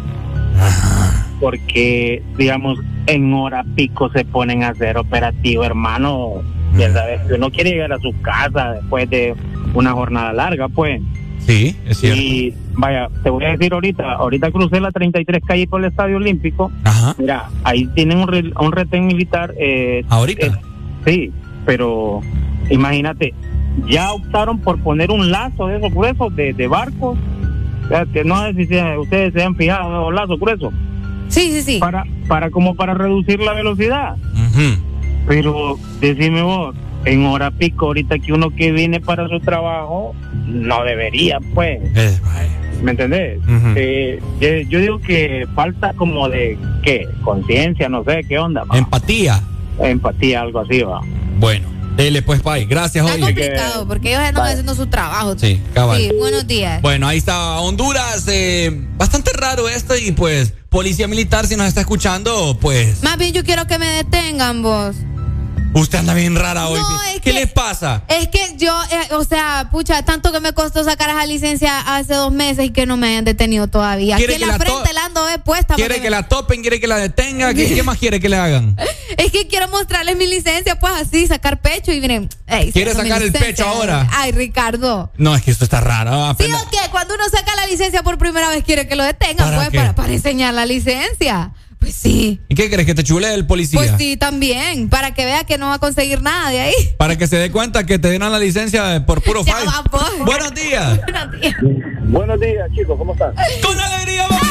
[1.40, 6.42] Porque, digamos, en hora pico se ponen a hacer operativo, hermano.
[6.76, 9.34] Ya sabes, uno quiere llegar a su casa después de
[9.74, 11.00] una jornada larga, pues.
[11.46, 12.20] Sí, es cierto.
[12.20, 16.16] Y vaya, te voy a decir ahorita, ahorita crucé la 33 calle por el Estadio
[16.16, 16.70] Olímpico.
[16.84, 17.14] Ajá.
[17.18, 19.52] Mira, ahí tienen un, re- un retén militar.
[19.58, 20.46] Eh, ¿Ahorita?
[20.46, 20.52] eh,
[21.04, 21.32] sí,
[21.66, 22.20] pero
[22.70, 23.34] imagínate,
[23.88, 27.18] ya optaron por poner un lazo de esos gruesos de, de barcos.
[27.84, 30.72] O sea, que no sé si se- ustedes se han fijado en los lazos gruesos.
[31.28, 31.78] Sí, sí, sí.
[31.78, 34.16] Para, para como para reducir la velocidad.
[34.34, 34.80] Ujú.
[35.26, 40.14] Pero decime vos, en hora pico, ahorita que uno que viene para su trabajo,
[40.46, 41.80] no debería, pues.
[41.96, 42.18] Eh.
[42.82, 43.38] ¿Me entendés?
[43.76, 47.06] Eh, yo, yo digo que falta como de, ¿qué?
[47.22, 48.64] Conciencia, no sé, ¿qué onda?
[48.72, 49.42] Empatía.
[49.78, 51.00] Empatía, algo así, va.
[51.38, 52.64] Bueno, dele pues, Pai.
[52.64, 53.24] Gracias, Está oye.
[53.34, 55.34] complicado porque ellos andan haciendo su trabajo.
[55.38, 55.98] Sí, cabal.
[55.98, 56.80] Sí, buenos días.
[56.80, 58.26] Bueno, ahí está Honduras.
[58.28, 63.32] eh, bastante raro esto y pues Policía Militar, si nos está escuchando, pues Más bien
[63.32, 64.96] yo quiero que me detengan vos.
[65.74, 66.80] Usted anda bien rara hoy.
[66.80, 68.02] No, ¿Qué que- le pasa?
[68.08, 72.14] Es que yo, eh, o sea, pucha, tanto que me costó sacar esa licencia hace
[72.14, 74.16] dos meses y que no me hayan detenido todavía.
[74.16, 75.74] ¿Quiere Aquí que en la, frente la ando eh, puesta.
[75.74, 76.62] ¿Quiere que me- la topen?
[76.62, 77.52] ¿Quiere que la detenga?
[77.54, 78.76] ¿Qué, qué más quiere que le hagan?
[79.16, 82.28] Es que quiero mostrarles mi licencia, pues así, sacar pecho y miren.
[82.46, 84.08] ey, ¿Quiere sacar el pecho ahora?
[84.12, 85.12] Ay, Ricardo.
[85.18, 86.10] No, es que esto está raro.
[86.38, 86.78] ¿Sí apenas- o qué?
[86.90, 90.12] Cuando uno saca la licencia por primera vez, quiere que lo detengan, ¿Para pues, para
[90.12, 91.52] enseñar la licencia.
[91.80, 92.40] Pues sí.
[92.48, 93.80] ¿Y qué crees que te chule el policía?
[93.80, 94.88] Pues sí, también.
[94.90, 96.74] Para que vea que no va a conseguir nada de ahí.
[96.98, 99.42] Para que se dé cuenta que te dieron la licencia por puro
[99.90, 100.02] pues.
[100.24, 101.00] Buenos días.
[101.12, 101.54] Buenos días.
[102.02, 103.34] Buenos días, chicos, ¿cómo están?
[103.62, 104.46] Con alegría, papito.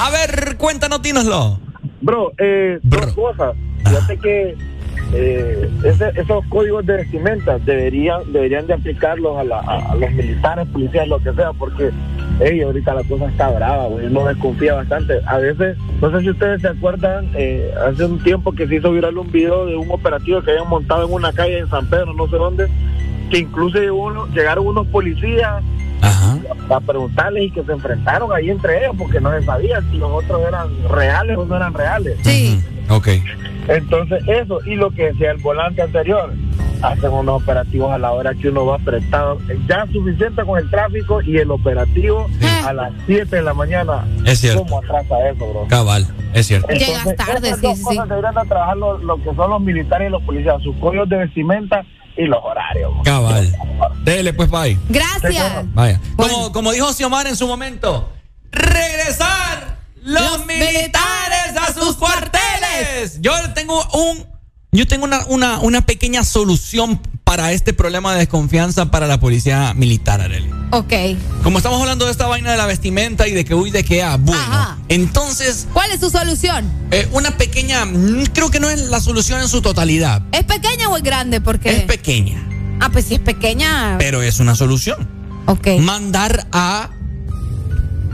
[0.00, 1.60] A ver, cuéntanos, dínoslo.
[2.02, 3.56] Bro, eh, dos cosas.
[3.84, 4.56] Fíjate que
[5.14, 11.08] eh, ese- esos códigos de vestimenta deberían deberían de aplicarlos a, la- los militares, policías,
[11.08, 11.90] lo que sea, porque
[12.40, 15.14] hey, ahorita la cosa está brava, güey, uno desconfía bastante.
[15.26, 18.92] A veces, no sé si ustedes se acuerdan, eh, hace un tiempo que se hizo
[18.92, 22.12] viral un video de un operativo que habían montado en una calle en San Pedro,
[22.14, 22.66] no sé dónde,
[23.30, 25.62] que incluso uno- llegaron unos policías
[26.02, 26.38] a,
[26.70, 30.10] a preguntarles y que se enfrentaron ahí entre ellos porque no se sabía si los
[30.10, 32.18] otros eran reales o no eran reales.
[32.22, 32.60] Sí.
[32.88, 33.08] Ok.
[33.68, 36.32] Entonces, eso, y lo que decía el volante anterior,
[36.82, 39.38] hacen unos operativos a la hora que uno va apretado.
[39.68, 42.26] Ya suficiente con el tráfico y el operativo
[42.64, 44.06] a las 7 de la mañana.
[44.24, 44.64] Es cierto.
[44.64, 45.66] ¿Cómo atrasa eso, bro?
[45.68, 46.68] Cabal, es cierto.
[46.70, 50.22] Entonces, esas dos cosas deberían de trabajar lo, lo que son los militares y los
[50.22, 51.84] policías, sus códigos de vestimenta
[52.18, 52.92] y los horarios.
[53.04, 53.56] Cabal.
[54.02, 54.76] Dele pues, Pai.
[54.88, 55.64] Gracias.
[55.72, 56.00] Vaya.
[56.16, 58.12] Como, como dijo Xiomar en su momento,
[58.50, 63.20] regresar los, militares a sus cuarteles.
[63.20, 64.26] Yo tengo un,
[64.72, 69.74] yo tengo una, una, una pequeña solución para este problema de desconfianza para la policía
[69.74, 70.48] militar, Arely.
[70.70, 70.94] Ok.
[71.42, 74.02] Como estamos hablando de esta vaina de la vestimenta y de que uy, de que
[74.02, 74.78] ah, bueno.
[74.88, 76.64] Entonces, ¿Cuál es su solución?
[76.90, 80.22] eh, una pequeña, mm, creo que no es la solución en su totalidad.
[80.32, 81.42] ¿Es pequeña o es grande?
[81.42, 81.68] Porque.
[81.68, 82.42] Es pequeña,
[82.80, 83.96] ah, pues si es pequeña.
[83.98, 85.06] pero es una solución.
[85.44, 85.66] Ok.
[85.80, 86.88] Mandar a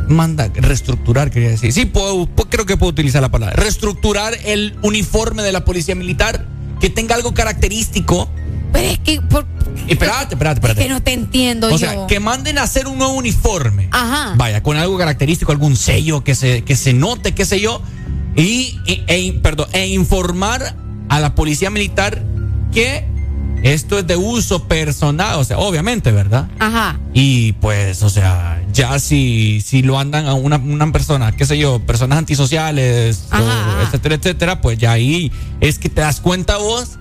[0.08, 4.76] manda reestructurar quería decir sí puedo, pu- creo que puedo utilizar la palabra reestructurar el
[4.82, 6.46] uniforme de la policía militar
[6.78, 8.28] que tenga algo característico
[8.74, 9.20] Pero es que.
[9.22, 9.46] por-
[9.88, 11.78] espérate espérate espérate que no te entiendo o yo.
[11.78, 14.34] sea que manden a hacer un nuevo uniforme Ajá.
[14.36, 17.80] vaya con algo característico algún sello que se que se note qué sé yo
[18.36, 20.74] y, y- e, perdón e informar
[21.08, 22.22] a la policía militar
[22.72, 23.04] que
[23.62, 26.98] esto es de uso personal o sea obviamente verdad Ajá.
[27.14, 31.56] y pues, o sea, ya si, si lo andan a una, una persona, qué sé
[31.58, 35.30] yo, personas antisociales, o etcétera, etcétera, pues ya ahí
[35.60, 36.98] es que te das cuenta vos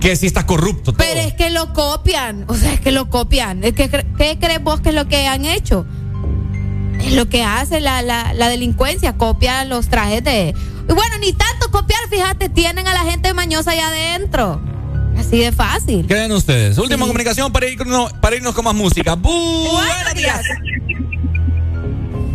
[0.00, 0.92] que si estás corrupto.
[0.92, 0.96] todo.
[0.98, 3.64] Pero es que lo copian, o sea, es que lo copian.
[3.64, 5.86] Es que, cre- ¿Qué crees vos que es lo que han hecho?
[7.00, 10.54] Es lo que hace la, la, la delincuencia, copia los trajes de...
[10.88, 14.60] Y bueno, ni tanto copiar, fíjate, tienen a la gente mañosa allá adentro.
[15.18, 16.06] Así de fácil.
[16.06, 16.78] ¿Qué ven ustedes?
[16.78, 19.16] Última comunicación para, irnos, para irnos con más música.
[19.16, 20.42] Bu- Buenos días.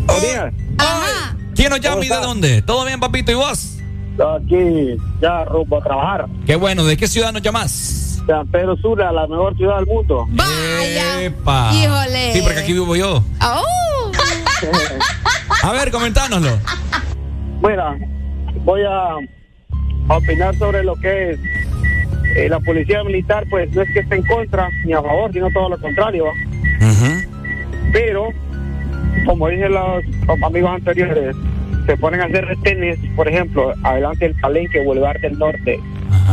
[0.06, 0.54] Buenos días.
[0.78, 1.36] Ajá.
[1.56, 2.62] ¿Quién nos llama y de dónde?
[2.62, 3.32] ¿Todo bien, papito?
[3.32, 3.78] ¿Y vos?
[4.22, 6.26] Aquí, ya rumbo a trabajar.
[6.46, 6.86] Qué bueno.
[6.86, 8.22] ¿De qué ciudad nos llamás?
[8.28, 10.28] San Pedro Sula, la mejor ciudad del mundo.
[10.30, 11.24] Vaya.
[11.24, 11.72] Epa.
[11.74, 12.34] Híjole.
[12.34, 13.24] Sí, porque aquí vivo yo.
[13.42, 14.12] ¡Oh!
[15.64, 16.52] A ver, comentánoslo.
[17.62, 17.96] Mira,
[18.64, 19.16] voy a,
[20.10, 21.40] a opinar sobre lo que es
[22.36, 25.50] eh, la policía militar, pues no es que esté en contra ni a favor, sino
[25.52, 26.26] todo lo contrario.
[26.26, 26.32] ¿va?
[27.92, 28.30] Pero,
[29.26, 31.36] como dicen los, los amigos anteriores,
[31.86, 35.80] se ponen a hacer retenes, por ejemplo, adelante del Palenque, Boulevard del Norte.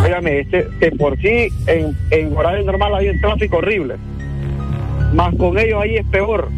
[0.05, 3.97] Óigame, este, de por sí en, en horario normal hay un tráfico horrible.
[5.15, 6.51] Más con ellos ahí es peor.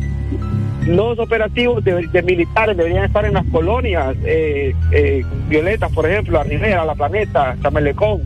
[0.86, 6.38] Los operativos de, de militares deberían estar en las colonias eh, eh, violetas, por ejemplo,
[6.38, 8.22] La Rivera, La Planeta, Chamelecón.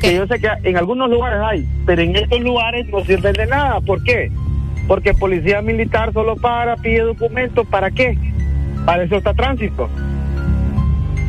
[0.00, 3.46] Que yo sé que en algunos lugares hay, pero en estos lugares no sirven de
[3.46, 3.80] nada.
[3.80, 4.32] ¿Por qué?
[4.88, 8.18] Porque policía militar solo para, pide documentos, ¿para qué?
[8.84, 9.88] Para eso está tránsito.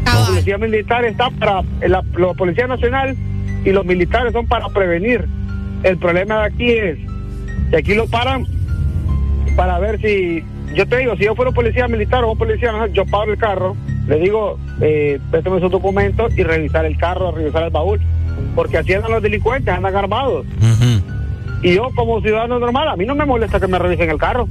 [0.06, 3.16] La policía militar está para, la, la policía nacional
[3.64, 5.28] y los militares son para prevenir.
[5.84, 6.98] El problema de aquí es
[7.70, 8.46] que aquí lo paran
[9.56, 13.06] para ver si, yo te digo, si yo fuera policía militar o policía nacional, yo
[13.06, 13.76] paro el carro,
[14.08, 18.00] le digo, eh, préstame esos documentos y revisar el carro, revisar el baúl,
[18.56, 20.46] porque así andan los delincuentes, andan armados.
[21.62, 24.48] Y yo como ciudadano normal, a mí no me molesta que me revisen el carro.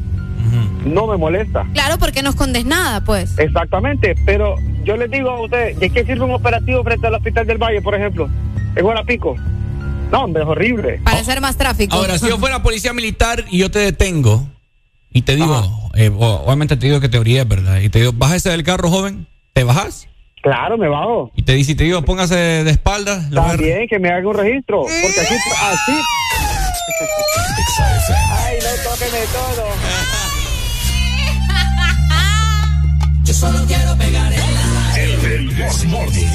[0.85, 1.67] No me molesta.
[1.73, 3.39] Claro, porque no escondes nada, pues.
[3.39, 7.47] Exactamente, pero yo les digo a ustedes, ¿de qué sirve un operativo frente al Hospital
[7.47, 8.29] del Valle, por ejemplo?
[8.77, 9.35] En Guarapico.
[10.13, 11.01] No, hombre, es horrible.
[11.03, 11.97] Para hacer más tráfico.
[11.97, 14.47] Ahora, si yo fuera policía militar y yo te detengo
[15.11, 18.51] y te digo, eh, obviamente te digo que teoría es verdad, y te digo, bájese
[18.51, 20.07] del carro, joven, ¿te bajas?
[20.43, 21.31] Claro, me bajo.
[21.35, 23.25] Y te dice, y te digo, póngase de espaldas.
[23.33, 25.93] a- También que me haga un registro, porque así, así.
[28.45, 29.65] Ay, no tóqueme todo.
[33.35, 36.29] Solo quiero pegar en la El Desmorning.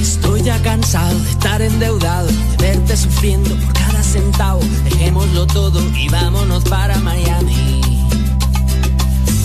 [0.00, 4.60] Estoy ya cansado de estar endeudado, de verte sufriendo por cada centavo.
[4.84, 7.82] Dejémoslo todo y vámonos para Miami.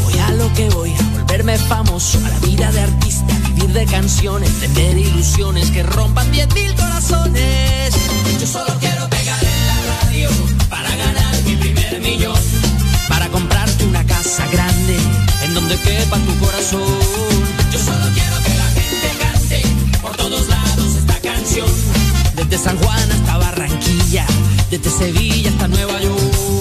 [0.06, 3.86] Voy a lo que voy, a volverme famoso, a la vida de artista, vivir de
[3.88, 7.96] canciones, tener ilusiones que rompan 10 mil corazones.
[8.40, 10.30] Yo solo quiero pegar en la radio
[10.70, 12.38] para ganar mi primer millón.
[13.10, 14.96] Para comprarte una casa grande
[15.44, 17.00] en donde quepa tu corazón.
[17.72, 19.62] Yo solo quiero que la gente cante
[20.04, 21.68] por todos lados esta canción.
[22.36, 24.28] Desde San Juan hasta Barranquilla,
[24.70, 26.53] desde Sevilla hasta Nueva York.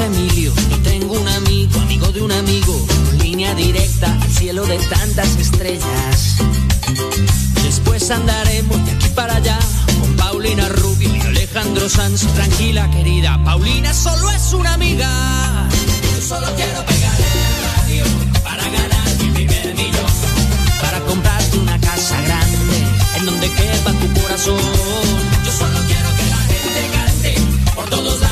[0.00, 0.54] Emilio.
[0.70, 5.36] Yo tengo un amigo, amigo de un amigo, con línea directa al cielo de tantas
[5.36, 6.36] estrellas.
[7.62, 9.58] Después andaremos de aquí para allá
[10.00, 12.22] con Paulina Rubio y Alejandro Sanz.
[12.34, 15.68] Tranquila, querida, Paulina solo es una amiga.
[16.16, 18.04] Yo solo quiero pegar en la radio
[18.42, 20.12] para ganar mi primer millón.
[20.80, 22.78] Para comprarte una casa grande
[23.18, 24.58] en donde quepa tu corazón.
[25.44, 27.34] Yo solo quiero que la gente cante
[27.74, 28.31] por todos lados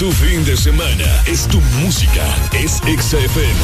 [0.00, 1.04] Tu fin de semana.
[1.26, 2.24] Es tu música.
[2.54, 3.60] Es XFM.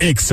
[0.00, 0.32] Ex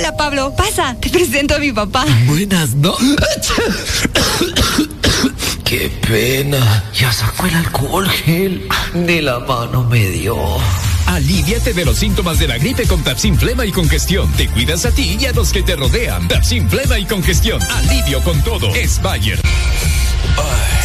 [0.00, 2.06] Hola Pablo, pasa, te presento a mi papá.
[2.26, 2.94] Buenas, ¿no?
[5.64, 6.84] Qué pena.
[6.94, 8.66] Ya sacó el alcohol gel.
[8.94, 10.36] Ni la mano me dio.
[11.06, 14.32] Aliviate de los síntomas de la gripe con Tapsin Flema y Congestión.
[14.32, 16.28] Te cuidas a ti y a los que te rodean.
[16.28, 17.60] Tapsin Flema y Congestión.
[17.62, 18.74] Alivio con todo.
[18.74, 19.40] Es Bayer.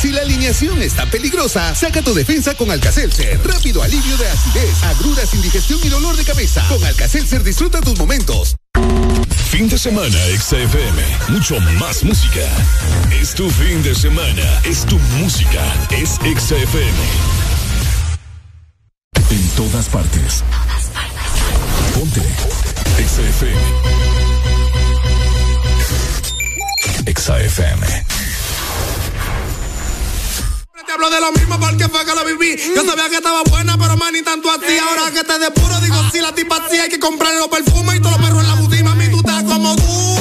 [0.02, 3.40] Si la alineación está peligrosa, saca tu defensa con Alcacelser.
[3.44, 6.64] Rápido alivio de acidez, agruras, indigestión y dolor de cabeza.
[6.70, 8.56] Con Alcacelser disfruta tus momentos.
[9.50, 11.02] Fin de semana, XFM.
[11.30, 12.42] Mucho más música.
[13.12, 14.62] Es tu fin de semana.
[14.64, 15.64] Es tu música.
[15.92, 17.00] Es XFM.
[19.30, 20.44] En todas partes.
[21.94, 22.22] Ponte.
[22.98, 23.62] XFM.
[27.14, 28.15] XFM.
[30.86, 32.62] Te hablo de lo mismo porque fue que lo viví.
[32.76, 34.78] Yo sabía que estaba buena, pero man, ni tanto así.
[34.78, 38.00] Ahora que te depuro, digo, si la tipa así, hay que comprarle los perfumes y
[38.02, 38.84] todos los perros en la boutique.
[38.84, 40.15] Mami, tú estás como tú.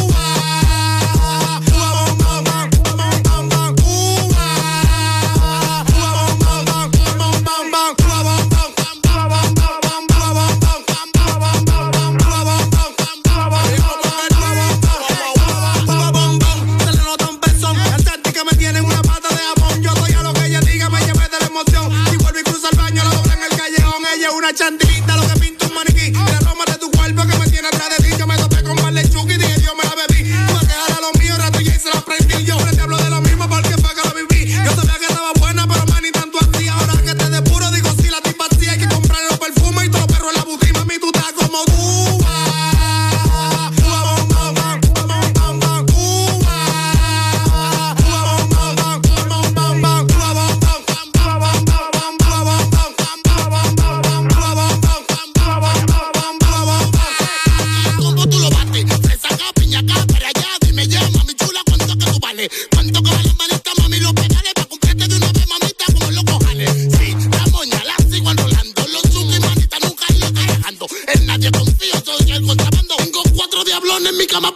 [24.45, 25.14] Una chantilita,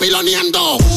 [0.09, 0.88] en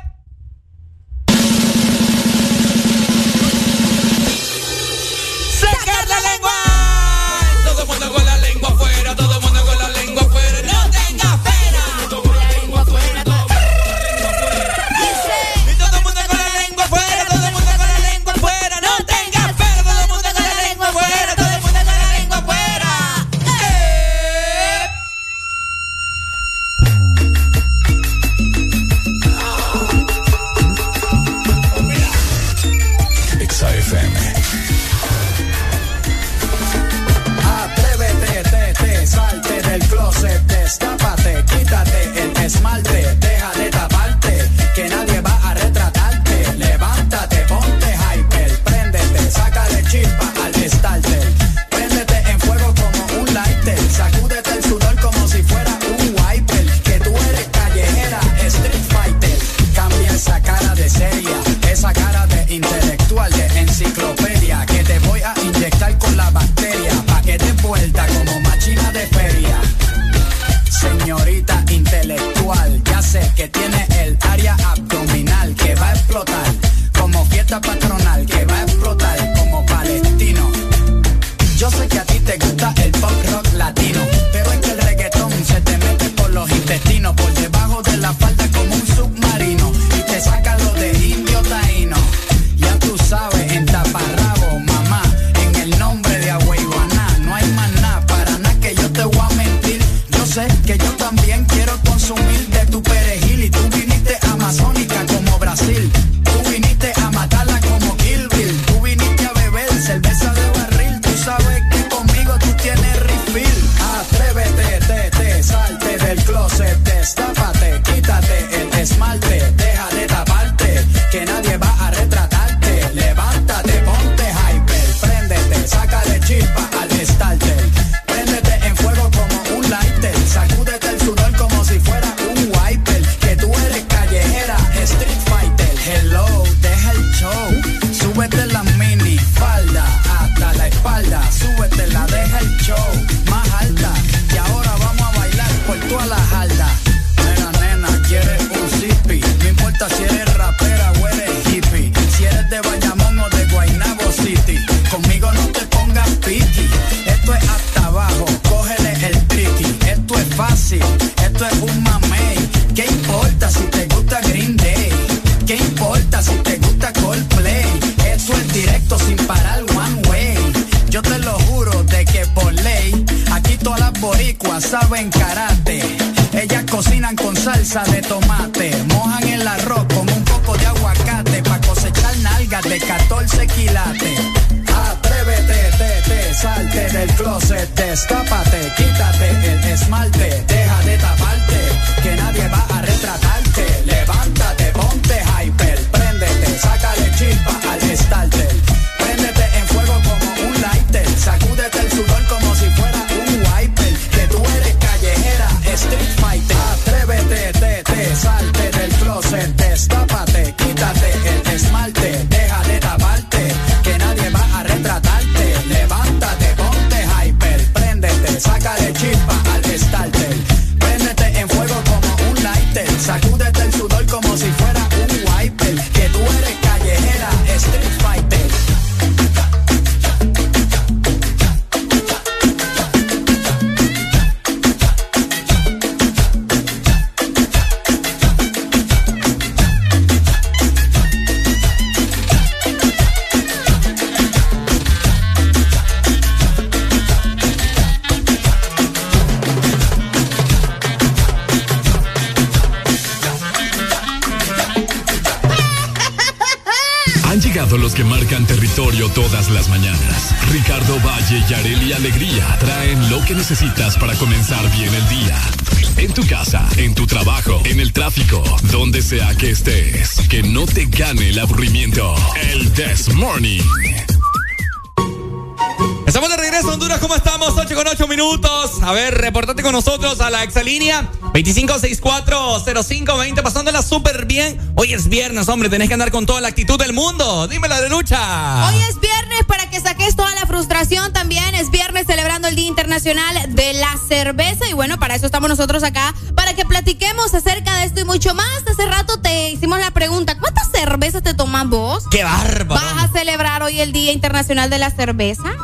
[280.50, 284.60] exalínea 25640520, pasándola súper bien.
[284.76, 285.70] Hoy es viernes, hombre.
[285.70, 287.48] Tenés que andar con toda la actitud del mundo.
[287.48, 288.68] Dímela de lucha.
[288.68, 291.14] Hoy es viernes para que saques toda la frustración.
[291.14, 294.68] También es viernes celebrando el Día Internacional de la Cerveza.
[294.70, 298.34] Y bueno, para eso estamos nosotros acá, para que platiquemos acerca de esto y mucho
[298.34, 298.48] más.
[298.70, 302.04] Hace rato te hicimos la pregunta: ¿cuántas cervezas te tomas vos?
[302.12, 302.82] ¡Qué bárbaro!
[302.82, 305.56] ¿Vas a celebrar hoy el Día Internacional de la Cerveza?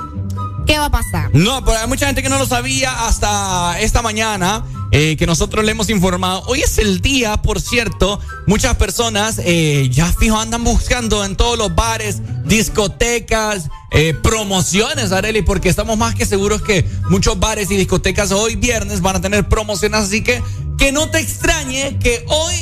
[0.66, 1.30] ¿Qué va a pasar?
[1.34, 4.64] No, pero hay mucha gente que no lo sabía hasta esta mañana.
[4.98, 6.44] Eh, que nosotros le hemos informado.
[6.48, 8.18] Hoy es el día, por cierto.
[8.48, 15.42] Muchas personas eh, ya fijo andan buscando en todos los bares, discotecas, eh, promociones, Areli,
[15.42, 19.50] porque estamos más que seguros que muchos bares y discotecas hoy viernes van a tener
[19.50, 20.00] promociones.
[20.00, 20.42] Así que
[20.78, 22.55] que no te extrañe que hoy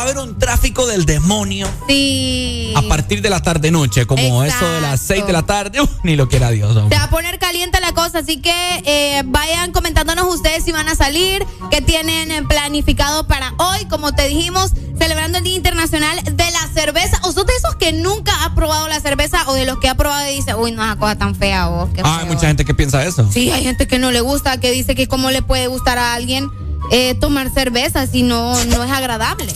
[0.00, 1.68] va a haber un tráfico del demonio.
[1.86, 2.72] Sí.
[2.74, 5.80] A partir de la tarde-noche, como eso de las 6 de la tarde.
[5.80, 6.74] Uf, ni lo quiera Dios.
[6.74, 6.96] hombre.
[6.96, 10.88] Se va a poner caliente la cosa, así que eh, vayan comentándonos ustedes si van
[10.88, 16.18] a salir, qué tienen eh, planificado para hoy, como te dijimos, celebrando el Día Internacional
[16.24, 17.20] de la Cerveza.
[17.24, 19.96] ¿O sos de esos que nunca ha probado la cerveza o de los que ha
[19.96, 21.90] probado y dice, uy, no, esa cosa tan fea vos?
[22.02, 22.34] Ah, hay feo"?
[22.34, 23.28] mucha gente que piensa eso.
[23.30, 26.14] Sí, hay gente que no le gusta, que dice que cómo le puede gustar a
[26.14, 26.48] alguien
[26.90, 29.52] eh, tomar cerveza si no, no es agradable.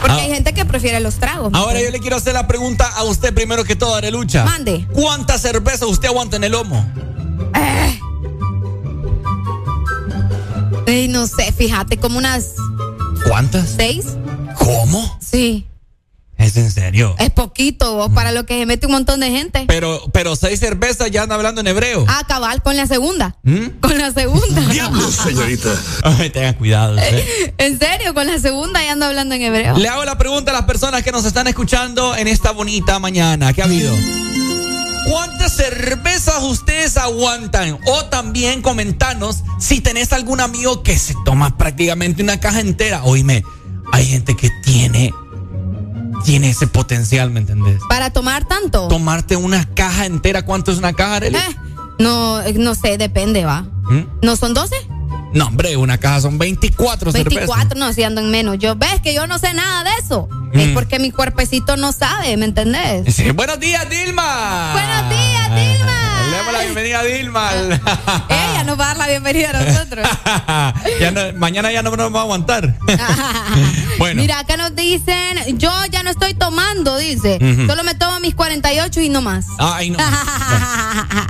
[0.00, 0.22] Porque Ah.
[0.22, 1.52] hay gente que prefiere los tragos.
[1.54, 4.44] Ahora yo le quiero hacer la pregunta a usted primero que todo, Arelucha.
[4.44, 4.86] Mande.
[4.92, 6.84] ¿Cuánta cerveza usted aguanta en el lomo?
[10.86, 12.52] Ey, no sé, fíjate, como unas
[13.26, 13.70] ¿Cuántas?
[13.76, 14.06] seis.
[14.56, 15.18] ¿Cómo?
[15.20, 15.66] Sí,
[16.38, 17.14] ¿Es en serio?
[17.18, 19.64] es poquito vos, para lo que se mete un montón de gente.
[19.66, 22.04] Pero, pero seis cervezas ya anda hablando en hebreo.
[22.08, 23.36] Ah, cabal, con la segunda.
[23.42, 23.66] ¿Mm?
[23.80, 24.62] Con la segunda.
[25.10, 25.70] señorita.
[26.02, 26.96] Ay, tengan cuidado.
[26.98, 27.54] ¿eh?
[27.58, 29.76] En serio, con la segunda ya ando hablando en hebreo.
[29.76, 33.52] Le hago la pregunta a las personas que nos están escuchando en esta bonita mañana.
[33.52, 33.94] ¿Qué ha habido?
[35.08, 37.78] ¿Cuántas cervezas ustedes aguantan?
[37.86, 43.04] O también comentanos si tenés algún amigo que se toma prácticamente una caja entera.
[43.04, 43.44] Oíme,
[43.92, 45.12] hay gente que tiene,
[46.24, 47.80] tiene ese potencial, ¿me entendés?
[47.88, 48.88] Para tomar tanto.
[48.88, 50.42] Tomarte una caja entera.
[50.44, 51.36] ¿Cuánto es una caja, Arely?
[51.36, 51.56] Eh,
[51.98, 53.62] no, eh, no sé, depende, va.
[53.90, 54.02] ¿Mm?
[54.22, 54.74] ¿No son 12?
[55.32, 57.46] No, hombre, una caja son 24, cervezas.
[57.48, 58.58] 24, no, si ando en menos.
[58.58, 60.28] Yo, ves que yo no sé nada de eso.
[60.52, 60.74] Es Mm.
[60.74, 63.14] porque mi cuerpecito no sabe, ¿me entendés?
[63.14, 64.72] Sí, Buenos días, Dilma.
[64.72, 66.05] Buenos días, Dilma.
[66.46, 67.50] Damos la bienvenida a Dilma.
[68.28, 70.08] Ella nos va a dar la bienvenida a nosotros.
[71.00, 72.78] Ya no- mañana ya no nos va a aguantar.
[73.98, 74.22] bueno.
[74.22, 77.38] Mira, acá nos dicen, yo ya no estoy tomando, dice.
[77.66, 79.46] Solo me tomo mis 48 y no más.
[79.58, 79.98] Ay, no.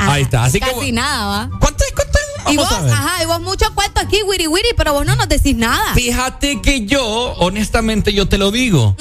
[0.00, 0.44] Ahí está.
[0.44, 0.70] Así que.
[0.70, 1.50] Casi nada, va.
[1.58, 2.18] ¿Cuánto, cuánto?
[2.52, 5.56] Y vos, ajá, y vos mucho cuento aquí, wiri wiri, pero vos no nos decís
[5.56, 5.94] nada.
[5.94, 7.04] Fíjate que yo,
[7.38, 8.94] honestamente, yo te lo digo.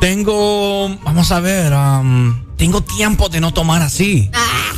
[0.00, 0.88] Tengo.
[1.02, 1.72] Vamos a ver.
[2.56, 4.30] tengo tiempo de no tomar así.
[4.32, 4.72] Ah.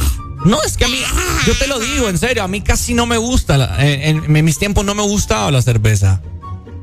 [0.44, 0.98] No, es que a mí,
[1.46, 4.58] yo te lo digo, en serio, a mí casi no me gusta, la- en, mis
[4.58, 6.20] tiempos no me gustaba la cerveza.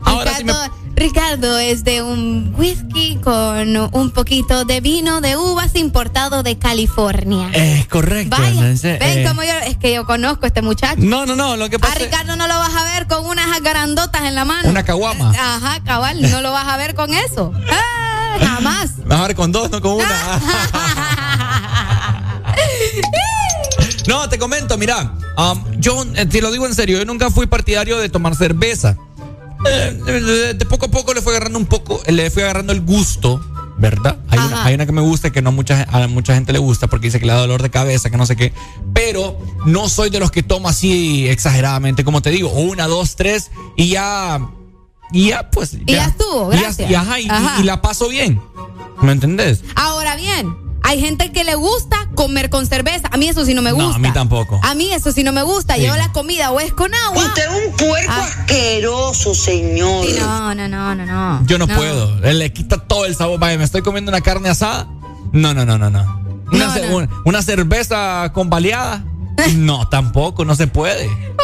[0.04, 0.54] Ahora sí me...
[0.54, 6.58] Ricardo, Ricardo es de un whisky con un poquito de vino de uvas importado de
[6.58, 7.50] California.
[7.54, 8.36] Es correcto.
[8.40, 10.96] Vaya, se- ven eh, como yo, es que yo conozco a este muchacho.
[11.00, 13.26] No, no, no, lo que A pasa es Ricardo no lo vas a ver con
[13.26, 14.70] unas grandotas en la mano.
[14.70, 15.32] una caguama.
[15.32, 17.52] Ajá, cabal, no lo vas a ver con eso.
[17.70, 18.92] Ah, jamás.
[19.06, 20.08] Vas a ver con dos, no con una.
[24.08, 27.46] No, te comento, mira, um, yo eh, te lo digo en serio, yo nunca fui
[27.48, 28.98] partidario de tomar cerveza.
[29.70, 32.82] Eh, de, de poco a poco le fui agarrando un poco, le fui agarrando el
[32.82, 33.42] gusto,
[33.78, 34.18] ¿verdad?
[34.30, 36.88] Hay una, hay una que me gusta que no mucha, a mucha gente le gusta
[36.88, 38.54] porque dice que le da dolor de cabeza, que no sé qué.
[38.94, 43.52] Pero no soy de los que tomo así exageradamente, como te digo, una, dos, tres
[43.76, 44.40] y ya.
[45.12, 45.74] Y ya, pues.
[45.74, 46.92] Y ya estuvo, Y ya- gracias.
[46.92, 47.60] y ajá, y- Ajá.
[47.62, 48.40] y la paso bien.
[49.02, 49.62] ¿Me entendés?
[49.76, 50.56] Ahora bien,
[50.88, 53.10] hay gente que le gusta comer con cerveza.
[53.12, 53.96] A mí eso sí no me No, gusta.
[53.96, 54.60] a mí tampoco.
[54.64, 55.76] A mí eso sí no me gusta.
[55.76, 55.82] Sí.
[55.82, 57.26] Llevo la comida o es con agua.
[57.26, 60.06] Usted es un puerco asqueroso, señor.
[60.06, 61.46] Sí, no, no, no, no, no.
[61.46, 62.24] Yo no, puedo.
[62.24, 63.40] Él le quita todo el sabor.
[63.40, 64.88] Vaya, me estoy comiendo una carne asada.
[65.34, 66.18] No, no, no, no, no.
[66.52, 67.08] Una, No, ce- no.
[67.26, 69.04] una cerveza con baleada.
[69.56, 71.08] No, tampoco, no se puede.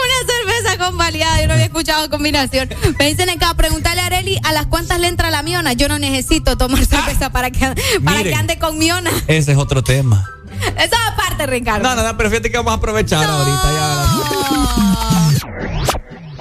[0.84, 2.68] Con baleada, yo no había escuchado combinación.
[3.00, 5.72] Me dicen acá, preguntarle a Areli a las cuantas le entra la miona.
[5.74, 8.02] Yo no necesito tomar cerveza para que, para Ah.
[8.18, 8.24] Miren.
[8.24, 9.10] que ande con miona.
[9.28, 10.30] Ese es otro tema.
[10.78, 11.84] Esa aparte, Ricardo.
[11.88, 15.48] No, no, no, pero fíjate que vamos a aprovechar ahorita ya.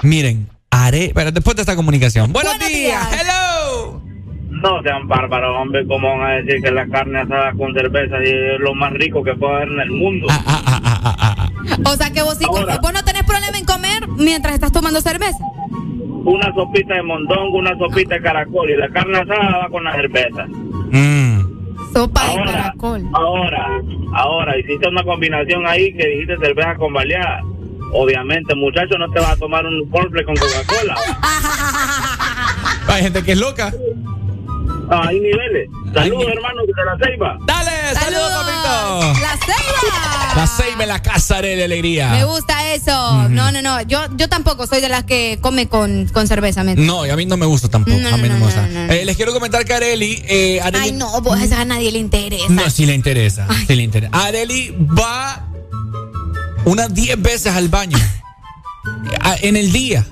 [0.01, 1.11] Miren, haré.
[1.15, 2.33] Pero después de esta comunicación.
[2.33, 3.09] Buenos, Buenos días.
[3.11, 3.21] días.
[3.21, 4.01] Hello.
[4.49, 8.59] No sean bárbaros, hombre, ¿cómo van a decir que la carne asada con cerveza es
[8.59, 10.27] lo más rico que puede haber en el mundo?
[11.85, 12.77] O sea que vos sí, Ahora.
[12.81, 15.39] vos no tenés problema en comer mientras estás tomando cerveza.
[16.25, 19.93] Una sopita de mondongo, una sopita de caracol y la carne asada va con la
[19.93, 20.45] cerveza.
[21.93, 23.03] Sopa de Ahora, caracol.
[23.13, 23.67] ahora,
[24.13, 27.41] ahora, hiciste una combinación ahí que dijiste cerveza con baleada.
[27.91, 30.95] Obviamente, muchacho, no te vas a tomar un cornflake con Coca-Cola.
[32.87, 33.71] Hay gente que es loca.
[34.89, 35.69] Ah, hay niveles.
[35.93, 37.37] Saludos, hermanos, de la Ceiba.
[37.45, 38.45] Dale, saludos,
[40.47, 40.85] ceiba.
[40.85, 42.09] La casa de alegría.
[42.11, 43.29] Me gusta eso.
[43.29, 43.81] No, no, no.
[43.83, 46.63] Yo, yo tampoco soy de las que come con, con cerveza.
[46.63, 47.97] ¿me- No, y a mí no me gusta tampoco.
[47.97, 48.67] No, a mí no, no, me gusta.
[48.67, 50.21] no, no, Eh, les quiero comentar que Areli.
[50.27, 52.45] eh, Areli Ay, no, pues esa a nadie le interesa.
[52.49, 53.47] No, sí le interesa.
[53.67, 54.11] Sí le interesa.
[54.15, 55.47] Areli va
[56.65, 57.97] unas 10 veces al baño
[59.41, 60.05] en el día.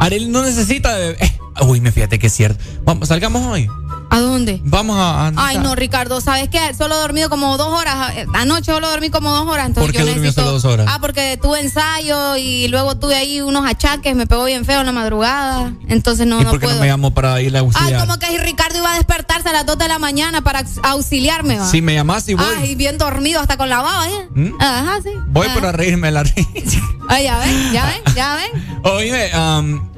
[0.00, 1.10] Areli no necesita de.
[1.12, 2.62] eh, uy, me fíjate que es cierto.
[2.84, 3.68] Vamos, salgamos hoy.
[4.14, 4.60] ¿A dónde?
[4.64, 5.26] Vamos a.
[5.28, 6.72] a- Ay, no, Ricardo, ¿sabes qué?
[6.76, 8.12] Solo he dormido como dos horas.
[8.16, 9.66] eh, Anoche solo dormí como dos horas.
[9.66, 10.42] Entonces ¿Por qué yo durmió necesito...
[10.42, 10.86] solo dos horas?
[10.88, 14.14] Ah, porque tuve ensayo y luego tuve ahí unos achaques.
[14.14, 15.72] Me pegó bien feo en la madrugada.
[15.88, 16.76] Entonces no, ¿Y no por qué puedo.
[16.76, 18.00] no me llamó para ir a Ay, auxiliar?
[18.06, 21.58] como que Ricardo iba a despertarse a las 2 de la mañana para aux- auxiliarme,
[21.58, 21.68] va.
[21.68, 22.46] Si me llamas y voy.
[22.58, 24.28] Ay, bien dormido hasta con la baba, ¿eh?
[24.34, 24.60] ¿Mm?
[24.60, 25.10] Ajá, sí.
[25.28, 25.54] Voy Ajá.
[25.56, 26.78] para reírme la risa.
[27.08, 28.80] Ay, ya ven, ya ven, ya ven.
[28.84, 29.88] Oye, am,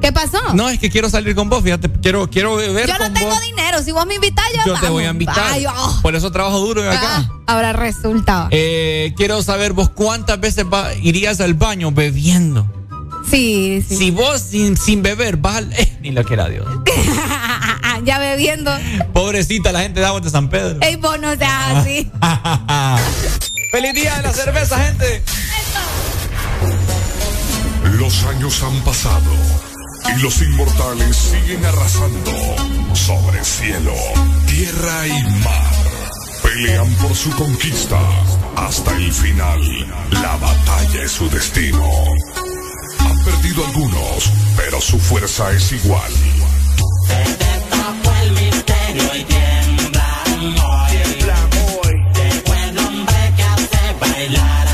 [0.00, 0.38] ¿Qué pasó?
[0.54, 1.90] no, es que quiero salir con vos, fíjate.
[2.00, 3.40] Quiero, quiero ver Yo no con tengo vos.
[3.40, 3.82] dinero.
[3.82, 5.36] Si vos me invitas, yo Yo te voy a invitar.
[5.50, 5.98] Ay, oh.
[6.02, 7.00] Por eso trabajo duro acá.
[7.02, 8.48] Ah, ahora resulta.
[8.50, 12.66] Eh, quiero saber vos cuántas veces va- irías al baño bebiendo.
[13.28, 13.96] Sí, sí.
[13.96, 15.72] Si vos sin, sin beber vas al...
[15.74, 16.66] eh, ni lo quiera Dios.
[18.04, 18.70] ya bebiendo.
[19.12, 20.78] Pobrecita la gente de Aguas de San Pedro.
[20.80, 22.10] Ey, vos no seas así.
[23.72, 25.22] ¡Feliz día de la cerveza, gente!
[27.98, 29.30] Los años han pasado
[30.16, 32.32] y los inmortales siguen arrasando
[32.94, 33.94] sobre cielo,
[34.46, 35.72] tierra y mar.
[36.42, 37.98] Pelean por su conquista
[38.56, 39.60] hasta el final.
[40.10, 41.84] La batalla es su destino.
[43.00, 46.12] Han perdido algunos, pero su fuerza es igual.
[48.22, 50.96] el misterio y tiemblan hoy.
[52.60, 54.67] El hombre que hace bailar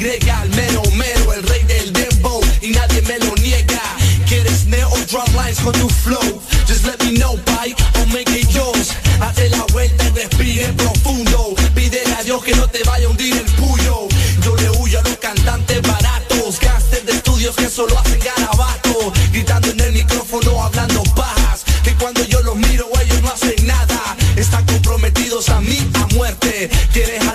[0.00, 2.40] el mero mero, el rey del dembow.
[2.62, 3.82] Y nadie me lo niega.
[4.28, 6.40] ¿Quieres neo drum lines con tu flow?
[6.68, 8.94] Just let me know, pai, o make it yours.
[9.20, 11.56] Hazte la vuelta y respire profundo.
[11.74, 14.06] Pídele a Dios que no te vaya a hundir el puyo.
[14.44, 19.12] Yo le huyo a los cantantes baratos, gangsters de estudios que solo hacen garabato.
[19.32, 21.64] Gritando en el micrófono, hablando pajas.
[21.82, 24.16] Que cuando yo los miro, ellos no hacen nada.
[24.36, 26.70] Están comprometidos a mí a muerte.
[26.92, 27.26] ¿Quieres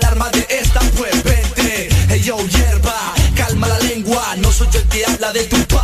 [5.34, 5.83] de tu padre,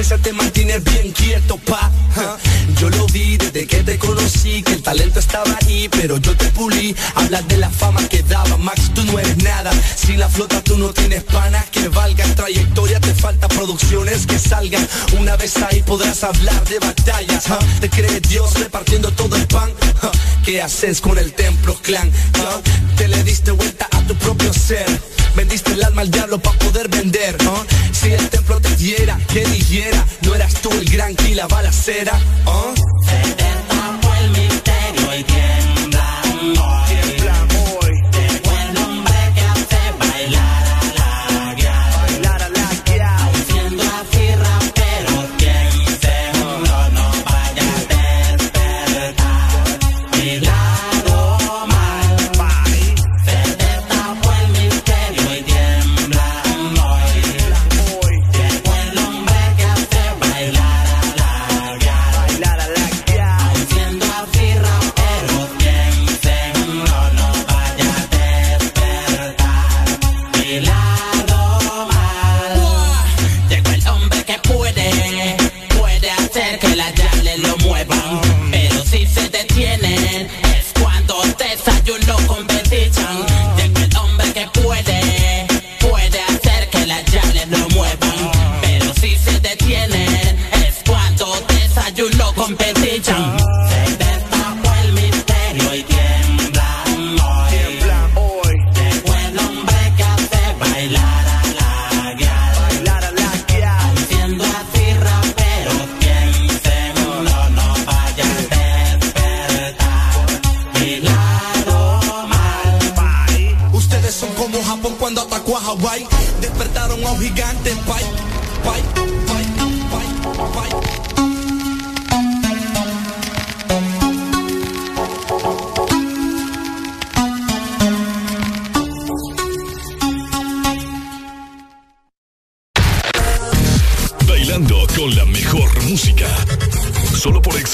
[0.00, 1.90] presencia te mantiene bien quieto, pa.
[2.78, 6.46] Yo lo vi desde que te conocí, que el talento estaba ahí, pero yo te
[6.52, 6.96] pulí.
[7.16, 9.70] Hablas de la fama que daba, Max, tú no eres nada.
[9.96, 12.34] Sin la flota tú no tienes panas que valgan.
[12.34, 14.88] Trayectoria te falta producciones que salgan.
[15.18, 17.44] Una vez ahí podrás hablar de batallas.
[17.44, 17.58] ja.
[17.80, 19.70] Te cree Dios repartiendo todo el pan.
[20.00, 20.10] Ja.
[20.46, 22.10] ¿Qué haces con el templo clan?
[22.38, 22.60] Ja.
[22.96, 25.19] Te le diste vuelta a tu propio ser.
[25.34, 27.36] Vendiste el alma al diablo para poder vender.
[27.46, 27.64] ¿ah?
[27.92, 32.18] Si el templo te diera, que dijera, no eras tú el gran que la balacera.
[32.46, 32.74] ¿ah?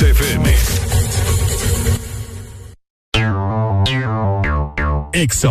[0.07, 0.47] FM.
[5.13, 5.45] Ex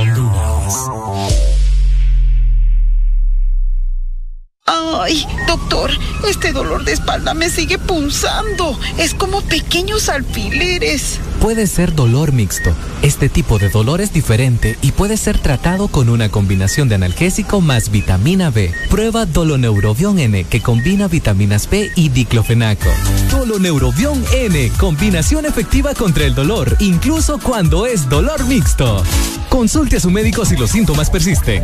[5.55, 5.89] Doctor,
[6.27, 8.77] este dolor de espalda me sigue punzando.
[8.97, 11.21] Es como pequeños alfileres.
[11.39, 12.73] Puede ser dolor mixto.
[13.01, 17.61] Este tipo de dolor es diferente y puede ser tratado con una combinación de analgésico
[17.61, 18.73] más vitamina B.
[18.89, 22.89] Prueba Doloneurobion N que combina vitaminas B y diclofenaco.
[23.31, 29.01] Doloneurobion N, combinación efectiva contra el dolor, incluso cuando es dolor mixto.
[29.47, 31.63] Consulte a su médico si los síntomas persisten.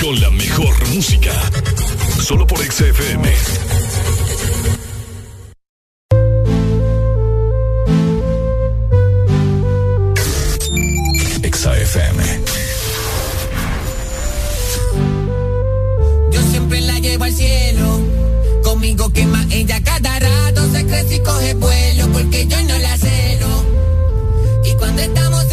[0.00, 1.30] con la mejor música.
[2.22, 3.34] Solo por XFM.
[11.52, 12.40] XFM.
[16.30, 18.00] Yo siempre la llevo al cielo.
[18.64, 20.72] Conmigo quema ella cada rato.
[20.72, 23.64] Se crece y coge vuelo porque yo no la celo.
[24.64, 25.51] Y cuando estamos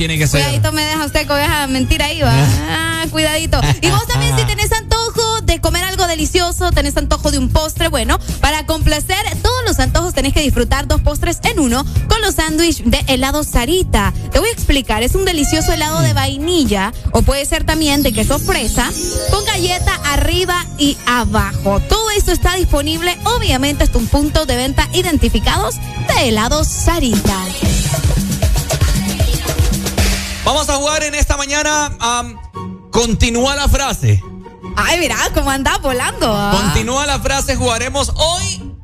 [0.00, 0.40] tiene que ser.
[0.40, 2.32] Cuidadito me deja usted con esa mentira ahí, va.
[3.02, 3.60] Ah, cuidadito.
[3.80, 7.88] Y vos también si tenés antojo de comer algo delicioso, tenés antojo de un postre,
[7.88, 12.34] bueno, para complacer todos los antojos tenés que disfrutar dos postres en uno con los
[12.34, 14.12] sándwiches de helado Sarita.
[14.32, 18.12] Te voy a explicar, es un delicioso helado de vainilla o puede ser también de
[18.12, 18.90] queso fresa
[19.30, 21.80] con galleta arriba y abajo.
[21.88, 25.76] Todo esto está disponible obviamente hasta un punto de venta identificados
[26.08, 27.49] de helado Sarita.
[30.52, 31.96] Vamos a jugar en esta mañana.
[32.90, 34.20] continúa la frase.
[34.74, 36.26] Ay, mira cómo anda volando.
[36.28, 36.50] ah.
[36.50, 37.54] Continúa la frase.
[37.54, 38.74] Jugaremos hoy.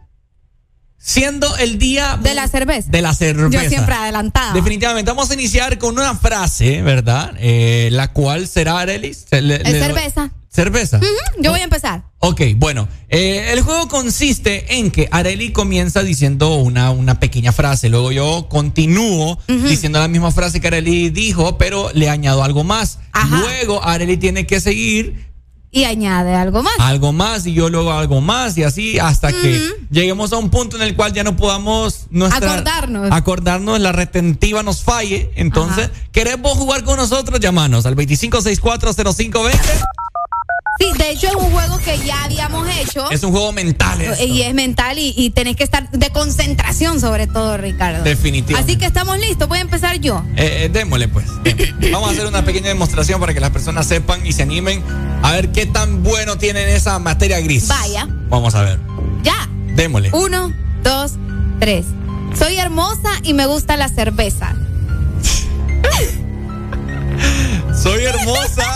[0.97, 2.89] Siendo el día De la cerveza.
[2.89, 3.62] de la cerveza.
[3.65, 4.53] Yo siempre adelantada.
[4.53, 5.11] Definitivamente.
[5.11, 7.33] Vamos a iniciar con una frase, ¿verdad?
[7.39, 9.27] Eh, la cual será, Arelis.
[9.33, 10.31] Le- cerveza.
[10.49, 11.01] Cerveza.
[11.41, 12.05] Yo voy a empezar.
[12.29, 17.89] Ok, bueno, eh, el juego consiste en que Areli comienza diciendo una, una pequeña frase,
[17.89, 22.99] luego yo continúo diciendo la misma frase que Areli dijo, pero le añado algo más.
[23.31, 25.25] Luego Areli tiene que seguir
[25.71, 26.73] Y añade algo más.
[26.79, 30.77] algo más y yo luego algo más y así hasta que lleguemos a un punto
[30.77, 33.09] en el cual ya no podamos nuestra- Acordarnos.
[33.13, 35.31] acordarnos, la retentiva nos falle.
[35.37, 37.39] Entonces, ¿querés vos jugar con nosotros?
[37.41, 39.53] Llámanos al 25640520.
[41.87, 43.09] Que ya habíamos hecho.
[43.13, 44.03] Es un juego mental.
[44.03, 44.25] esto.
[44.25, 48.03] Y es mental y, y tenés que estar de concentración sobre todo, Ricardo.
[48.03, 48.73] Definitivamente.
[48.73, 49.49] Así que estamos listos.
[49.49, 50.25] Voy a empezar yo.
[50.37, 51.27] Eh, eh, démosle pues.
[51.45, 51.75] démosle.
[51.93, 54.83] Vamos a hacer una pequeña demostración para que las personas sepan y se animen
[55.23, 57.69] a ver qué tan bueno tienen esa materia gris.
[57.69, 58.09] Vaya.
[58.29, 58.81] Vamos a ver.
[59.23, 59.49] Ya.
[59.77, 60.11] Démosle.
[60.13, 61.13] Uno, dos,
[61.61, 61.87] tres.
[62.37, 64.57] Soy hermosa y me gusta la cerveza.
[67.81, 68.76] Soy hermosa.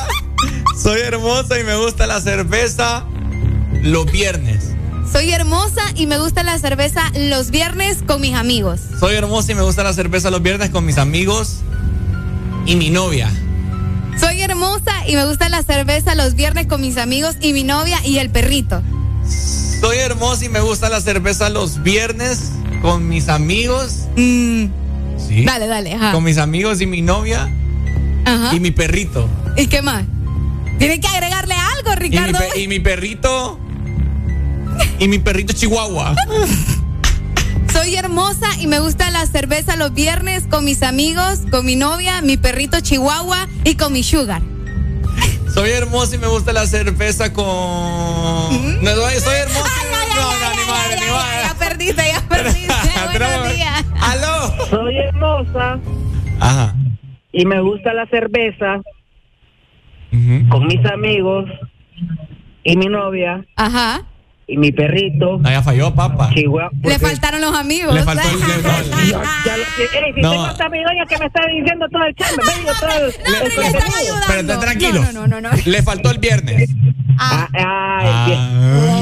[0.91, 3.05] Soy hermosa y me gusta la cerveza
[3.81, 4.73] los viernes.
[5.13, 8.81] Soy hermosa y me gusta la cerveza los viernes con mis amigos.
[8.99, 11.59] Soy hermosa y me gusta la cerveza los viernes con mis amigos
[12.67, 13.31] y mi novia.
[14.19, 18.05] Soy hermosa y me gusta la cerveza los viernes con mis amigos y mi novia
[18.05, 18.83] y el perrito.
[19.81, 22.51] Soy hermosa y me gusta la cerveza los viernes
[22.83, 24.07] con mis amigos.
[24.17, 25.45] Sí.
[25.47, 26.11] Dale, dale, ajá.
[26.11, 27.49] Con mis amigos y mi novia
[28.25, 28.57] Ajá.
[28.57, 29.29] y mi perrito.
[29.57, 30.03] ¿Y qué más?
[30.81, 32.39] Tiene que agregarle algo, Y mi, Ricardo.
[32.57, 33.61] y mi perrito.
[34.99, 36.17] Y mi perrito chihuahua.
[37.73, 42.21] Soy hermosa y me gusta la cerveza los viernes con mis amigos, con mi novia,
[42.23, 44.43] mi perrito chihuahua y con mi sugar.
[45.55, 47.45] Soy hermosa y me gusta la cerveza con.
[47.45, 49.71] No, soy soy hermosa.
[50.17, 51.43] no, no, ni madre, ni madre.
[51.45, 52.73] Ya perdiste, ya perdiste.
[53.19, 53.85] Buenos días.
[54.01, 54.67] ¡Aló!
[54.71, 55.79] Soy hermosa
[56.41, 56.75] Ajá.
[57.33, 58.81] y me gusta la cerveza
[60.49, 61.45] con mis amigos
[62.65, 64.03] y mi novia Ajá.
[64.47, 65.41] y mi perrito.
[65.45, 66.31] Ya falló, papá.
[66.35, 66.71] Chihuahua.
[66.83, 67.95] Le faltaron los amigos.
[67.95, 70.31] Le faltó el- le- Ya, ya lo que- Ey, si No.
[70.33, 73.05] tengo hasta mi doña que me está diciendo todo el chamba, me digo todo el,
[73.07, 74.17] el contenido.
[74.27, 75.01] Pero está tranquilo.
[75.13, 75.51] No, no, no, no.
[75.65, 76.71] Le faltó el viernes.
[77.23, 79.01] Ah, ah,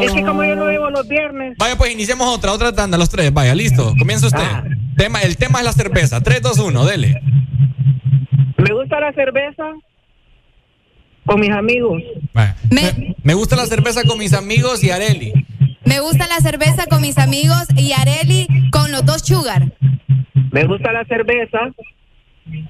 [0.00, 1.54] es que como yo no vivo los viernes.
[1.58, 3.32] Vaya, pues iniciemos otra, otra tanda, los tres.
[3.32, 3.94] Vaya, listo.
[3.98, 4.40] Comienza usted.
[4.42, 4.64] Ah.
[4.96, 6.20] Tema, el tema es la cerveza.
[6.20, 7.22] 3, 2, 1, dele.
[8.60, 9.64] Me gusta la cerveza
[11.26, 12.02] con mis amigos.
[12.70, 15.32] Me, me gusta la cerveza con mis amigos y Areli.
[15.84, 19.72] Me gusta la cerveza con mis amigos y Areli con los dos sugar.
[20.52, 21.58] Me gusta la cerveza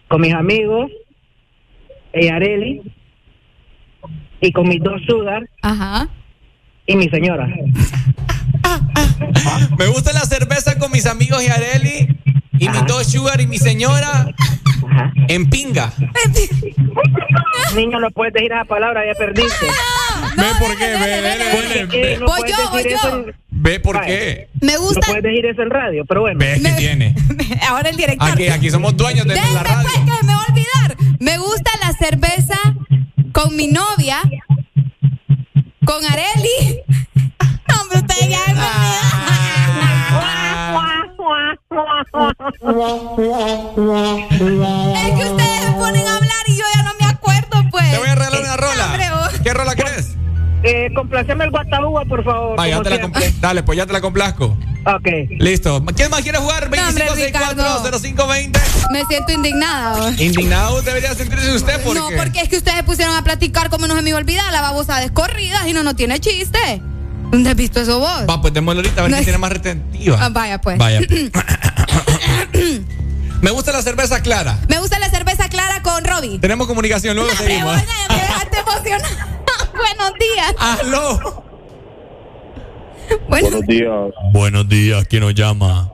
[0.08, 0.90] con mis amigos
[2.14, 2.82] y Areli
[4.40, 6.08] y con mis dos sugar Ajá.
[6.86, 7.48] y mi señora.
[9.78, 12.08] Me gusta la cerveza con mis amigos y Areli
[12.60, 14.26] y mis dos sugar y mi señora
[15.28, 15.92] en pinga.
[17.74, 19.66] Niño, no puedes decir esa palabra, ya perdiste.
[20.36, 23.24] Ve por qué, ve, ve, ve, ve, No Voy yo, voy yo.
[23.50, 24.48] ve por qué.
[24.60, 25.00] Me No gusta.
[25.06, 26.38] puedes decir eso en radio, pero bueno.
[26.38, 27.14] Ve que tiene.
[27.68, 28.30] Ahora el director.
[28.30, 29.82] Aquí, aquí somos dueños de Déjeme, la radio.
[29.82, 30.96] pues, que me va a olvidar.
[31.20, 32.58] Me gusta la cerveza
[33.32, 34.18] con mi novia,
[35.84, 36.80] con Areli.
[37.68, 38.54] No, hombre, usted ya me
[44.96, 47.90] Es que ustedes me ponen a hablar y yo ya no me acuerdo, pues.
[47.90, 48.86] Te voy a regalar una rola.
[48.86, 49.40] Hombre, vos.
[49.42, 50.16] ¿Qué rola querés?
[50.62, 52.56] Eh, complaceme el guatabúa, por favor.
[52.58, 53.10] Ah, ya te la
[53.40, 54.56] Dale, pues ya te la complazco.
[54.86, 55.08] Ok.
[55.38, 55.84] Listo.
[55.94, 56.70] ¿Quién más quiere jugar?
[56.70, 58.60] No, hombre, 2564-0520.
[58.90, 59.96] Me siento indignada.
[59.96, 60.20] vos.
[60.20, 61.98] Indignado debería sentirse usted porque.
[61.98, 64.52] No, porque es que ustedes pusieron a platicar como no se me iba a olvidar
[64.52, 66.82] la babosa de corridas y no, no tiene chiste.
[67.30, 68.22] ¿Dónde has visto eso vos?
[68.28, 70.18] Va, pues démosle ahorita a ver No quién tiene más retentiva.
[70.20, 70.78] Ah, vaya, pues.
[70.78, 71.00] Vaya.
[73.42, 74.58] Me gusta la cerveza clara.
[74.68, 76.38] Me gusta la cerveza clara con Robbie.
[76.40, 77.74] Tenemos comunicación, luego seguimos.
[78.08, 79.42] Me dejaste emocionada.
[79.72, 80.54] Buenos días.
[80.58, 81.44] Aló.
[83.28, 84.10] Buenos días.
[84.32, 85.92] Buenos días, ¿quién nos llama?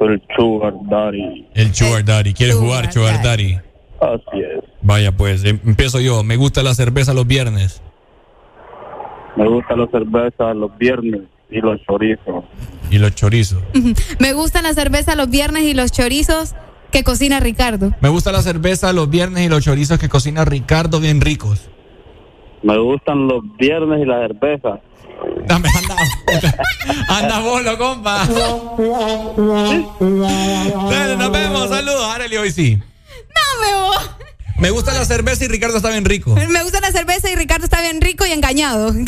[0.00, 1.48] El Sugar Daddy.
[1.54, 2.34] El Sugar Daddy.
[2.34, 3.58] ¿Quiere jugar, Sugar Daddy?
[4.00, 4.64] Así es.
[4.82, 6.22] Vaya, pues, em- empiezo yo.
[6.22, 7.80] Me gusta la cerveza los viernes.
[9.36, 12.44] Me gusta la cerveza los viernes y los chorizos.
[12.90, 13.62] Y los chorizos.
[14.18, 16.54] Me gustan la cerveza los viernes y los chorizos
[16.90, 17.92] que cocina Ricardo.
[18.00, 21.68] Me gusta la cerveza los viernes y los chorizos que cocina Ricardo bien ricos.
[22.62, 24.80] Me gustan los viernes y la cerveza.
[25.46, 25.96] Dame, anda.
[27.08, 28.24] anda bolo, compa.
[30.90, 31.68] Dale, nos vemos.
[31.68, 32.76] Saludos, Arely, hoy sí.
[32.76, 33.96] No me voy.
[34.58, 36.34] Me gusta la cerveza y Ricardo está bien rico.
[36.34, 38.94] Me gusta la cerveza y Ricardo está bien rico y engañado.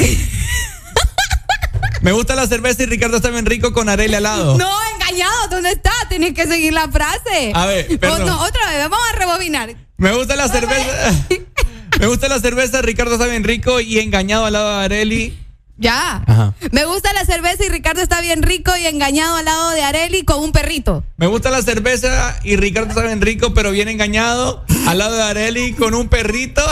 [2.02, 4.58] Me gusta la cerveza y Ricardo está bien rico con Arely al lado.
[4.58, 5.48] No, engañado.
[5.50, 5.90] ¿Dónde está?
[6.08, 7.52] Tienes que seguir la frase.
[7.54, 8.88] A ver, no, otra vez.
[8.88, 9.74] Vamos a rebobinar.
[9.96, 11.26] Me gusta la cerveza.
[11.98, 15.45] Me gusta la cerveza, Ricardo está bien rico y engañado al lado de Areli.
[15.78, 16.22] Ya.
[16.26, 16.54] Ajá.
[16.72, 20.24] Me gusta la cerveza y Ricardo está bien rico y engañado al lado de Areli
[20.24, 21.04] con un perrito.
[21.18, 25.22] Me gusta la cerveza y Ricardo está bien rico, pero bien engañado al lado de
[25.22, 26.62] Areli con un perrito.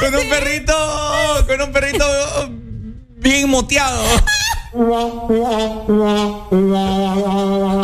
[0.00, 0.74] con un perrito,
[1.46, 2.04] con un perrito
[3.18, 4.02] bien moteado.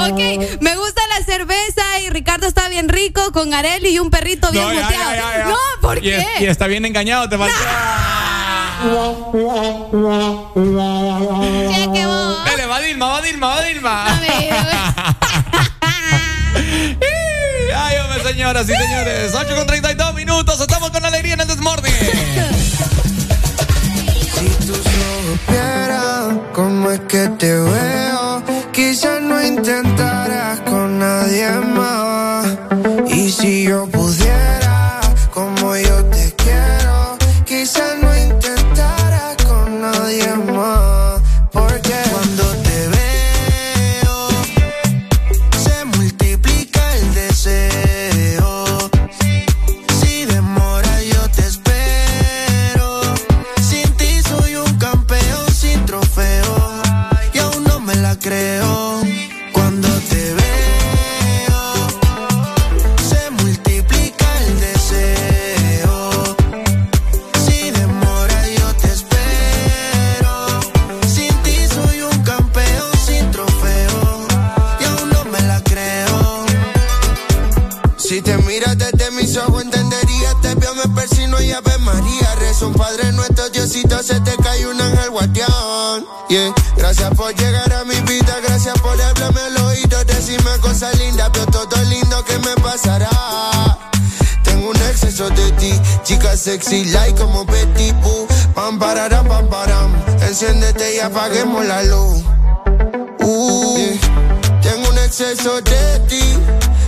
[0.01, 0.21] Ok,
[0.61, 4.65] me gusta la cerveza y Ricardo está bien rico con Areli y un perrito bien
[4.65, 5.11] No, moteado.
[5.15, 5.45] ya, ya, ya.
[5.49, 6.19] No, ¿por Y, qué?
[6.19, 7.55] es- y está bien engañado, te falta.
[11.71, 12.45] Cheque vos.
[12.47, 14.07] Dale, va Dilma, va Dilma, va Dilma.
[17.77, 19.35] Ay, hombre, señoras y señores.
[19.35, 20.61] 8 con 32 minutos.
[20.61, 21.93] Estamos con alegría en el Desmorning.
[25.31, 28.43] supiera cómo es que te veo,
[28.73, 32.47] quizás no intentaras con nadie más.
[33.09, 34.60] Y si yo pudiera,
[82.61, 82.67] María.
[82.67, 86.05] Rezo un Padre nuestro, Diosito, se te cae un ángel guardián.
[86.29, 86.53] Yeah.
[86.77, 91.47] Gracias por llegar a mi vida, gracias por hablarme al oído, decirme cosas lindas, veo
[91.47, 93.09] todo lindo que me pasará.
[94.45, 95.73] Tengo un exceso de ti,
[96.03, 98.27] chica sexy, like como Betty Boo.
[98.55, 99.95] Pam, pararam, pam, param.
[100.23, 102.23] Enciéndete y apaguemos la luz.
[103.21, 103.99] Uh.
[104.63, 106.23] Tengo un exceso de ti,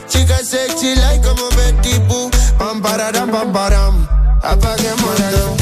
[0.09, 2.31] chica sexy, like como Betty Boo.
[2.59, 4.09] Pam, pararam, pam, param.
[4.43, 5.62] Apaguemos la luz.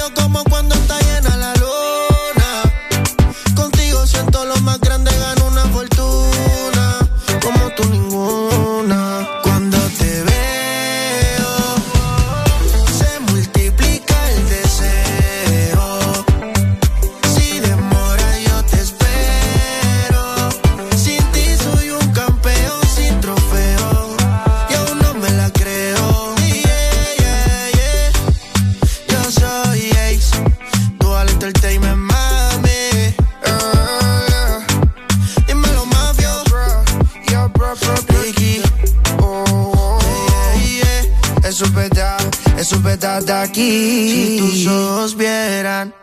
[43.19, 44.11] de aquí.
[44.11, 45.93] Si tus ojos vieran.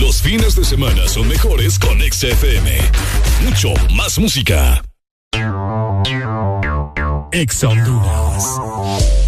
[0.00, 2.78] Los fines de semana son mejores con XFM.
[3.44, 4.82] Mucho más música.
[7.30, 9.27] Ex Honduras.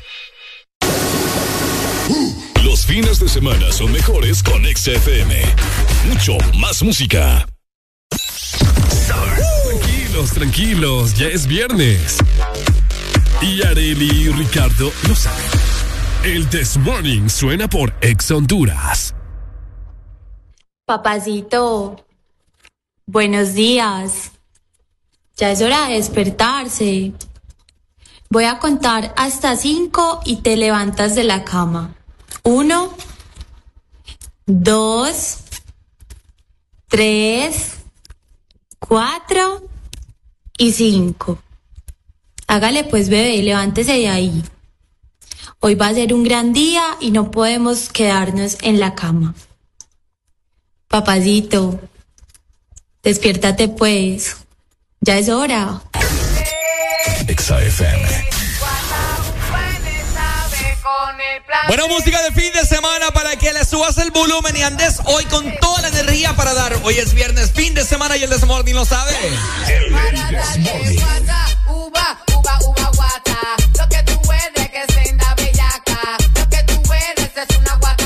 [2.63, 5.41] Los fines de semana son mejores con XFM.
[6.07, 7.47] Mucho más música.
[9.63, 12.17] Tranquilos, tranquilos, ya es viernes.
[13.41, 15.41] Y Areli y Ricardo lo saben.
[16.23, 19.15] El This Morning suena por Ex Honduras.
[20.85, 22.05] Papacito,
[23.07, 24.31] buenos días.
[25.37, 27.13] Ya es hora de despertarse.
[28.29, 31.95] Voy a contar hasta cinco y te levantas de la cama.
[32.43, 32.95] Uno,
[34.45, 35.37] dos,
[36.87, 37.77] tres,
[38.79, 39.67] cuatro
[40.57, 41.39] y cinco.
[42.47, 44.43] Hágale pues bebé, levántese de ahí.
[45.59, 49.35] Hoy va a ser un gran día y no podemos quedarnos en la cama.
[50.87, 51.79] Papacito,
[53.03, 54.37] despiértate pues.
[54.99, 55.81] Ya es hora.
[57.27, 58.30] XFM.
[61.67, 65.23] Buena música de fin de semana para que le subas el volumen y andes hoy
[65.25, 66.73] con toda la energía para dar.
[66.83, 69.11] Hoy es viernes, fin de semana y el Desmorning lo sabe.
[71.67, 73.37] Uva, uva, uva, guata.
[73.77, 76.17] Lo que tú eres que senda bellaca.
[76.35, 78.00] Lo que tú eres es una guata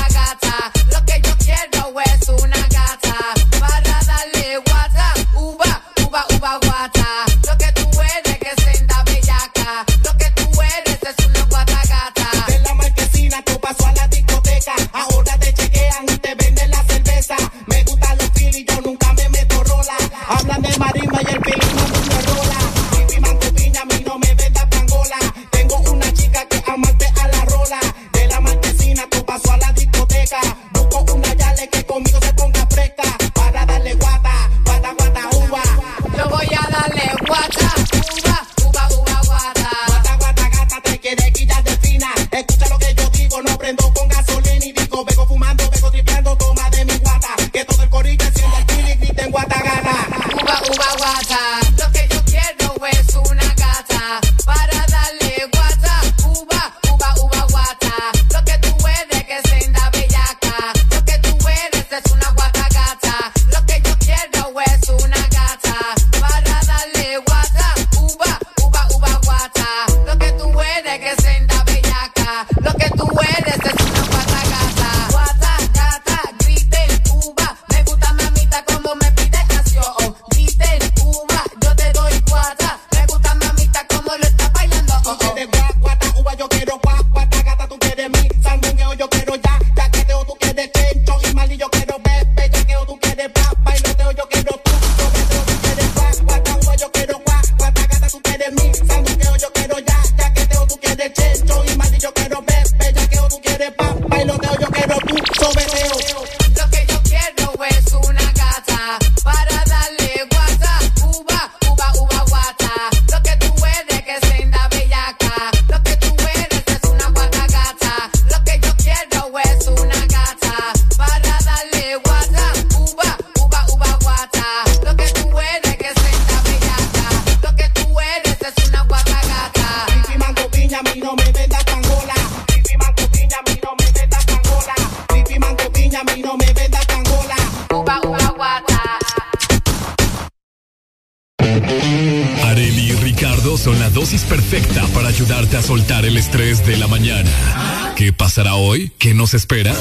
[149.26, 149.74] nos espera?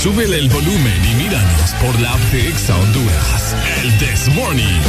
[0.00, 3.56] Súbele el volumen y míranos por la app de Exa Honduras.
[3.82, 4.80] El This Morning.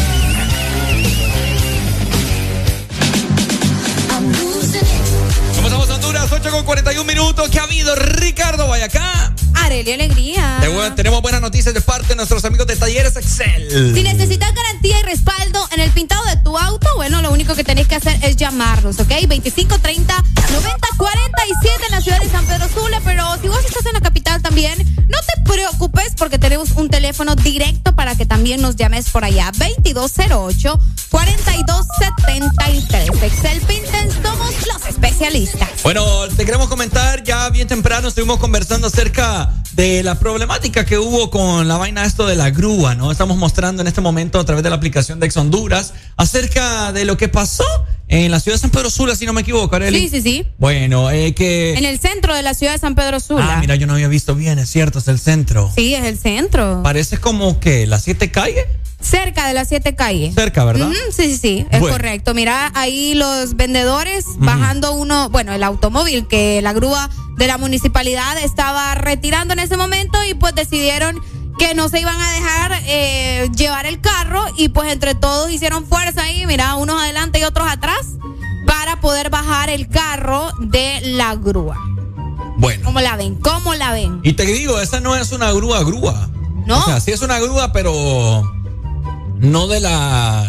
[5.55, 6.31] ¿Cómo estamos, Honduras?
[6.31, 7.49] 8 con 41 minutos.
[7.49, 7.95] ¿Qué ha habido?
[7.95, 9.33] Ricardo Guayacá.
[9.55, 10.59] Arely Alegría.
[10.95, 13.95] Tenemos buenas noticias de parte de nuestros amigos de Talleres Excel.
[13.95, 17.63] Si necesitas garantía y respaldo en el pintado de tu auto, bueno, lo único que
[17.63, 19.27] tenés que hacer es llamarnos, ¿ok?
[19.27, 20.80] 25 30 90
[26.31, 29.51] porque tenemos un teléfono directo para que también nos llames por allá.
[29.51, 30.79] 2208
[31.09, 33.09] 4273.
[33.21, 35.67] Excel Pinten, somos los especialistas.
[35.83, 41.29] Bueno, te queremos comentar, ya bien temprano estuvimos conversando acerca de la problemática que hubo
[41.29, 43.11] con la vaina esto de la grúa, ¿no?
[43.11, 47.03] Estamos mostrando en este momento a través de la aplicación de Ex Honduras acerca de
[47.03, 47.65] lo que pasó
[48.11, 50.01] en la ciudad de San Pedro Sula, si no me equivoco, Arely.
[50.01, 50.45] Sí, sí, sí.
[50.57, 51.75] Bueno, eh, que...
[51.75, 51.97] En el
[52.31, 53.55] centro de la ciudad de San Pedro Sula.
[53.57, 55.69] Ah, mira, yo no había visto bien, es cierto, es el centro.
[55.75, 56.81] Sí, es el centro.
[56.83, 58.65] Parece como que las siete calles.
[59.01, 60.33] Cerca de las siete calles.
[60.35, 60.89] Cerca, ¿verdad?
[61.11, 61.95] Sí, sí, sí, es Bueno.
[61.95, 62.33] correcto.
[62.33, 68.37] Mira, ahí los vendedores bajando uno, bueno, el automóvil que la grúa de la municipalidad
[68.37, 71.19] estaba retirando en ese momento y pues decidieron
[71.59, 75.85] que no se iban a dejar eh, llevar el carro y pues entre todos hicieron
[75.85, 78.05] fuerza ahí, mira, unos adelante y otros atrás
[78.67, 81.75] para poder bajar el carro de la grúa.
[82.61, 82.85] Bueno.
[82.85, 83.35] ¿Cómo la ven?
[83.37, 84.19] ¿Cómo la ven?
[84.21, 86.29] Y te digo, esa no es una grúa, grúa.
[86.67, 86.79] No.
[86.79, 88.53] O sea, sí es una grúa, pero
[89.39, 90.47] no de las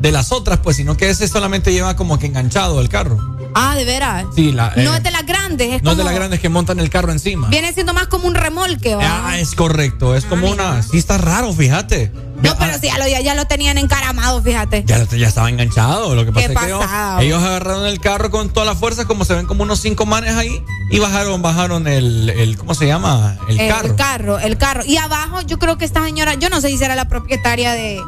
[0.00, 3.33] de las otras, pues, sino que ese solamente lleva como que enganchado el carro.
[3.54, 4.26] Ah, de veras.
[4.34, 6.40] Sí, la, eh, no es de las grandes, es no es como de las grandes
[6.40, 7.48] que montan el carro encima.
[7.48, 9.28] Viene siendo más como un remolque, ¿va?
[9.28, 10.82] Ah, es correcto, es como una.
[10.82, 12.12] Sí, está raro, fíjate.
[12.42, 14.84] No, pero sí, ya lo, ya, ya lo tenían encaramado, fíjate.
[14.84, 16.14] Ya, ya estaba enganchado.
[16.14, 16.84] Lo que pasa Qué es que ellos,
[17.20, 20.34] ellos agarraron el carro con toda la fuerza, como se ven como unos cinco manes
[20.34, 23.38] ahí, y bajaron, bajaron el, el ¿cómo se llama?
[23.48, 23.88] El, carro.
[23.88, 24.84] El carro, el carro.
[24.84, 28.00] Y abajo, yo creo que esta señora, yo no sé si será la propietaria de,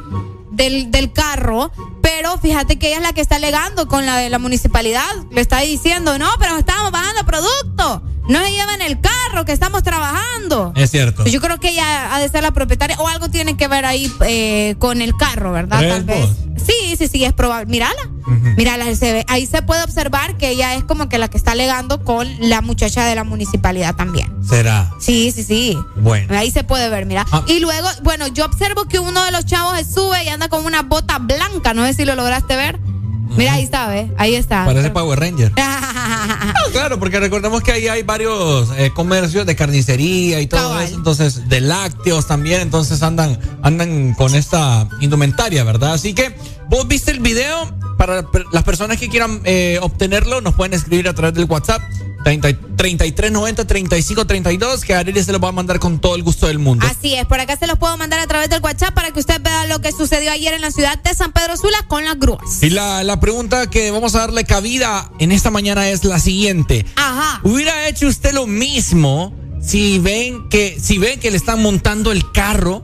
[0.56, 1.70] del, del carro,
[2.02, 5.14] pero fíjate que ella es la que está alegando con la de la municipalidad.
[5.30, 8.02] Le está diciendo, no, pero estamos bajando producto.
[8.28, 10.72] No se llevan el carro que estamos trabajando.
[10.74, 11.24] Es cierto.
[11.26, 14.12] Yo creo que ella ha de ser la propietaria o algo tiene que ver ahí
[14.26, 15.78] eh, con el carro, ¿verdad?
[15.78, 16.20] ¿Crees Tal vez.
[16.20, 16.36] vos?
[16.66, 17.66] Sí, sí, sí, es probable.
[17.66, 18.10] Mírala.
[18.56, 19.24] Mírala, se ve.
[19.28, 22.60] Ahí se puede observar que ella es como que la que está alegando con la
[22.60, 24.32] muchacha de la municipalidad también.
[24.44, 24.90] Será.
[24.98, 25.78] Sí, sí, sí.
[25.96, 26.36] Bueno.
[26.36, 27.24] Ahí se puede ver, mira.
[27.30, 27.44] Ah.
[27.46, 30.64] Y luego, bueno, yo observo que uno de los chavos se sube y anda con
[30.64, 31.72] una bota blanca.
[31.74, 32.80] No sé si lo lograste ver.
[33.36, 34.10] Mira, ahí está, ¿ves?
[34.16, 34.64] Ahí está.
[34.64, 35.52] Parece Power Ranger.
[36.72, 41.48] Claro, porque recordemos que ahí hay varios eh, comercios de carnicería y todo eso, entonces
[41.48, 45.94] de lácteos también, entonces andan andan con esta indumentaria, ¿verdad?
[45.94, 46.36] Así que
[46.68, 51.14] vos viste el video para las personas que quieran eh, obtenerlo, nos pueden escribir a
[51.14, 51.80] través del WhatsApp
[52.26, 56.58] 30 3390 3532 que Arely se lo va a mandar con todo el gusto del
[56.58, 56.84] mundo.
[56.84, 59.40] Así es, por acá se los puedo mandar a través del WhatsApp para que usted
[59.40, 62.64] vea lo que sucedió ayer en la ciudad de San Pedro Sula con las grúas.
[62.64, 66.84] Y la, la pregunta que vamos a darle cabida en esta mañana es la siguiente.
[66.96, 67.40] Ajá.
[67.44, 72.32] ¿Hubiera hecho usted lo mismo si ven que, si ven que le están montando el
[72.32, 72.82] carro,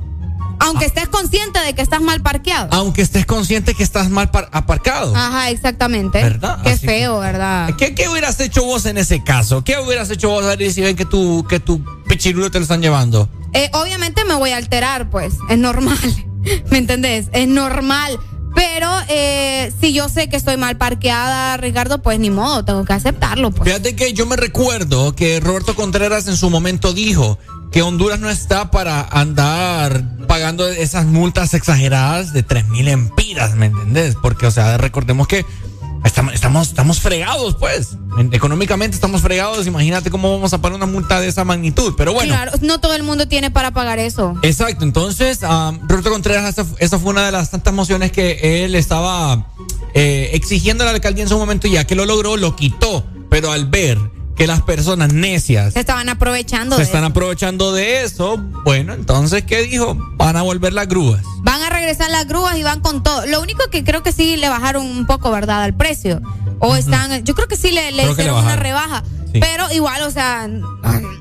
[0.62, 2.68] Aunque estés consciente de que estás mal parqueado.
[2.73, 5.15] aunque estés consciente que estás mal par- aparcado?
[5.16, 6.23] Ajá, exactamente.
[6.23, 6.62] ¿Verdad?
[6.62, 7.74] Qué Así feo, ¿verdad?
[7.76, 9.65] ¿Qué, qué hubieras hecho vos en ese caso?
[9.65, 12.81] ¿Qué hubieras hecho vos, Ari, si ven que tu, que tu pichirulo te lo están
[12.82, 13.28] llevando?
[13.52, 15.34] Eh, obviamente me voy a alterar, pues.
[15.50, 15.99] Es normal.
[16.70, 17.26] ¿Me entendés?
[17.32, 18.18] Es normal.
[18.55, 22.92] Pero eh, si yo sé que estoy mal parqueada, Ricardo, pues ni modo, tengo que
[22.92, 23.50] aceptarlo.
[23.50, 23.65] Pues.
[23.68, 27.39] Fíjate que yo me recuerdo que Roberto Contreras en su momento dijo
[27.73, 33.67] que Honduras no está para andar pagando esas multas exageradas de 3 mil empiras, ¿me
[33.67, 34.15] entendés?
[34.20, 35.44] Porque, o sea, recordemos que
[36.05, 37.97] estamos, estamos, estamos fregados, pues.
[38.18, 39.67] En- Económicamente estamos fregados.
[39.67, 41.94] Imagínate cómo vamos a pagar una multa de esa magnitud.
[41.97, 42.34] Pero bueno.
[42.34, 44.36] Claro, no todo el mundo tiene para pagar eso.
[44.42, 49.47] Exacto, entonces um, Roberto Contreras, esa, fue una de las tantas mociones que él estaba
[49.94, 53.05] eh, exigiendo a la alcaldía en su momento y ya que lo logró, lo quitó.
[53.31, 53.99] Pero al ver
[54.36, 57.11] que las personas necias Se estaban aprovechando se de están eso.
[57.11, 59.97] aprovechando de eso, bueno, entonces, ¿qué dijo?
[60.17, 61.23] Van a volver las grúas.
[61.43, 63.27] Van a regresar las grúas y van con todo.
[63.27, 65.62] Lo único que creo que sí le bajaron un poco, ¿verdad?
[65.62, 66.20] Al precio.
[66.61, 69.02] O están, yo creo que sí le, hicieron una rebaja.
[69.33, 69.41] Sí.
[69.41, 70.49] Pero igual, o sea,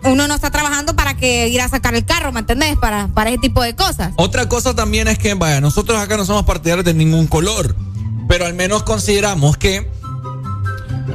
[0.03, 2.75] uno no está trabajando para que ir a sacar el carro, ¿me entendés?
[2.77, 4.13] Para, para ese tipo de cosas.
[4.17, 7.75] Otra cosa también es que, vaya, nosotros acá no somos partidarios de ningún color,
[8.27, 9.89] pero al menos consideramos que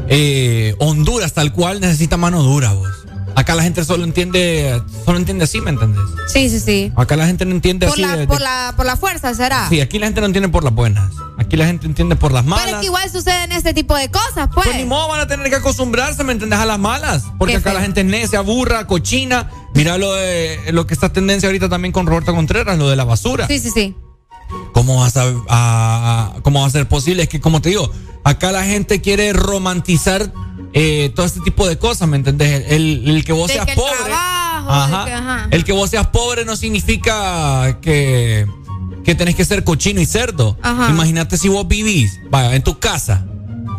[0.09, 2.89] eh, Honduras tal cual necesita mano dura, vos.
[3.35, 6.01] Acá la gente solo entiende, solo entiende así, ¿me entendés?
[6.33, 6.91] Sí, sí, sí.
[6.97, 8.01] Acá la gente no entiende Por así.
[8.03, 9.69] la, de- de- por, la, por la fuerza, ¿será?
[9.69, 11.13] Sí, aquí la gente no entiende por las buenas.
[11.13, 12.65] Aquí Aquí la gente entiende por las malas.
[12.65, 14.67] Pero es que igual suceden este tipo de cosas, pues.
[14.67, 16.59] Pues ni modo, van a tener que acostumbrarse, ¿me entendés?
[16.59, 17.25] A las malas.
[17.39, 17.79] Porque Qué acá feo.
[17.79, 19.51] la gente es necia, burra, cochina.
[19.75, 23.05] Mira lo de lo que está tendencia ahorita también con Roberto Contreras, lo de la
[23.05, 23.47] basura.
[23.47, 23.95] Sí, sí, sí.
[24.73, 27.23] ¿Cómo vas a, a- a- cómo va a ser posible?
[27.25, 27.91] Es que como te digo,
[28.25, 30.33] acá la gente quiere romantizar
[30.73, 32.65] eh, todo este tipo de cosas, ¿me entendés?
[32.69, 33.95] El, el que vos De seas que el pobre.
[34.05, 34.99] trabajo, Ajá.
[35.01, 35.49] de que, ajá.
[35.51, 38.47] El que vos seas pobre no significa que,
[39.05, 40.57] que tenés que ser cochino y cerdo.
[40.91, 43.25] Imagínate si vos vivís, vaya, en tu casa,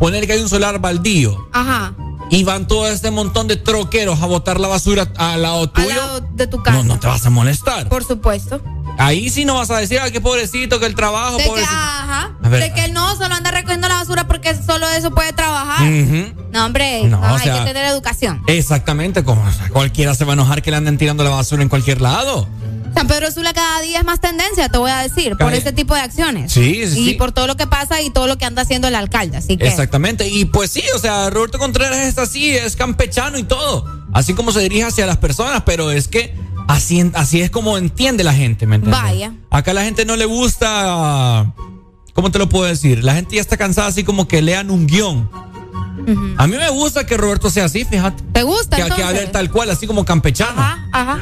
[0.00, 1.94] poner que hay un solar baldío Ajá.
[2.30, 5.88] y van todo este montón de troqueros a botar la basura al lado Al tuyo.
[5.94, 6.78] lado de tu casa.
[6.78, 7.88] No, no te vas a molestar.
[7.88, 8.60] Por supuesto.
[8.98, 11.72] Ahí sí no vas a decir, ay, qué pobrecito, que el trabajo, De que, pobrecito.
[11.74, 12.32] ajá.
[12.42, 12.62] A ver.
[12.64, 15.86] De que él no solo anda recogiendo la basura porque solo eso puede trabajar.
[15.90, 16.34] Ujú.
[16.52, 18.42] No, hombre, No, no, o hay que tener educación.
[18.48, 22.00] Exactamente, como cualquiera se va a enojar que le anden tirando la basura en cualquier
[22.00, 22.48] lado.
[22.94, 25.94] San Pedro Sula cada día es más tendencia, te voy a decir, por ese tipo
[25.94, 26.50] de acciones.
[26.50, 27.14] Sí, sí, Y sí.
[27.14, 29.36] por todo lo que pasa y todo lo que anda haciendo el alcalde.
[29.36, 29.68] Así que.
[29.68, 30.26] Exactamente.
[30.26, 33.84] Y pues sí, o sea, Roberto Contreras es así, es campechano y todo.
[34.12, 36.34] Así como se dirige hacia las personas, pero es que
[36.68, 39.02] así, así es como entiende la gente, ¿me entiendes?
[39.02, 39.32] Vaya.
[39.50, 41.52] Acá a la gente no le gusta.
[42.14, 43.02] ¿Cómo te lo puedo decir?
[43.02, 45.28] La gente ya está cansada así como que lean un guion.
[46.36, 48.22] A mí me gusta que Roberto sea así, fíjate.
[48.32, 48.76] ¿Te gusta?
[48.76, 50.60] Que, que hable tal cual, así como campechano.
[50.60, 51.18] Ajá, ajá.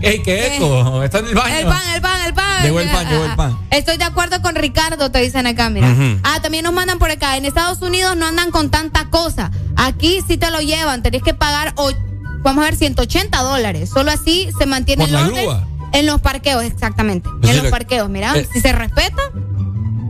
[0.00, 1.02] ¡Ey, qué eco!
[1.02, 1.54] Está en el baño.
[1.56, 2.62] El pan, el pan, el pan.
[2.62, 3.58] Llegó el pan, llegó el pan.
[3.70, 5.94] Estoy de acuerdo con Ricardo, te dicen acá, mira.
[6.22, 7.36] Ah, también nos mandan por acá.
[7.36, 9.50] En Estados Unidos no andan con tanta cosa.
[9.76, 11.02] Aquí sí te lo llevan.
[11.02, 11.74] Tenés que pagar,
[12.44, 13.90] vamos a ver, 180 dólares.
[13.92, 15.34] Solo así se mantiene el la orden.
[15.34, 15.66] grúa.
[15.92, 17.28] En los parqueos, exactamente.
[17.40, 18.36] Pues en los lo- parqueos, mira.
[18.38, 18.46] Eh.
[18.52, 19.20] Si se respeta.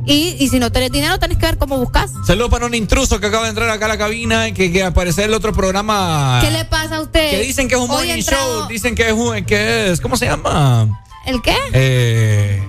[0.06, 2.10] Y, y si no tenés dinero, tenés que ver cómo buscas.
[2.26, 5.24] Saludos para un intruso que acaba de entrar acá a la cabina, que, que aparece
[5.24, 6.40] el otro programa.
[6.42, 7.30] ¿Qué le pasa a usted?
[7.30, 10.02] Que dicen que es un Hoy morning entrado- show, dicen que es un, que es,
[10.02, 11.00] ¿cómo se llama?
[11.24, 11.56] ¿El qué?
[11.72, 12.62] Eh,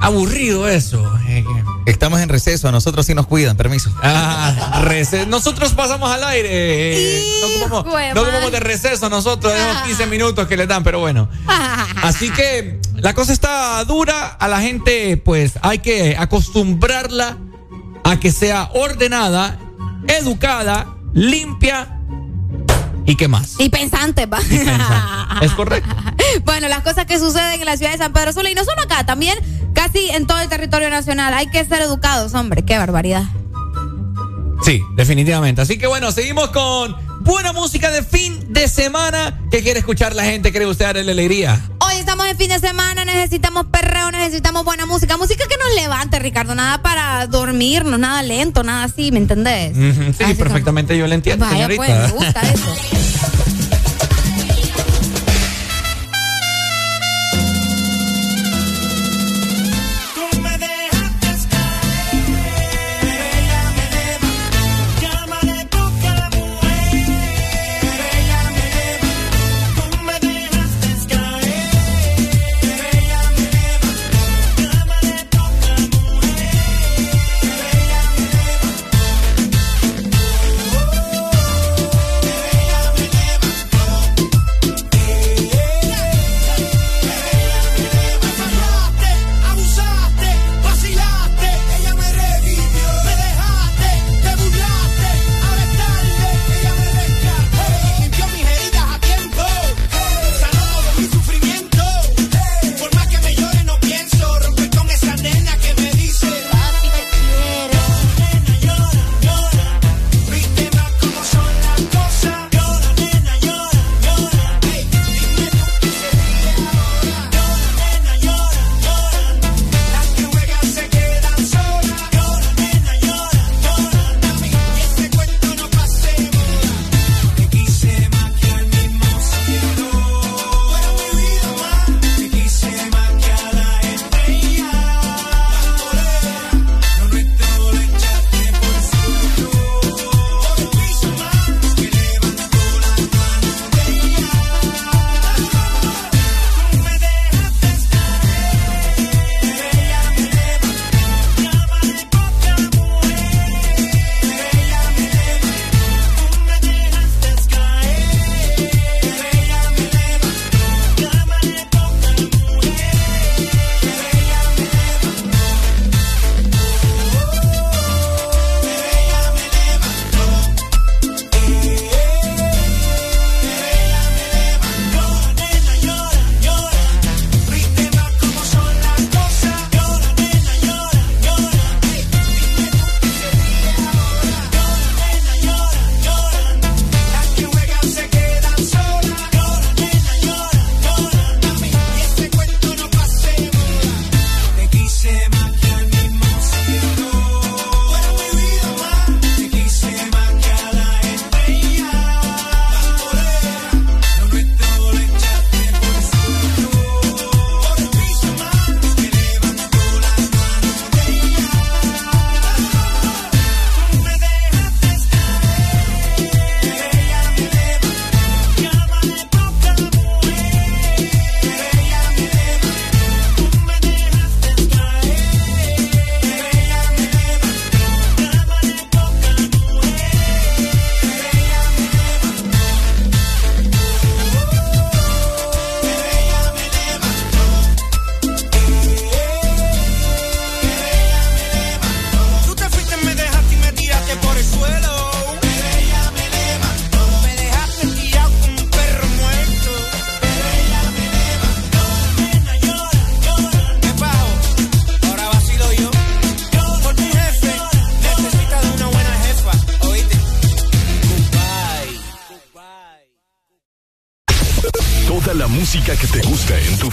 [0.00, 1.02] aburrido eso.
[1.28, 1.44] eh,
[1.86, 3.90] Estamos en receso, a nosotros sí nos cuidan, permiso.
[4.02, 6.48] Ah, rece- nosotros pasamos al aire.
[6.50, 11.00] eh, no ocupamos, no ocupamos de receso nosotros, tenemos 15 minutos que le dan, pero
[11.00, 11.28] bueno.
[12.02, 17.36] Así que la cosa está dura, a la gente pues hay que acostumbrarla
[18.04, 19.58] a que sea ordenada,
[20.08, 22.00] educada, limpia
[23.06, 23.56] y qué más.
[23.58, 24.38] Y pensante, va.
[25.42, 25.94] Es correcto.
[26.44, 28.82] Bueno, las cosas que suceden en la ciudad de San Pedro Sula y no solo
[28.82, 29.38] acá, también
[29.72, 31.32] casi en todo el territorio nacional.
[31.34, 33.24] Hay que ser educados, hombre, qué barbaridad.
[34.64, 35.60] Sí, definitivamente.
[35.60, 40.24] Así que bueno, seguimos con buena música de fin de semana que quiere escuchar la
[40.24, 41.60] gente, quiere usted darle alegría.
[41.80, 46.18] Hoy estamos en fin de semana, necesitamos perreo, necesitamos buena música, música que nos levante,
[46.18, 49.74] Ricardo, nada para dormirnos, nada lento, nada así, ¿me entendés?
[50.16, 51.84] Sí, Así perfectamente yo le entiendo, Vaya, señorita.
[51.84, 52.74] pues, me gusta eso.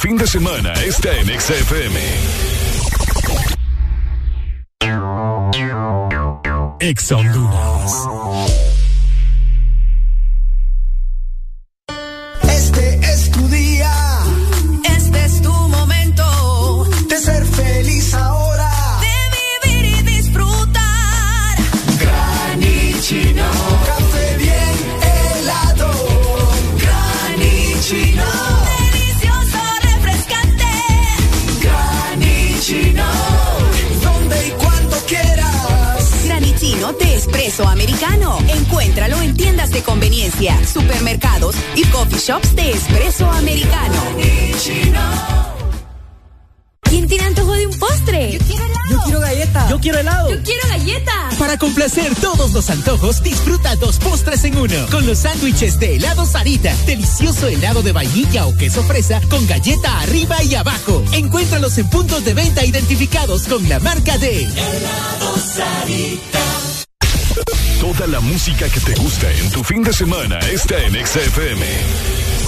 [0.02, 1.96] fin de semana está en XFM.
[6.80, 7.12] Ex
[52.72, 54.88] antojos, disfruta dos postres en uno.
[54.90, 56.76] Con los sándwiches de helado Sarita.
[56.86, 61.04] Delicioso helado de vainilla o queso fresa con galleta arriba y abajo.
[61.14, 66.40] Encuéntralos en puntos de venta identificados con la marca de Helado Sarita.
[67.80, 72.41] Toda la música que te gusta en tu fin de semana está en XFM.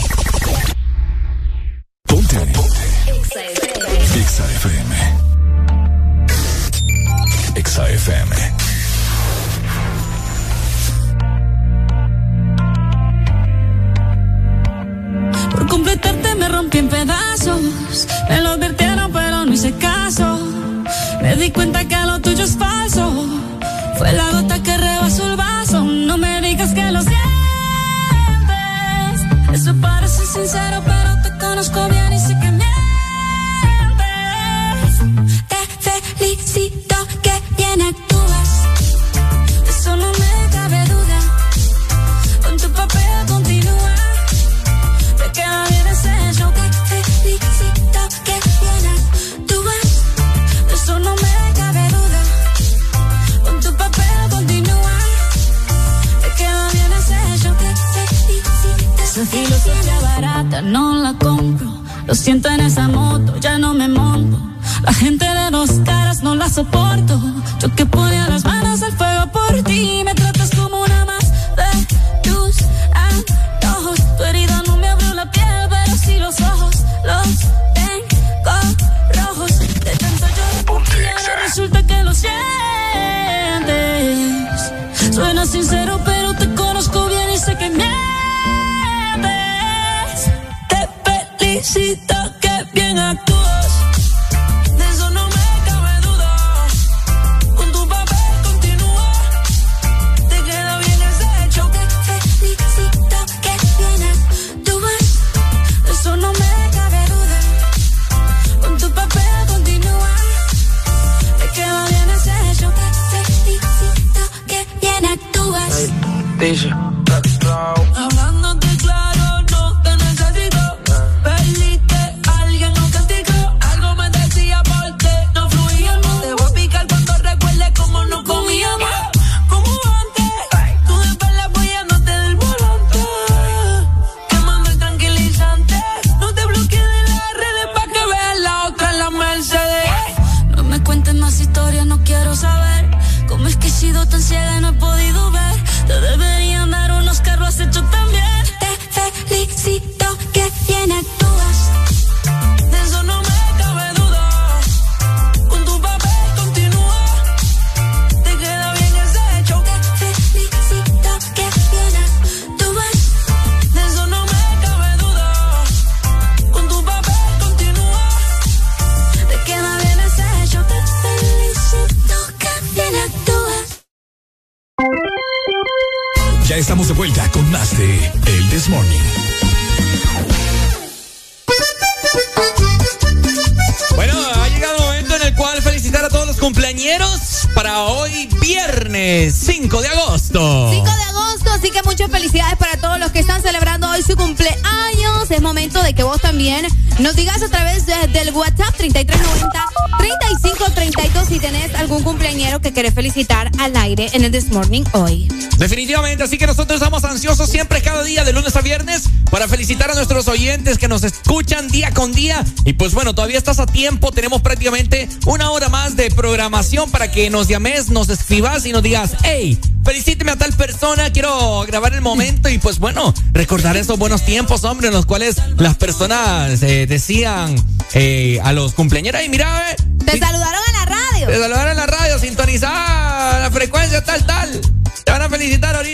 [204.54, 205.28] Morning hoy.
[205.58, 209.90] Definitivamente, así que nosotros estamos ansiosos siempre, cada día, de lunes a viernes, para felicitar
[209.90, 212.44] a nuestros oyentes que nos escuchan día con día.
[212.64, 217.12] Y pues bueno, todavía estás a tiempo, tenemos prácticamente una hora más de programación para
[217.12, 221.94] que nos llames, nos escribas y nos digas, hey, felicíteme a tal persona, quiero grabar
[221.94, 226.62] el momento y pues bueno, recordar esos buenos tiempos, hombre, en los cuales las personas
[226.62, 227.56] eh, decían
[227.94, 229.76] eh, a los cumpleaños, y mira, eh,
[230.06, 231.28] te saludaron en la radio.
[231.28, 234.43] Te saludaron en la radio, sintonizar la frecuencia tal, tal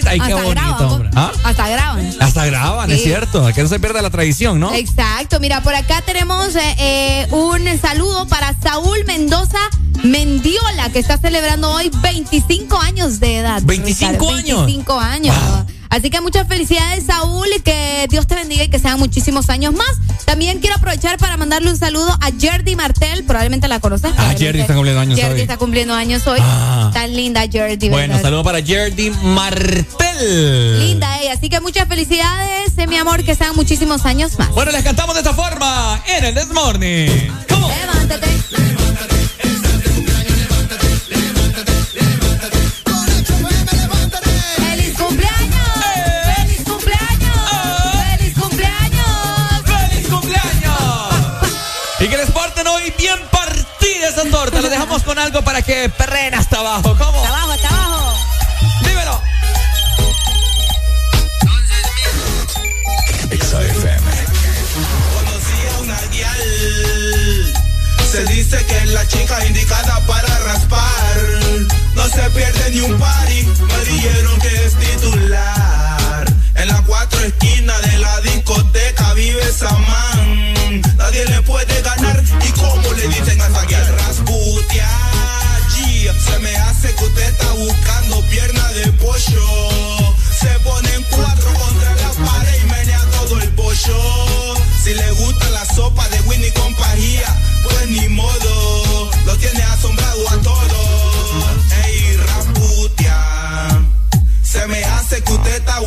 [0.09, 1.31] Ay, qué Hasta bonito, graban, ¿Ah?
[1.43, 2.13] Hasta graban.
[2.19, 3.45] Hasta graban, es cierto.
[3.53, 4.73] Que no se pierda la tradición, ¿no?
[4.73, 5.39] Exacto.
[5.39, 9.59] Mira, por acá tenemos eh, eh, un saludo para Saúl Mendoza.
[10.03, 13.61] Mendiola, que está celebrando hoy 25 años de edad.
[13.63, 14.65] 25 años.
[14.65, 15.35] 25 años.
[15.89, 19.89] Así que muchas felicidades, Saúl, que Dios te bendiga y que sean muchísimos años más.
[20.23, 24.11] También quiero aprovechar para mandarle un saludo a Jerdy Martel, probablemente la conoces.
[24.15, 25.25] Ah, Jerdy está cumpliendo años hoy.
[25.25, 26.39] Jerdy está cumpliendo años hoy.
[26.93, 27.89] Tan linda Jerdy.
[27.89, 29.98] Bueno, saludo para Jerdy Martel.
[30.19, 31.33] Linda ella.
[31.33, 34.49] Así que muchas felicidades, eh, mi amor, que sean muchísimos años más.
[34.49, 37.09] Bueno, les cantamos de esta forma en el This Morning.
[37.49, 38.38] Levántate.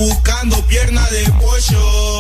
[0.03, 2.12] buscando pierna de pollo.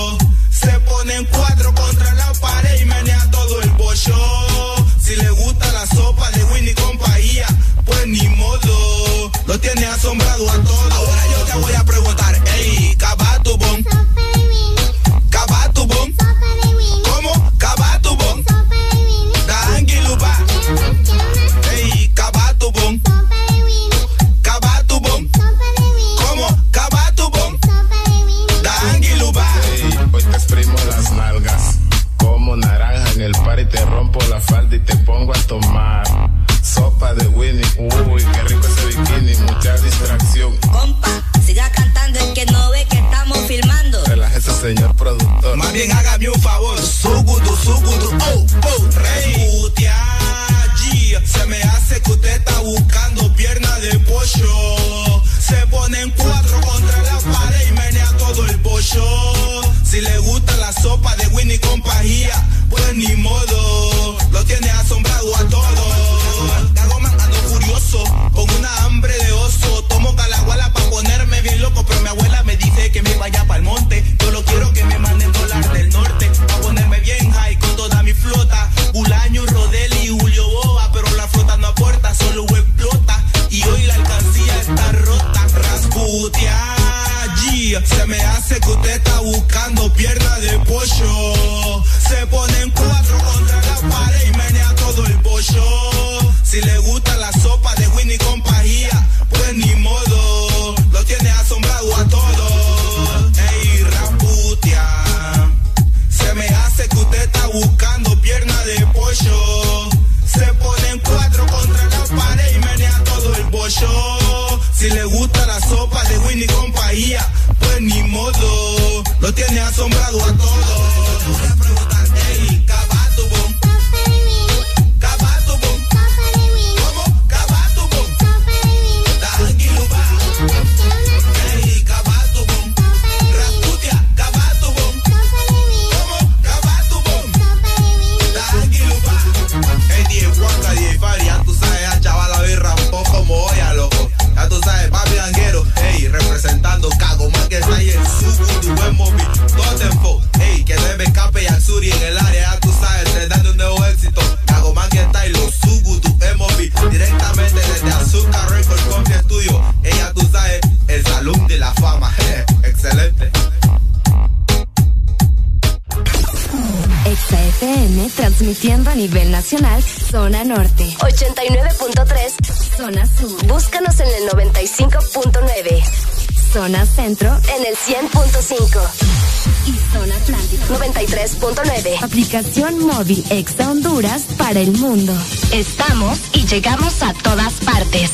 [183.03, 185.13] Móvil Exa Honduras para el mundo.
[185.53, 188.13] Estamos y llegamos a todas partes.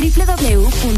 [0.00, 0.92] www.exafm.hn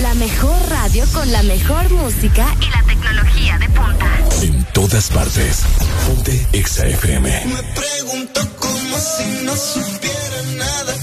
[0.00, 4.06] La mejor radio con la mejor música y la tecnología de punta.
[4.40, 5.64] En todas partes.
[6.06, 7.44] Ponte Exa FM.
[7.44, 10.93] Me pregunto como si no supiera nada.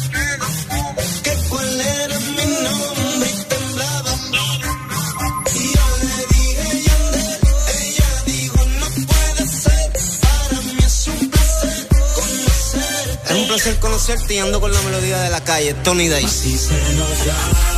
[14.61, 16.25] Con la melodía de la calle, Tony Dice.
[16.25, 17.70] Así se nos da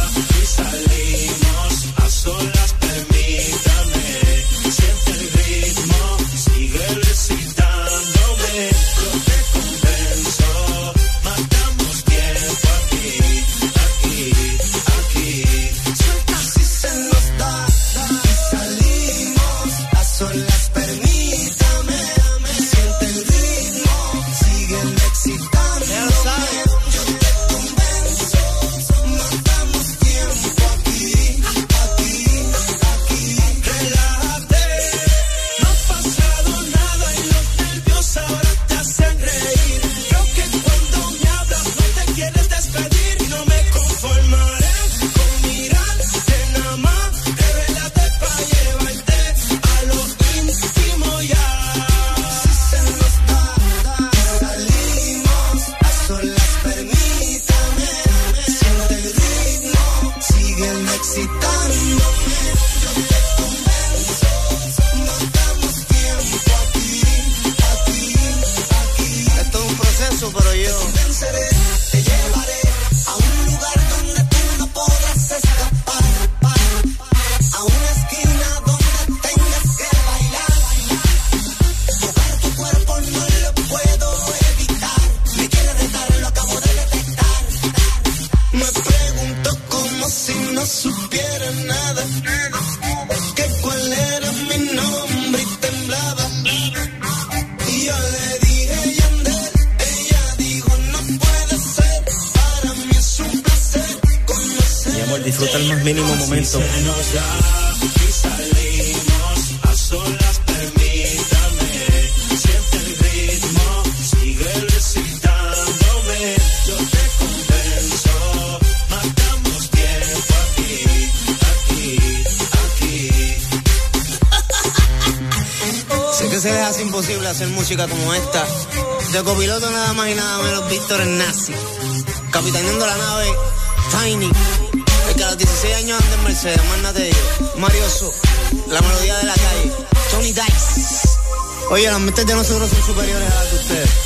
[142.23, 144.02] Oye, las mentes de nosotros son superiores a las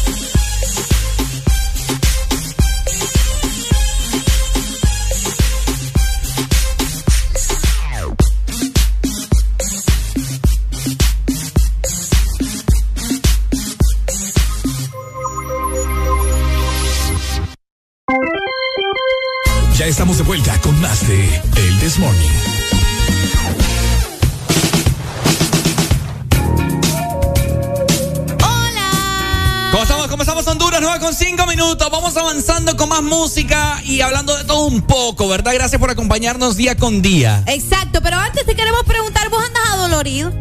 [36.18, 37.44] acompañarnos día con día.
[37.46, 40.32] Exacto, pero antes te queremos preguntar, ¿vos andas adolorido?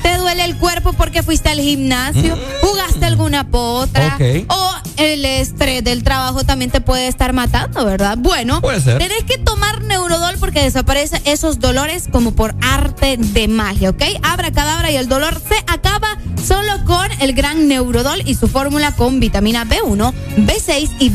[0.00, 2.38] ¿Te duele el cuerpo porque fuiste al gimnasio?
[2.60, 4.16] ¿Jugaste alguna potra?
[4.48, 8.16] ¿O el estrés del trabajo también te puede estar matando, verdad?
[8.16, 8.98] Bueno, Puede ser.
[8.98, 14.02] tenés que tomar Neurodol porque desaparecen esos dolores como por arte de magia, ¿ok?
[14.22, 18.92] Abra cadabra y el dolor se acaba solo con el gran Neurodol y su fórmula
[18.92, 21.10] con vitamina B1, B6 y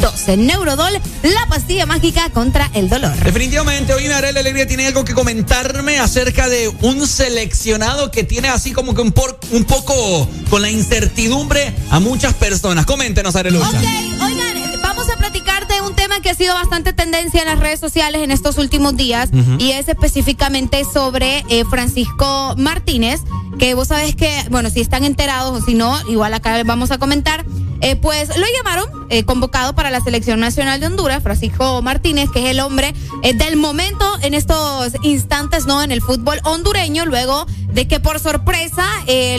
[0.00, 0.36] B12.
[0.38, 0.92] Neurodol,
[1.22, 3.14] la pastilla mágica contra el dolor.
[3.22, 8.72] Definitivamente, hoy Arela Alegría tiene algo que comentarme acerca de un seleccionado que tiene así
[8.72, 12.86] como que un, por- un poco con la incertidumbre a muchas personas.
[12.86, 13.68] Coméntenos, Arelucha.
[13.68, 17.58] Ok, oigan, vamos a platicar de un tema que ha sido bastante tendencia en las
[17.58, 19.56] redes sociales en estos últimos días Ujú.
[19.58, 23.20] y es específicamente sobre eh, Francisco Martínez,
[23.58, 26.98] que vos sabés que, bueno, si están enterados o si no, igual acá vamos a
[26.98, 27.44] comentar.
[27.84, 32.42] Eh, pues lo llamaron eh, convocado para la selección nacional de Honduras, Francisco Martínez, que
[32.42, 35.82] es el hombre eh, del momento en estos instantes, ¿no?
[35.82, 38.86] En el fútbol hondureño, luego de que por sorpresa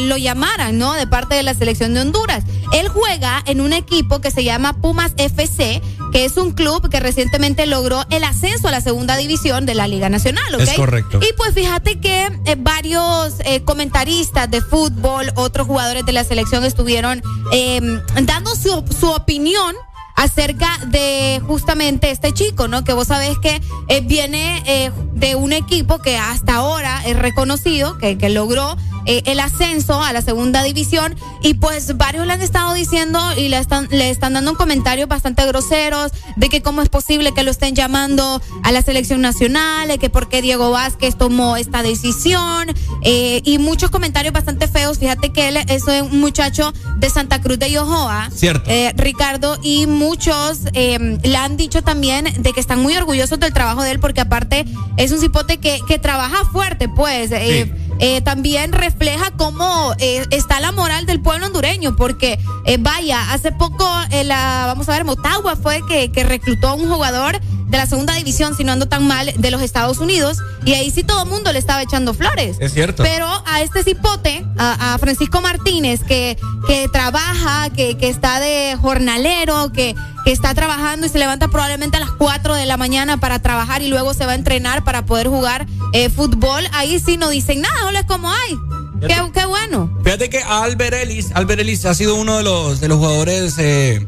[0.01, 0.93] lo llamaran, ¿no?
[0.93, 2.43] De parte de la selección de Honduras.
[2.73, 6.99] Él juega en un equipo que se llama Pumas FC, que es un club que
[6.99, 10.61] recientemente logró el ascenso a la segunda división de la Liga Nacional, ¿ok?
[10.61, 11.19] Es correcto.
[11.21, 18.01] Y pues fíjate que varios comentaristas de fútbol, otros jugadores de la selección estuvieron eh,
[18.35, 19.73] dando su, su opinión
[20.17, 22.83] acerca de justamente este chico, ¿no?
[22.83, 27.97] Que vos sabés que eh, viene eh, de un equipo que hasta ahora es reconocido,
[27.97, 28.75] que, que logró
[29.05, 33.49] eh, el ascenso a la segunda división y pues varios le han estado diciendo y
[33.49, 37.51] le están, le están dando comentarios bastante groseros de que cómo es posible que lo
[37.51, 42.67] estén llamando a la selección nacional, de que por qué Diego Vázquez tomó esta decisión
[43.03, 44.99] eh, y muchos comentarios bastante feos.
[44.99, 48.29] Fíjate que él es un muchacho de Santa Cruz de Yojoa.
[48.33, 48.69] Cierto.
[48.69, 53.83] Eh, Ricardo, y muchos le han dicho también de que están muy orgullosos del trabajo
[53.83, 54.65] de él porque aparte
[54.97, 57.31] es un cipote que, que trabaja fuerte, pues.
[57.31, 63.31] eh, eh, también refleja cómo eh, está la moral del pueblo hondureño, porque eh, vaya,
[63.31, 67.39] hace poco eh, la, vamos a ver, Motagua fue que, que reclutó a un jugador
[67.75, 70.91] de la segunda división, si no ando tan mal, de los Estados Unidos, y ahí
[70.91, 72.55] sí todo el mundo le estaba echando flores.
[72.61, 73.03] Es cierto.
[73.03, 76.37] Pero a este cipote, a, a Francisco Martínez, que,
[76.67, 81.97] que trabaja, que, que está de jornalero, que, que está trabajando y se levanta probablemente
[81.97, 85.05] a las 4 de la mañana para trabajar y luego se va a entrenar para
[85.05, 88.57] poder jugar eh, fútbol, ahí sí no dicen nada, hola, es como hay.
[89.01, 89.93] Qué, qué bueno.
[90.05, 94.07] Fíjate que Albert Ellis, Albert Ellis ha sido uno de los, de los jugadores eh,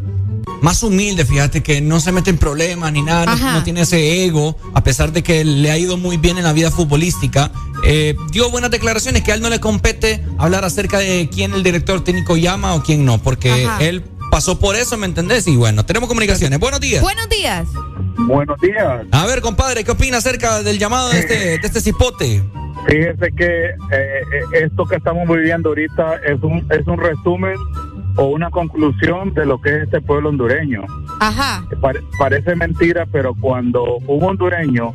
[0.61, 4.57] más humildes, fíjate que no se mete en problemas ni nada, no, tiene ese ego,
[4.73, 7.51] a pesar de que le ha ido muy bien en la vida futbolística.
[7.83, 11.63] Eh, dio buenas declaraciones que a él no le compete hablar acerca de quién el
[11.63, 13.83] director técnico llama o quién no, porque Ajá.
[13.83, 15.47] él pasó por eso, ¿me entendés?
[15.47, 16.59] Y bueno, tenemos comunicaciones.
[16.59, 17.01] Buenos días.
[17.01, 17.67] Buenos días.
[18.27, 19.05] Buenos días.
[19.11, 22.43] A ver, compadre, ¿qué opina acerca del llamado de este, de este cipote?
[22.87, 27.55] Fíjese que eh, eh, esto que estamos viviendo ahorita es un, es un resumen
[28.17, 30.83] o una conclusión de lo que es este pueblo hondureño.
[31.19, 31.63] Ajá.
[31.81, 34.93] Pare- parece mentira, pero cuando un hondureño,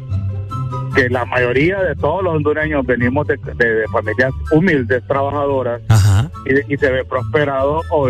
[0.95, 5.81] que la mayoría de todos los hondureños venimos de, de- de familias humildes, trabajadoras,
[6.47, 8.09] y, y se ve prosperado, o,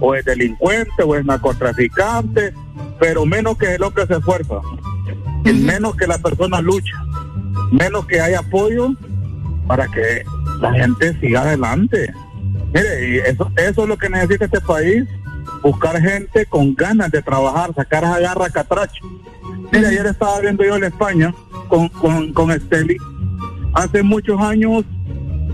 [0.00, 2.54] o es delincuente, o es narcotraficante,
[2.98, 4.56] pero menos que el hombre se esfuerza,
[5.44, 6.96] y menos que la persona lucha,
[7.72, 8.90] menos que hay apoyo
[9.66, 10.22] para que
[10.60, 12.12] la gente siga adelante.
[12.74, 15.04] Mire, y eso, eso es lo que necesita este país,
[15.62, 19.04] buscar gente con ganas de trabajar, sacar esa garra catracho.
[19.72, 21.34] Mire, ayer estaba viendo yo en España
[21.68, 22.96] con, con, con Esteli,
[23.74, 24.84] hace muchos años,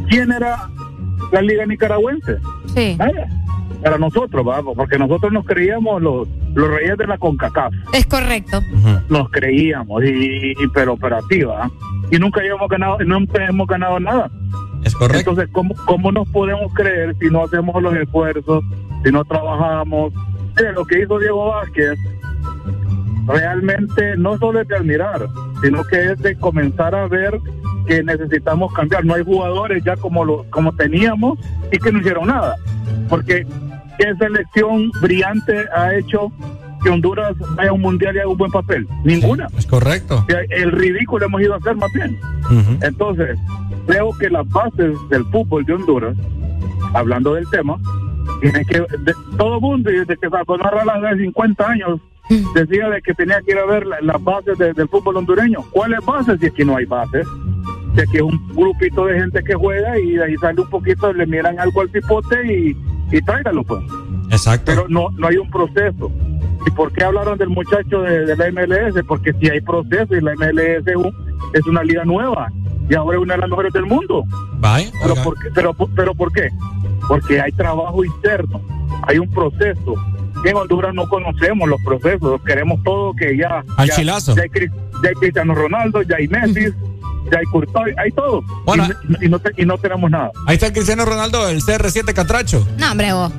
[0.08, 0.68] ¿quién era
[1.32, 2.36] la liga nicaragüense?
[2.74, 2.96] Sí.
[3.82, 8.60] Para nosotros, vamos, porque nosotros nos creíamos los, los reyes de la CONCACAF Es correcto.
[9.08, 11.70] nos creíamos y, y- pero operativa
[12.10, 14.30] y nunca hemos ganado nunca hemos ganado nada
[14.84, 15.30] es correcto.
[15.30, 18.64] Entonces cómo, cómo nos podemos creer si no hacemos los esfuerzos
[19.04, 20.12] si no trabajamos
[20.56, 21.98] Mire, lo que hizo Diego Vázquez
[23.26, 25.26] realmente no solo es de admirar
[25.62, 27.38] sino que es de comenzar a ver
[27.86, 29.04] que necesitamos cambiar.
[29.04, 31.38] No hay jugadores ya como lo como teníamos
[31.72, 32.56] y que no hicieron nada
[33.08, 33.46] porque
[33.98, 36.30] qué selección brillante ha hecho
[36.82, 40.24] que Honduras vaya a un mundial y haga un buen papel ninguna Es correcto.
[40.50, 42.18] el ridículo hemos ido a hacer más bien.
[42.82, 43.38] Entonces,
[43.86, 46.16] creo que las bases del fútbol de Honduras,
[46.94, 47.76] hablando del tema,
[48.40, 52.00] tiene que, de- todo el mundo, desde que Salvador Narrala hace 50 años,
[52.54, 55.60] decía de que tenía que ir a ver la- las bases de- del fútbol hondureño.
[55.70, 56.38] ¿Cuáles bases?
[56.40, 57.26] Si aquí no hay bases.
[57.94, 61.12] Si aquí es un grupito de gente que juega y de ahí sale un poquito,
[61.12, 62.76] le miran algo al pipote y,
[63.10, 63.82] y tráigalo pues.
[64.30, 64.64] Exacto.
[64.66, 66.10] Pero no, no hay un proceso.
[66.66, 69.02] ¿Y por qué hablaron del muchacho de, de la MLS?
[69.06, 71.14] Porque si hay proceso y la MLS es, un-
[71.54, 72.50] es una liga nueva
[72.90, 74.24] y ahora es una de las mejores del mundo.
[74.60, 74.90] Vaya.
[75.02, 76.48] Pero ¿por, qué, pero, pero ¿por qué?
[77.08, 78.60] Porque hay trabajo interno,
[79.06, 79.94] hay un proceso.
[80.44, 83.64] En Honduras no conocemos los procesos, queremos todo que ya...
[83.76, 84.36] Al ya- chilazo.
[84.36, 84.72] Ya hay, Cris-
[85.02, 86.66] ya hay Cristiano Ronaldo, ya hay Messi,
[87.30, 88.42] ya hay Courtois, hay todo.
[88.64, 88.86] Bueno,
[89.20, 90.30] y, y no te- y no tenemos nada.
[90.46, 92.66] Ahí está el Cristiano Ronaldo, el CR7 Catracho.
[92.78, 93.32] No, hombre, vos.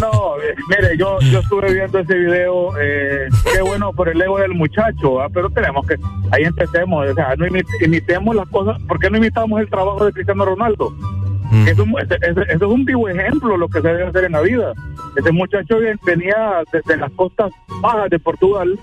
[0.00, 4.38] No, eh, mire, yo, yo estuve viendo ese video, eh, qué bueno por el ego
[4.38, 5.28] del muchacho, ¿ah?
[5.32, 5.96] pero tenemos que,
[6.32, 10.04] ahí empecemos, o sea, no imit- imitemos las cosas, ¿por qué no imitamos el trabajo
[10.04, 10.92] de Cristiano Ronaldo?
[11.66, 14.32] Es un- ese, ese- ese es un vivo ejemplo lo que se debe hacer en
[14.32, 14.72] la vida.
[15.16, 18.78] Ese muchacho ven- venía desde las costas bajas de Portugal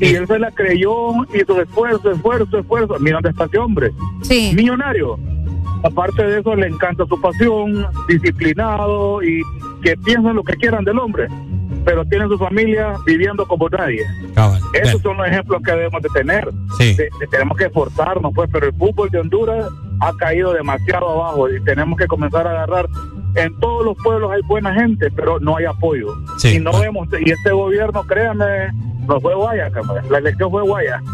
[0.00, 0.92] y él se la creyó,
[1.34, 2.96] hizo esfuerzo, esfuerzo, esfuerzo.
[3.00, 3.90] Mira dónde está ese hombre.
[4.22, 4.52] Sí.
[4.54, 5.18] Millonario.
[5.84, 9.42] Aparte de eso, le encanta su pasión, disciplinado y,
[9.82, 11.26] que piensan lo que quieran del hombre,
[11.84, 14.02] pero tienen su familia viviendo como nadie.
[14.74, 16.48] Esos son los ejemplos que debemos de tener.
[16.78, 16.94] Sí.
[16.94, 19.66] De- de- tenemos que esforzarnos, pues, pero el fútbol de Honduras
[20.00, 22.86] ha caído demasiado abajo y tenemos que comenzar a agarrar.
[23.34, 26.14] En todos los pueblos hay buena gente, pero no hay apoyo.
[26.38, 28.44] Sí, y no vemos, y este gobierno, créanme,
[29.08, 30.02] no fue guaya, cámara.
[30.10, 31.00] la elección fue guaya.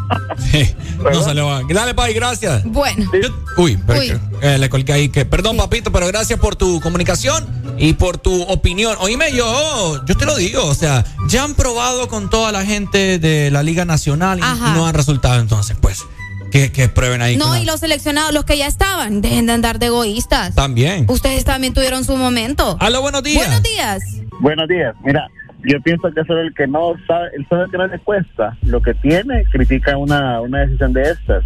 [0.98, 2.64] No salió a- Dale, Pai, gracias.
[2.64, 3.08] Bueno.
[3.56, 4.08] Uy, pero Uy.
[4.08, 4.18] que-
[4.54, 5.24] eh, le colgué ahí que.
[5.24, 7.46] Perdón, papito, pero gracias por tu comunicación
[7.78, 8.96] y por tu opinión.
[9.00, 13.20] Oíme, yo, yo te lo digo, o sea, ya han probado con toda la gente
[13.20, 14.74] de la Liga Nacional y Ajá.
[14.74, 16.04] no han resultado, entonces, pues,
[16.50, 17.36] que, que prueben ahí.
[17.36, 20.54] No, y los seleccionados, los que ya estaban, dejen de andar de egoístas.
[20.54, 21.06] También.
[21.08, 22.76] Ustedes también tuvieron su momento.
[22.80, 23.46] Aló, buenos días.
[23.46, 24.02] Buenos días.
[24.40, 24.94] Buenos días.
[25.04, 25.28] Mira,
[25.64, 28.56] yo pienso que solo el que no sabe, el solo el que no le cuesta
[28.62, 31.44] lo que tiene, critica una, una decisión de estas.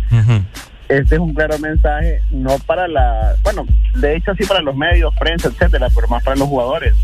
[0.92, 3.64] Este es un claro mensaje, no para la, bueno,
[3.94, 6.94] de hecho sí para los medios, prensa, etcétera, pero más para los jugadores,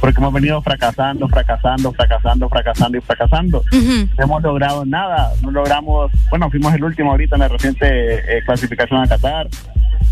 [0.00, 3.62] porque hemos venido fracasando, fracasando, fracasando, fracasando y fracasando.
[4.16, 8.42] No hemos logrado nada, no logramos, bueno, fuimos el último ahorita en la reciente eh,
[8.46, 9.48] clasificación a Qatar.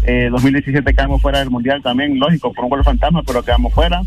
[0.03, 4.03] Eh, 2017 quedamos fuera del mundial también, lógico, por un gol fantasma, pero quedamos fuera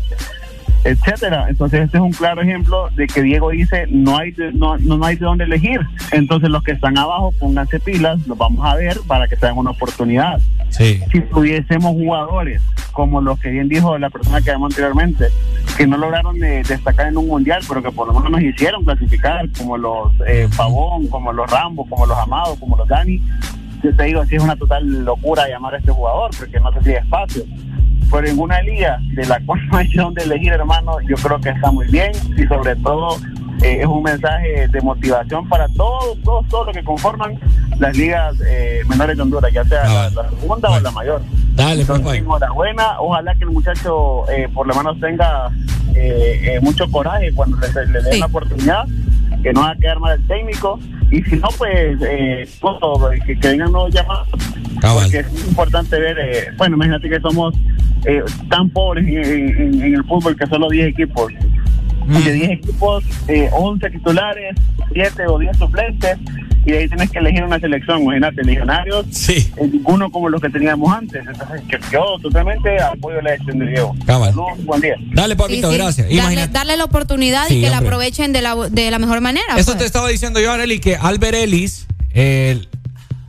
[0.86, 1.46] etcétera.
[1.48, 5.04] Entonces este es un claro ejemplo de que Diego dice no hay de, no, no
[5.04, 5.80] hay de dónde elegir.
[6.12, 9.70] Entonces los que están abajo pónganse pilas, los vamos a ver para que tengan una
[9.70, 10.40] oportunidad.
[10.70, 11.00] Sí.
[11.12, 15.26] Si tuviésemos jugadores como los que bien dijo la persona que llamó anteriormente,
[15.76, 18.84] que no lograron eh, destacar en un mundial, pero que por lo menos nos hicieron
[18.84, 23.20] clasificar, como los eh, Pavón, como los Rambo, como los Amados, como los Dani,
[23.82, 27.00] yo te digo, sí es una total locura llamar a este jugador, porque no tendría
[27.00, 27.44] espacio
[28.10, 31.40] pero en una liga de la cual no hay de dónde elegir, hermano, yo creo
[31.40, 32.12] que está muy bien.
[32.36, 33.16] Y sobre todo
[33.62, 37.38] eh, es un mensaje de motivación para todos, todos, todos los que conforman
[37.78, 41.22] las ligas eh, menores de Honduras, ya sea la, la segunda o la mayor.
[41.54, 45.50] Dale, Entonces, enhorabuena, ojalá que el muchacho eh, por lo menos tenga
[45.94, 48.84] eh, eh, mucho coraje cuando le, le den la oportunidad,
[49.46, 50.80] que no va a quedar mal el técnico.
[51.12, 54.26] Y si no, pues eh, todo, que, que vengan nuevos llamados.
[55.04, 57.54] Porque es importante ver, eh, bueno, imagínate que somos
[58.06, 61.32] eh, tan pobres en, en- en el fútbol que solo 10 equipos.
[62.08, 64.56] Y de 10 equipos, eh, 11 titulares,
[64.92, 66.18] 7 o 10 suplentes,
[66.66, 68.02] y de ahí tienes que elegir una selección.
[68.02, 69.50] Imagínate, legionarios, sí.
[69.72, 71.24] ninguno como los que teníamos antes.
[71.26, 73.94] Entonces, que yo totalmente apoyo la elección de Diego.
[74.04, 74.94] Saludos, buen día.
[75.14, 75.80] Dale, papito, Sí, sí.
[75.82, 76.08] gracias.
[76.14, 77.88] Darle, darle la oportunidad Sí, y que la hombre.
[77.88, 79.54] aprovechen de la, de la mejor manera.
[79.56, 79.78] Eso pues.
[79.78, 82.60] te estaba diciendo yo, Arely, que Albert Ellis, eh,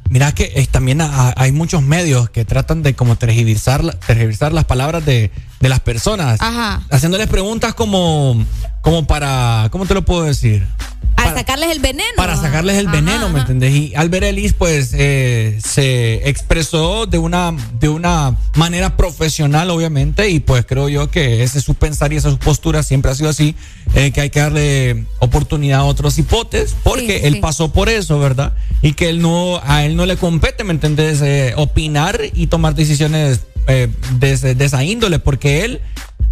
[0.09, 4.65] mira que eh, también ha- hay muchos medios que tratan de como tergiversar, tergiversar las
[4.65, 6.81] palabras de, de las personas, Ajá.
[6.89, 8.43] haciéndoles preguntas como,
[8.87, 10.65] como para, ¿cómo te lo puedo decir?
[11.13, 12.07] Para sacarles el veneno.
[12.15, 13.75] Para sacarles el veneno, ¿me entendés?
[13.75, 20.39] Y Albert Ellis, pues, eh, se expresó de una, de una manera profesional, obviamente, y
[20.39, 23.29] pues creo yo que ese es su pensar y esa su postura siempre ha sido
[23.29, 23.55] así,
[23.93, 27.39] eh, que hay que darle oportunidad a otros hipotes, porque Sí, él sí.
[27.41, 28.53] pasó por eso, ¿verdad?
[28.81, 31.21] Y que él no, a él no le compete, ¿me entendés?
[31.21, 35.81] Eh, opinar y tomar decisiones eh, de, de esa índole, porque él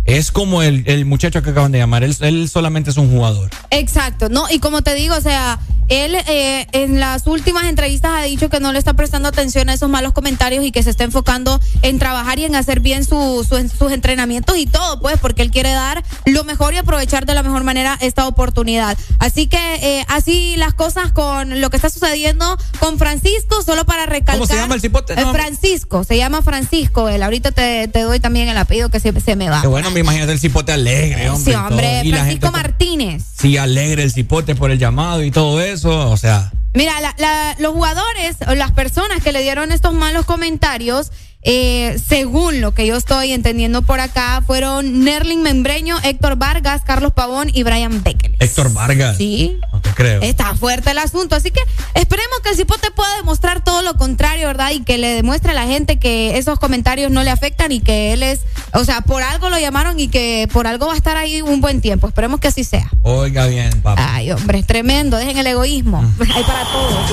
[0.06, 3.50] es como el, el muchacho que acaban de llamar, él, él solamente es un jugador.
[3.72, 8.24] Exacto, no, y como te digo, o sea, él eh, en las últimas entrevistas ha
[8.24, 11.04] dicho que no le está prestando atención a esos malos comentarios y que se está
[11.04, 15.44] enfocando en trabajar y en hacer bien su- su- sus entrenamientos y todo, pues, porque
[15.44, 18.98] él quiere dar lo mejor y aprovechar de la mejor manera esta oportunidad.
[19.20, 19.60] Así que
[20.00, 24.36] eh, así las cosas con lo que está sucediendo con Francisco, solo para recalcar.
[24.38, 25.14] ¿Cómo se llama el cipote?
[25.14, 25.34] Eh, No.
[25.34, 27.22] Francisco, se llama Francisco, él.
[27.22, 29.62] Ahorita te, te doy también el apellido que se, se me va.
[29.62, 31.54] Qué bueno, me imagino el cipote alegre, hombre.
[31.54, 33.24] Sí, hombre, Y Francisco gente, Martínez.
[33.40, 36.10] Sí, alegre el cipote por el llamado y todo eso.
[36.12, 40.26] O sea, Mira, la- la- los jugadores o las personas que le dieron estos malos
[40.26, 41.12] comentarios,
[41.48, 47.14] eh, según lo que yo estoy entendiendo por acá, fueron Nerling Membreño, Héctor Vargas, Carlos
[47.14, 48.36] Pavón y Brian Beckele.
[48.40, 49.18] Héctor Vargas.
[49.18, 49.60] Sí.
[49.72, 50.24] No te creo.
[50.24, 51.62] Está fuerte el asunto, así que
[51.94, 54.72] esperemos que el cipote pueda demostrar todo lo contrario, ¿verdad?
[54.72, 58.14] Y que le demuestre a la gente que esos comentarios no le afectan y que
[58.14, 58.40] él es,
[58.74, 61.62] o sea, por algo lo llamaron y que por algo va a estar ahí un
[61.62, 62.08] buen tiempo.
[62.08, 62.90] Esperemos que así sea.
[63.04, 64.16] Oiga bien, papá.
[64.16, 66.00] Ay, hombre, es tremendo, dejen el egoísmo.
[66.34, 67.12] Hay para todos.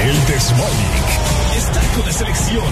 [0.00, 1.25] El Desmonic
[1.94, 2.64] con la selección.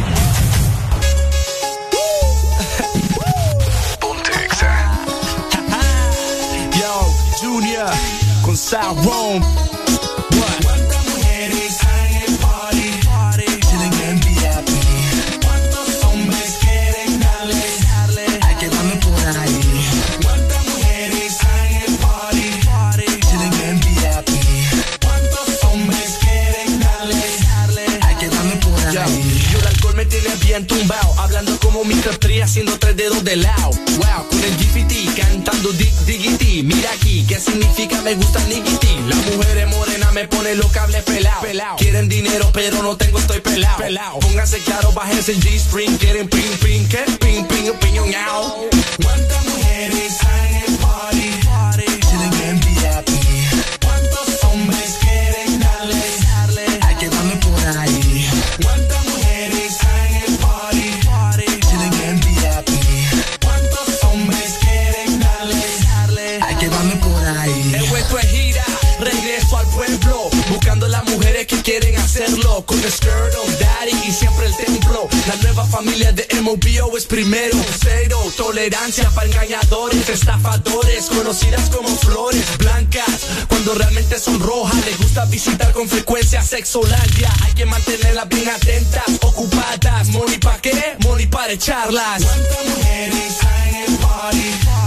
[6.78, 7.90] Yo, Junior,
[8.42, 8.56] con
[9.04, 9.63] Rome.
[30.62, 32.16] Tumbado, hablando como Mr.
[32.18, 33.70] 3 haciendo tres dedos de lado.
[33.96, 36.62] Wow, con el GFT cantando dig diggity.
[36.62, 39.00] Mira aquí, ¿qué significa me gusta niggity?
[39.08, 41.42] La mujer es morena, me pone los cables pelados.
[41.78, 44.20] Quieren dinero, pero no tengo, estoy pelado.
[44.20, 45.98] Pónganse claro, bájense el G-string.
[45.98, 47.04] Quieren ping, ping, ¿qué?
[47.18, 48.68] Ping, ping, opinión, ñao.
[49.02, 50.43] ¿Cuántas mujeres hay
[72.66, 75.08] Con el skirt of daddy y siempre el templo.
[75.26, 77.56] La nueva familia de MOBO es primero.
[77.80, 81.06] Cero tolerancia para engañadores, estafadores.
[81.06, 83.26] Conocidas como flores blancas.
[83.48, 84.84] Cuando realmente son rojas.
[84.86, 87.32] Les gusta visitar con frecuencia sexolandia.
[87.42, 90.08] Hay que mantenerlas bien atentas, ocupadas.
[90.08, 90.96] Money pa' qué?
[91.00, 92.22] Money para echarlas.
[92.22, 94.50] ¿Cuántas mujeres hay en el party?
[94.64, 94.84] ¿Cuántos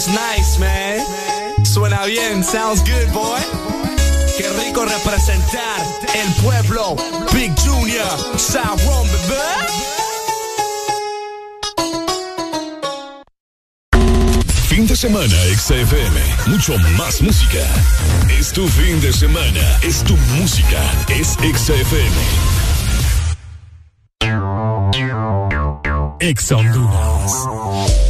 [0.00, 0.98] It's nice, man.
[1.62, 3.38] Suena bien, sounds good, boy.
[4.38, 5.78] Qué rico representar
[6.14, 6.96] el pueblo.
[7.34, 9.36] Big Junior, Saron, bebé.
[14.70, 16.18] Fin de semana, XFM.
[16.46, 17.66] Mucho más música.
[18.38, 19.80] Es tu fin de semana.
[19.82, 20.80] Es tu música.
[21.10, 22.16] Es XFM.
[26.20, 28.09] Ex Honduras.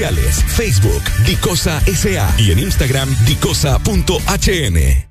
[0.09, 5.10] Facebook, Dicosa SA y en Instagram, dicosa.hn.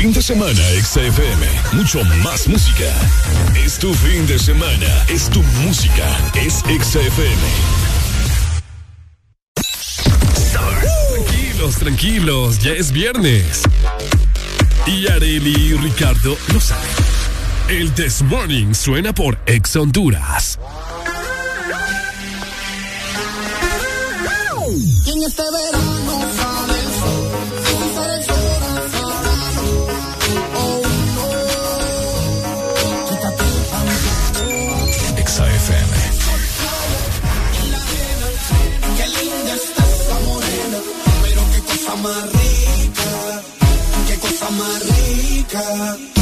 [0.00, 1.44] Fin de semana, XFM.
[1.72, 2.84] Mucho más música.
[3.56, 5.04] Es tu fin de semana.
[5.08, 6.06] Es tu música.
[6.36, 7.42] Es XFM.
[11.10, 12.58] Tranquilos, tranquilos.
[12.60, 13.62] Ya es viernes.
[14.86, 16.88] Y Areli y Ricardo lo saben.
[17.68, 20.60] El This Morning suena por Ex Honduras.
[25.08, 25.77] En este verano
[42.02, 43.42] más rica,
[44.06, 46.17] qué cosa más rica.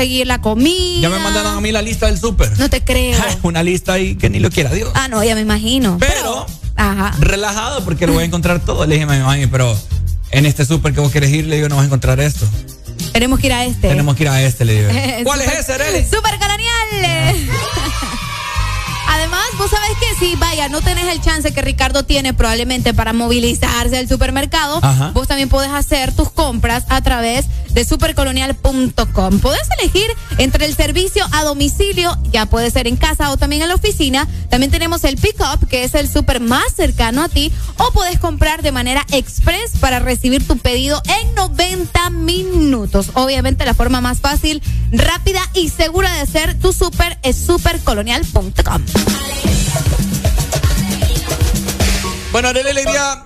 [0.00, 1.00] Conseguir la comida.
[1.02, 2.58] Ya me mandaron a mí la lista del súper.
[2.58, 3.18] No te creo.
[3.42, 4.90] Una lista ahí que ni lo quiera Dios.
[4.94, 5.98] Ah, no, ya me imagino.
[6.00, 6.46] Pero,
[6.76, 7.12] Ajá.
[7.20, 8.86] relajado porque lo voy a encontrar todo.
[8.86, 9.76] Le dije a mi mami, pero
[10.30, 12.46] en este súper que vos querés ir, le digo, no vas a encontrar esto.
[13.12, 13.88] Tenemos que ir a este.
[13.88, 14.88] Tenemos que ir a este, le digo.
[15.24, 16.04] ¿Cuál Super- es ese, Arely?
[16.04, 17.50] Super colonial.
[19.08, 23.12] Además, vos sabés que si, vaya, no tenés el chance que Ricardo tiene probablemente para
[23.12, 25.10] movilizarse al supermercado, Ajá.
[25.12, 29.40] vos también podés hacer tus compras a través de supercolonial.com.
[29.40, 30.06] Podés elegir
[30.38, 34.28] entre el servicio a domicilio, ya puede ser en casa o también en la oficina.
[34.48, 38.62] También tenemos el pick-up, que es el super más cercano a ti, o podés comprar
[38.62, 43.10] de manera express para recibir tu pedido en 90 minutos.
[43.14, 48.82] Obviamente la forma más fácil, rápida y segura de hacer tu super es supercolonial.com.
[52.32, 52.70] Bueno, Arely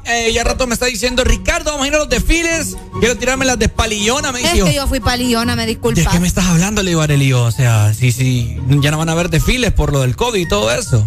[0.06, 2.74] eh, ya rato me está diciendo, Ricardo, vamos los desfiles.
[3.00, 4.66] Quiero tirarme las de palillona, me Es dijo.
[4.66, 6.10] que yo fui palillona, me ¿De disculpa.
[6.10, 7.42] qué me estás hablando, le digo?
[7.42, 10.48] O sea, sí, sí, ya no van a haber desfiles por lo del COVID y
[10.48, 11.04] todo eso.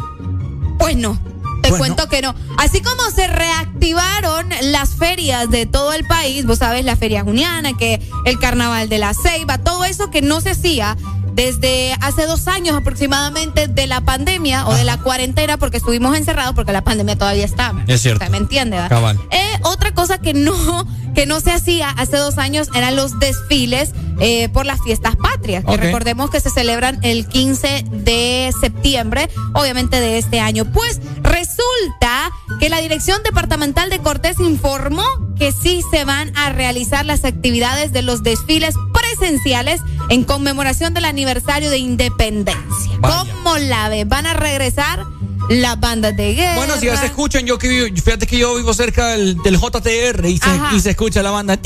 [0.78, 1.20] Pues no.
[1.62, 2.36] Te Pues cuento que no.
[2.58, 7.76] Así como se reactivaron las ferias de todo el país, vos sabes, la feria juniana,
[7.76, 10.96] que el carnaval de la ceiba, todo eso que no se hacía
[11.34, 16.54] desde hace dos años aproximadamente de la pandemia o de la cuarentena, porque estuvimos encerrados,
[16.56, 17.74] porque la pandemia todavía está.
[17.88, 18.28] Es cierto.
[18.30, 18.78] ¿Me entiende?
[18.78, 18.90] verdad?
[18.90, 19.20] Cabal.
[19.32, 20.88] Eh, otra cosa que no,
[21.18, 25.66] que no se hacía hace dos años eran los desfiles eh, por las fiestas patrias,
[25.66, 30.66] que recordemos que se celebran el 15 de septiembre, obviamente de este año.
[30.66, 32.30] Pues resulta
[32.60, 35.06] que la Dirección Departamental de Cortés informó
[35.40, 41.06] que sí se van a realizar las actividades de los desfiles presenciales en conmemoración del
[41.06, 42.92] aniversario de independencia.
[43.02, 44.06] ¿Cómo la ve?
[44.06, 45.04] Van a regresar
[45.50, 46.56] las bandas de guerra.
[46.56, 49.58] Bueno, si ya se escuchan, yo que vivo, fíjate que yo vivo cerca del, del
[49.58, 51.60] JTR y se, y se, escucha la banda.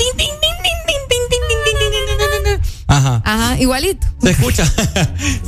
[2.86, 3.22] Ajá.
[3.24, 4.06] Ajá, igualito.
[4.20, 4.66] Se escucha.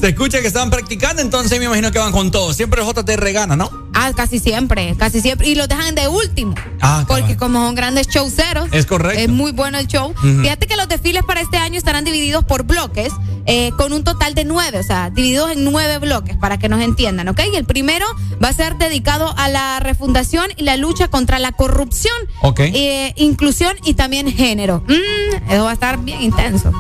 [0.01, 2.55] se escucha que estaban practicando, entonces me imagino que van con todo.
[2.55, 3.84] Siempre el JTR gana, ¿no?
[4.05, 5.49] Ah, casi siempre, casi siempre.
[5.49, 6.55] Y los dejan de último.
[6.81, 8.69] Ah, Porque como son grandes showceros.
[8.73, 9.19] Es correcto.
[9.21, 10.15] Es muy bueno el show.
[10.21, 13.13] Fíjate que los desfiles para este año estarán divididos por bloques,
[13.47, 16.81] eh, con un total de nueve, o sea, divididos en nueve bloques, para que nos
[16.83, 17.41] entiendan, ¿ok?
[17.53, 18.07] Y el primero
[18.43, 22.61] va a ser dedicado a la refundación y la lucha contra la corrupción, Ok.
[22.61, 24.83] eh, inclusión y también género.
[24.87, 26.73] Mm, eso va a estar bien intenso.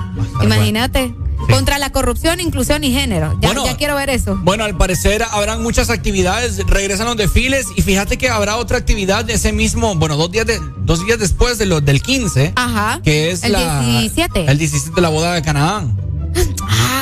[0.42, 1.14] Imagínate.
[1.50, 3.32] Contra la corrupción, inclusión y género.
[3.40, 4.36] Ya, Bueno, ya quiero ver eso.
[4.42, 9.24] Bueno, al parecer habrán muchas actividades, regresan los desfiles y fíjate que habrá otra actividad
[9.24, 13.00] de ese mismo, bueno, dos días, de, dos días después de lo, del 15, Ajá.
[13.02, 13.80] que es El la...
[13.80, 14.46] 17.
[14.50, 15.96] El 17 de la boda de Canaán.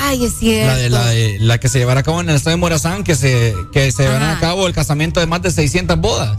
[0.05, 0.67] Ay, es cierto.
[0.73, 3.03] La, de, la, de- la que se llevará a cabo en el estado de Morazán,
[3.05, 6.37] que se, que se llevará a cabo el casamiento de más de 600 bodas.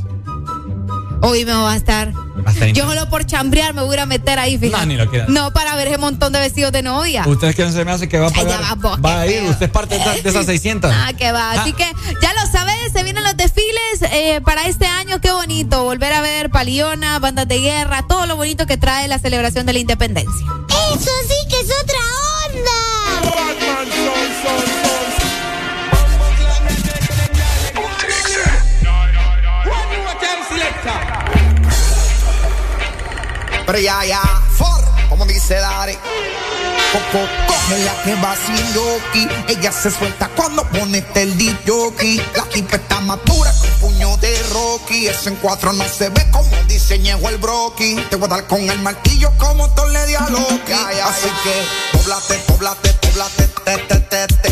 [1.26, 2.14] Hoy me va a estar.
[2.14, 4.85] Va a estar Yo solo por chambrear me voy a ir a meter ahí, fíjate.
[4.85, 5.27] No, ni lo.
[5.30, 7.24] No, para ver ese montón de vestidos de novia.
[7.26, 8.61] Ustedes que no se me hace que va a Ay, ya pagar.
[8.64, 9.50] va, vos, va a ir, feo.
[9.52, 10.92] usted es parte de, esa- de esas 600.
[10.93, 11.52] Ah, que va.
[11.53, 11.85] Así que
[12.22, 15.22] ya lo sabes, se vienen los desfiles eh, para este año.
[15.22, 15.84] Qué bonito.
[15.84, 19.74] Volver a ver paliona, bandas de guerra, todo lo bonito que trae la celebración de
[19.74, 20.45] la independencia.
[20.93, 21.98] Eso sí que es otra
[33.66, 34.22] Pero ya, ya,
[34.58, 35.98] for, como dice Dari.
[36.93, 39.27] Coco, coge la que va sin yoki.
[39.48, 42.17] Ella se suelta cuando pone el jockey.
[42.35, 45.08] La tipa está madura con puño de Rocky.
[45.08, 47.95] Eso en cuatro no se ve como diseñó el broki.
[48.09, 50.72] Te voy a dar con el martillo como le a Loki.
[50.72, 54.42] Así que, poblate, poblate, poblate, te, te, te,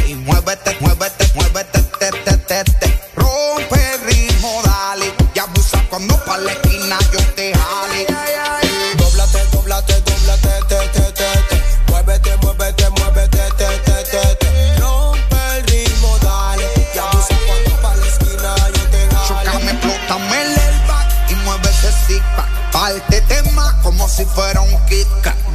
[24.21, 25.07] si fuera un Kit.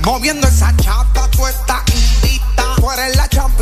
[0.05, 2.75] Moviendo esa chata, tú estás invita.
[2.77, 3.56] Tú eres la championa,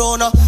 [0.00, 0.39] corona.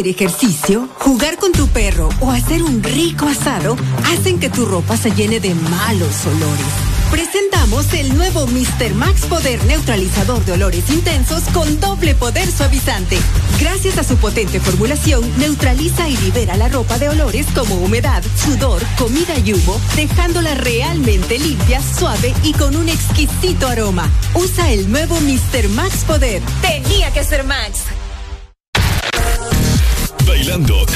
[0.00, 4.96] hacer ejercicio, jugar con tu perro o hacer un rico asado hacen que tu ropa
[4.96, 7.00] se llene de malos olores.
[7.10, 8.94] Presentamos el nuevo Mr.
[8.94, 13.18] Max Poder Neutralizador de Olores Intensos con doble poder suavizante.
[13.60, 18.80] Gracias a su potente formulación, neutraliza y libera la ropa de olores como humedad, sudor,
[18.96, 24.08] comida y humo, dejándola realmente limpia, suave y con un exquisito aroma.
[24.34, 25.68] Usa el nuevo Mr.
[25.70, 26.40] Max Poder.
[26.62, 27.89] Tenía que ser Max.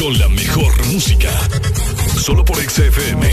[0.05, 1.31] con la mejor música.
[2.21, 3.27] Solo por XFM.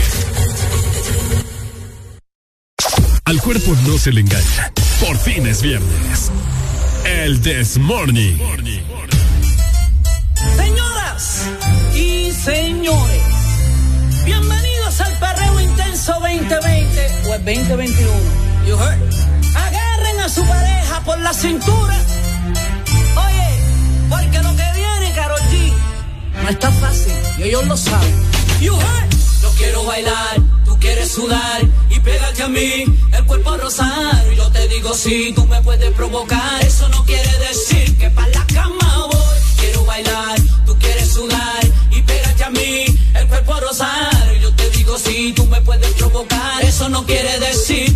[3.26, 4.72] Al cuerpo no se le engaña.
[4.98, 6.30] Por fin es viernes.
[7.04, 8.38] El This Morning.
[10.56, 11.42] Señoras
[11.94, 13.22] y señores,
[14.24, 18.10] bienvenidos al Perreo Intenso 2020 o el 2021.
[18.66, 18.98] You heard?
[19.54, 21.98] Agarren a su pareja por la cintura
[26.52, 28.14] está fácil y ellos lo saben.
[28.60, 28.78] Yo
[29.56, 34.24] quiero bailar, tú quieres sudar y pégate a mí, el cuerpo a rozar.
[34.36, 38.28] Yo te digo si sí, tú me puedes provocar, eso no quiere decir que para
[38.28, 39.38] la cama voy.
[39.58, 44.34] Quiero bailar, tú quieres sudar y pégate a mí, el cuerpo a rozar.
[44.40, 47.91] Yo te digo si sí, tú me puedes provocar, eso no quiere decir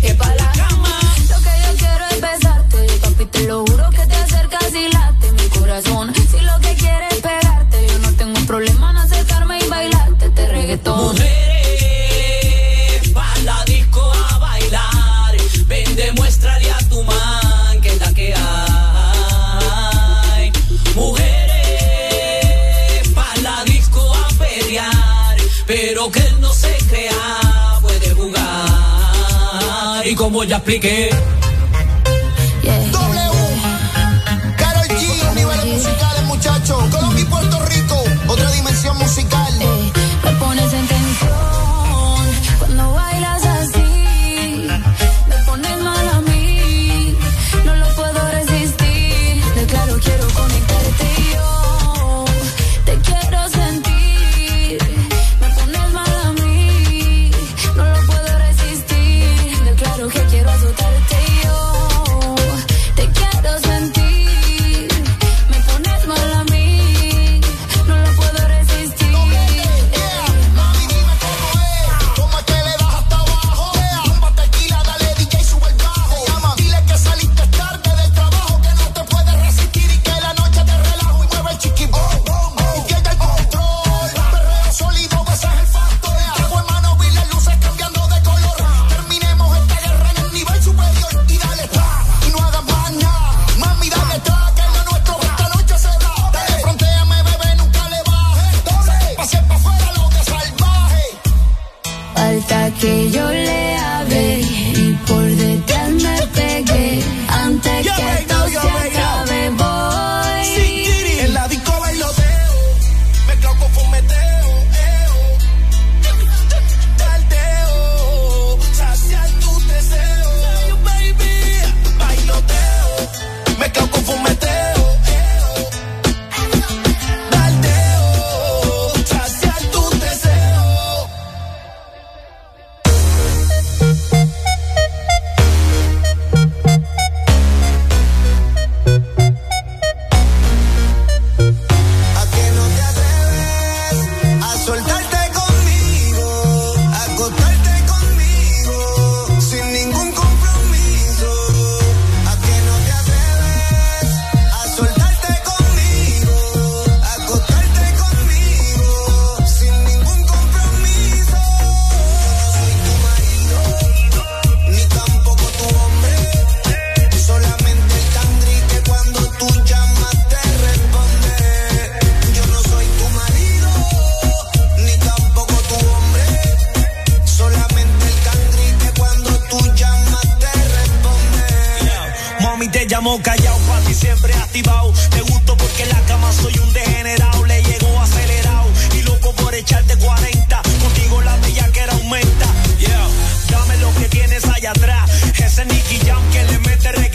[30.47, 31.36] ya expliqué.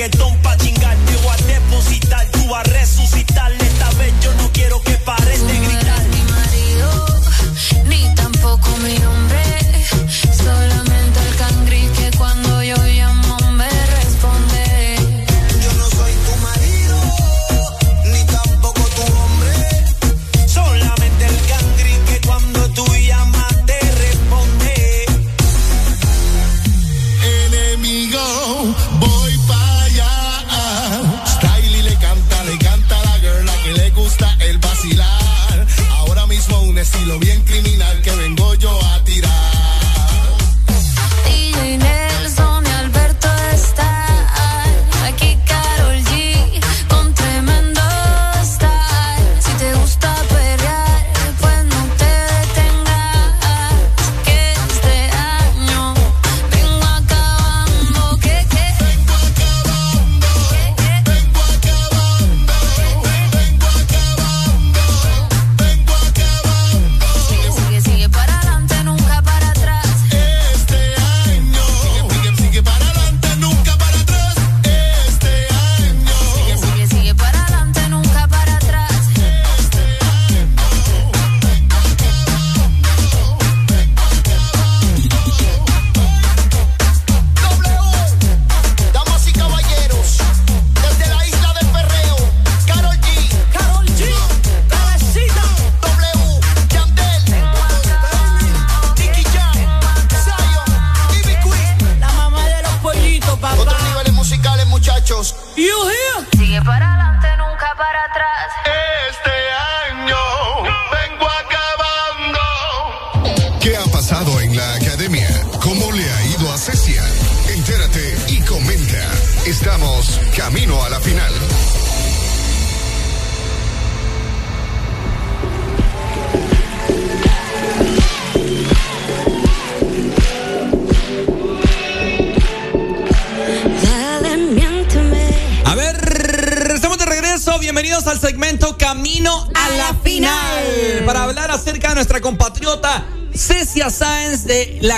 [0.02, 0.51] reggaetón pa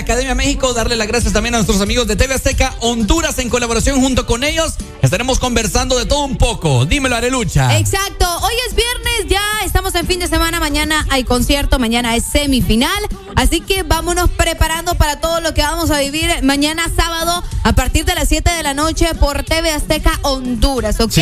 [0.04, 0.74] Academia México.
[0.74, 4.44] Darle las gracias también a nuestros amigos de TV Azteca Honduras en colaboración junto con
[4.44, 4.74] ellos.
[5.00, 6.84] Estaremos conversando de todo un poco.
[6.84, 7.78] Dímelo, Arelucha.
[7.78, 8.26] Exacto.
[8.42, 10.60] Hoy es viernes, ya estamos en fin de semana.
[10.60, 13.02] Mañana hay concierto, mañana es semifinal.
[13.34, 18.04] Así que vámonos preparando para todo lo que vamos a vivir mañana sábado a partir
[18.04, 21.18] de las 7 de la noche por TV Azteca Honduras, ¿ok?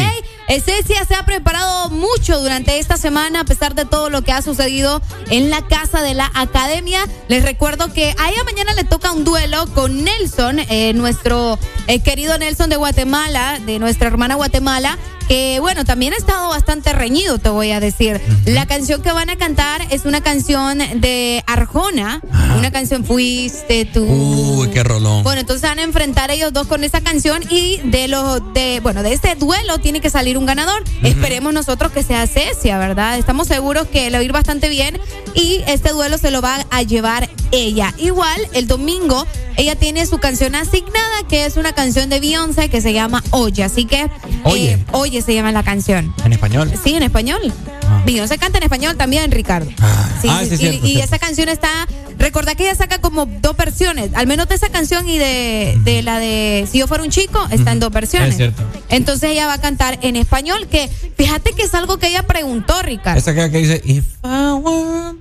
[0.60, 4.42] Cecia se ha preparado mucho durante esta semana a pesar de todo lo que ha
[4.42, 5.00] sucedido
[5.30, 7.00] en la casa de la academia.
[7.28, 12.00] Les recuerdo que a ella mañana le toca un duelo con Nelson, eh, nuestro eh,
[12.00, 14.98] querido Nelson de Guatemala, de nuestra hermana Guatemala.
[15.28, 18.20] Que bueno, también ha estado bastante reñido, te voy a decir.
[18.44, 22.20] La canción que van a cantar es una canción de Arjona,
[22.62, 24.04] una canción Fuiste tú.
[24.04, 25.24] Uy, qué rolón.
[25.24, 29.02] Bueno, entonces van a enfrentar ellos dos con esa canción y de los de bueno,
[29.02, 30.84] de este duelo tiene que salir un ganador.
[31.02, 33.18] Esperemos nosotros que sea Cecia, ¿verdad?
[33.18, 35.00] Estamos seguros que le va a ir bastante bien
[35.34, 37.92] y este duelo se lo va a llevar ella.
[37.98, 39.26] Igual el domingo
[39.56, 43.64] ella tiene su canción asignada que es una canción de Beyoncé que se llama Oye,
[43.64, 44.08] así que
[44.44, 44.74] Oye.
[44.74, 46.14] eh, Oye se llama la canción.
[46.24, 46.72] En español.
[46.84, 47.52] Sí, en español.
[48.06, 49.70] Beyoncé canta en español también, Ricardo.
[50.20, 51.86] Sí, ah, sí, y, cierto, y esa canción está.
[52.22, 54.10] Recordá que ella saca como dos versiones.
[54.14, 57.44] Al menos de esa canción y de, de la de Si yo fuera un chico,
[57.50, 58.30] está en dos versiones.
[58.30, 58.62] Es cierto.
[58.90, 62.80] Entonces ella va a cantar en español, que fíjate que es algo que ella preguntó,
[62.82, 63.18] Ricardo.
[63.18, 65.16] Esa que, dice, if I were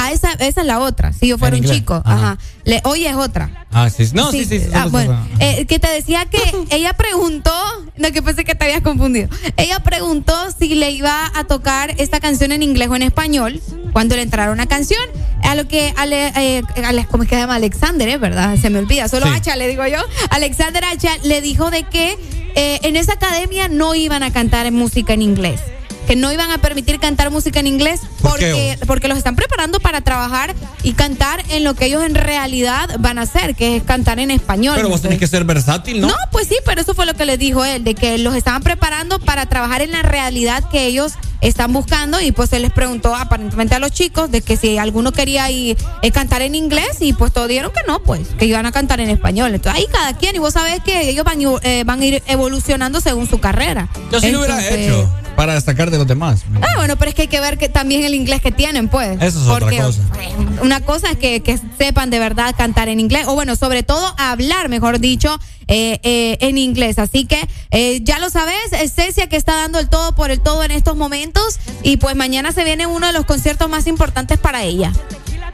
[0.00, 1.12] Ah, esa, esa es la otra.
[1.12, 1.80] Si yo fuera En un inglés.
[1.80, 1.94] chico.
[2.04, 2.14] Ajá.
[2.14, 2.38] Ajá.
[2.64, 3.66] Le, oye es otra.
[3.72, 4.08] Ah, sí.
[4.14, 4.60] No, sí, sí.
[4.60, 6.38] sí, Ah, bueno, eh, que te decía que
[6.70, 7.52] ella preguntó,
[7.96, 9.28] no que pensé que te habías confundido.
[9.56, 13.60] Ella preguntó si le iba a tocar esta canción en inglés o en español
[13.92, 15.02] cuando le entrara una canción.
[15.42, 17.54] A lo que, Ale, eh, Ale- ¿cómo es que se llama?
[17.56, 18.18] Alexander, ¿eh?
[18.18, 18.56] ¿verdad?
[18.60, 19.08] Se me olvida.
[19.08, 19.32] Solo Sí.
[19.34, 19.98] Hacha le digo yo.
[20.30, 22.16] Alexander Hacha le dijo de que
[22.54, 25.60] eh, en esa academia no iban a cantar música en inglés.
[26.08, 29.36] Que no iban a permitir cantar música en inglés ¿Por qué, porque, porque los están
[29.36, 33.76] preparando para trabajar y cantar en lo que ellos en realidad van a hacer, que
[33.76, 34.74] es cantar en español.
[34.76, 36.08] Pero vos tenés que ser versátil, ¿no?
[36.08, 38.62] No, pues sí, pero eso fue lo que les dijo él, de que los estaban
[38.62, 43.14] preparando para trabajar en la realidad que ellos están buscando y pues él les preguntó
[43.14, 47.12] aparentemente a los chicos de que si alguno quería ir, eh, cantar en inglés y
[47.12, 49.54] pues todos dijeron que no, pues que iban a cantar en español.
[49.54, 53.00] Entonces ahí cada quien y vos sabés que ellos van, eh, van a ir evolucionando
[53.00, 53.88] según su carrera.
[54.10, 56.40] Yo sí lo hubiera hecho para destacar de los demás.
[56.62, 59.22] Ah, bueno, pero es que hay que ver que también el inglés que tienen, pues.
[59.22, 60.00] Eso es otra cosa.
[60.20, 63.84] eh, Una cosa es que, que sepan de verdad cantar en inglés, o bueno, sobre
[63.84, 66.98] todo hablar, mejor dicho, eh, eh, en inglés.
[66.98, 70.40] Así que eh, ya lo sabes, es Cecia que está dando el todo por el
[70.40, 74.38] todo en estos momentos, y pues mañana se viene uno de los conciertos más importantes
[74.40, 74.92] para ella.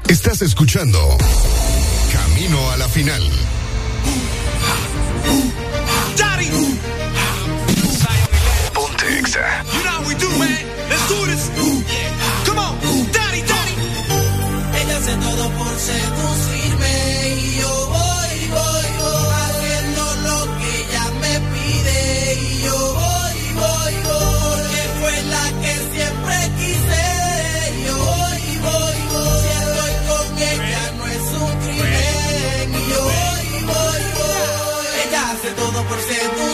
[0.08, 0.98] Estás escuchando
[2.10, 3.22] Camino a la final.
[8.72, 9.64] Ponte Exa.
[10.32, 11.44] Let's do this.
[12.46, 12.74] Come on.
[13.12, 13.74] Daddy, daddy.
[14.80, 16.94] Ella hace todo por seducirme
[17.36, 23.94] y yo voy, voy, voy haciendo lo que ella me pide y yo voy, voy,
[24.08, 27.02] voy porque fue la que siempre quise
[27.76, 33.02] y yo voy, voy, voy si estoy con ella no es un crimen y yo
[33.02, 36.53] voy, voy, voy ella hace todo pasado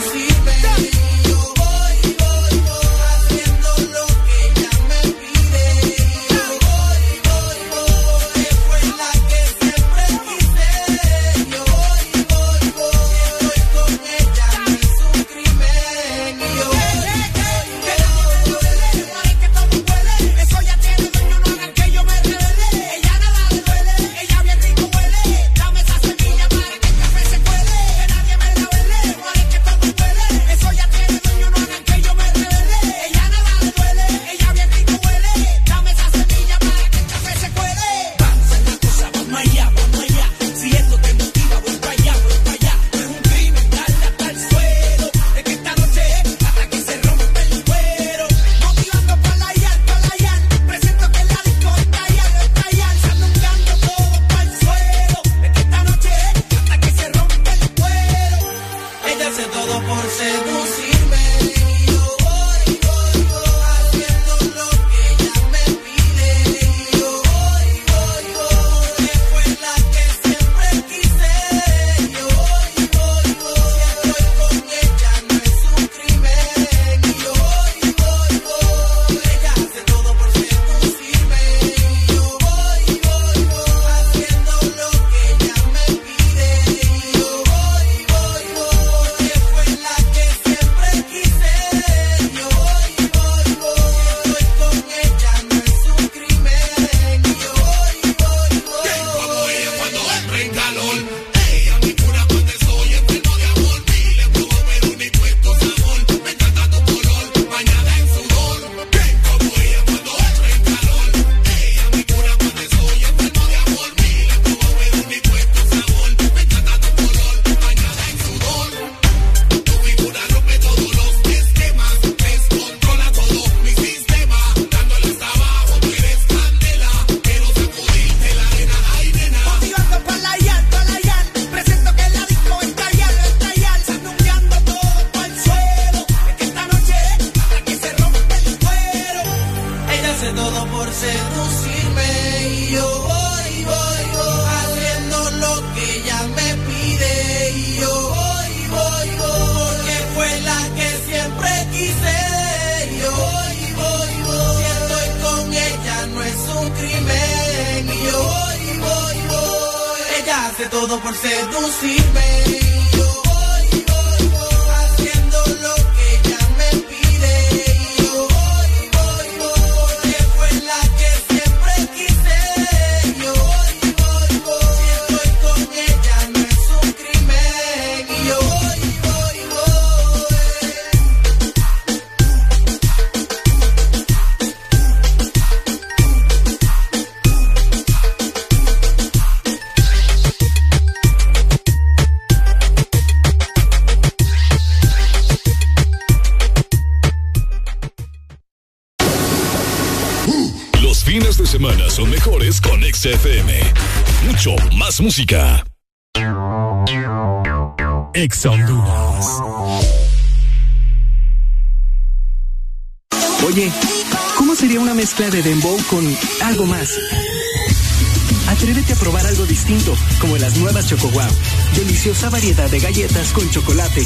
[222.02, 224.02] deliciosa variedad de galletas con chocolate.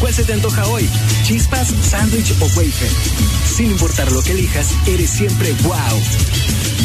[0.00, 0.90] ¿Cuál se te antoja hoy?
[1.22, 2.90] ¿Chispas, sándwich o wafer?
[3.46, 5.76] Sin importar lo que elijas, eres siempre wow.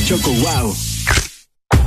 [0.05, 0.75] Choco wow.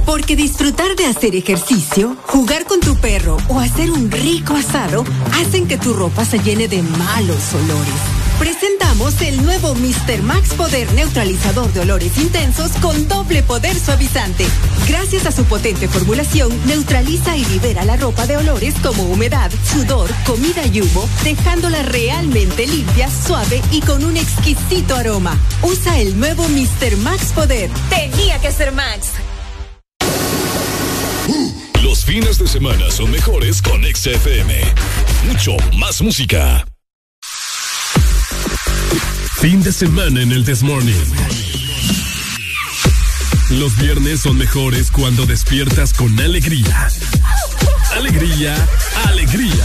[0.05, 5.05] Porque disfrutar de hacer ejercicio, jugar con tu perro o hacer un rico asado
[5.35, 7.95] hacen que tu ropa se llene de malos olores.
[8.41, 10.21] Presentamos el nuevo Mr.
[10.23, 14.47] Max Poder Neutralizador de Olores Intensos con doble poder suavizante.
[14.89, 20.09] Gracias a su potente formulación, neutraliza y libera la ropa de olores como humedad, sudor,
[20.25, 25.39] comida y humo, dejándola realmente limpia, suave y con un exquisito aroma.
[25.63, 26.97] Usa el nuevo Mr.
[26.99, 27.71] Max Poder.
[27.91, 29.13] Tenía que ser Max.
[31.29, 34.55] Mm, los fines de semana son mejores con XFM.
[35.27, 36.65] Mucho más música.
[39.41, 41.28] Fin de semana en el This Morning.
[43.51, 46.89] Los viernes son mejores cuando despiertas con alegría.
[47.97, 48.55] Alegría,
[49.07, 49.65] alegría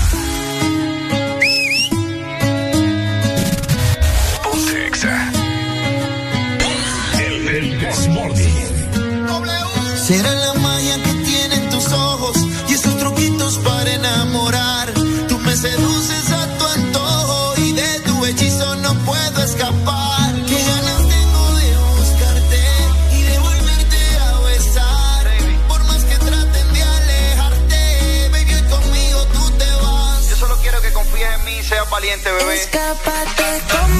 [32.13, 32.55] pendiente, bebé.
[32.55, 33.92] Escápate con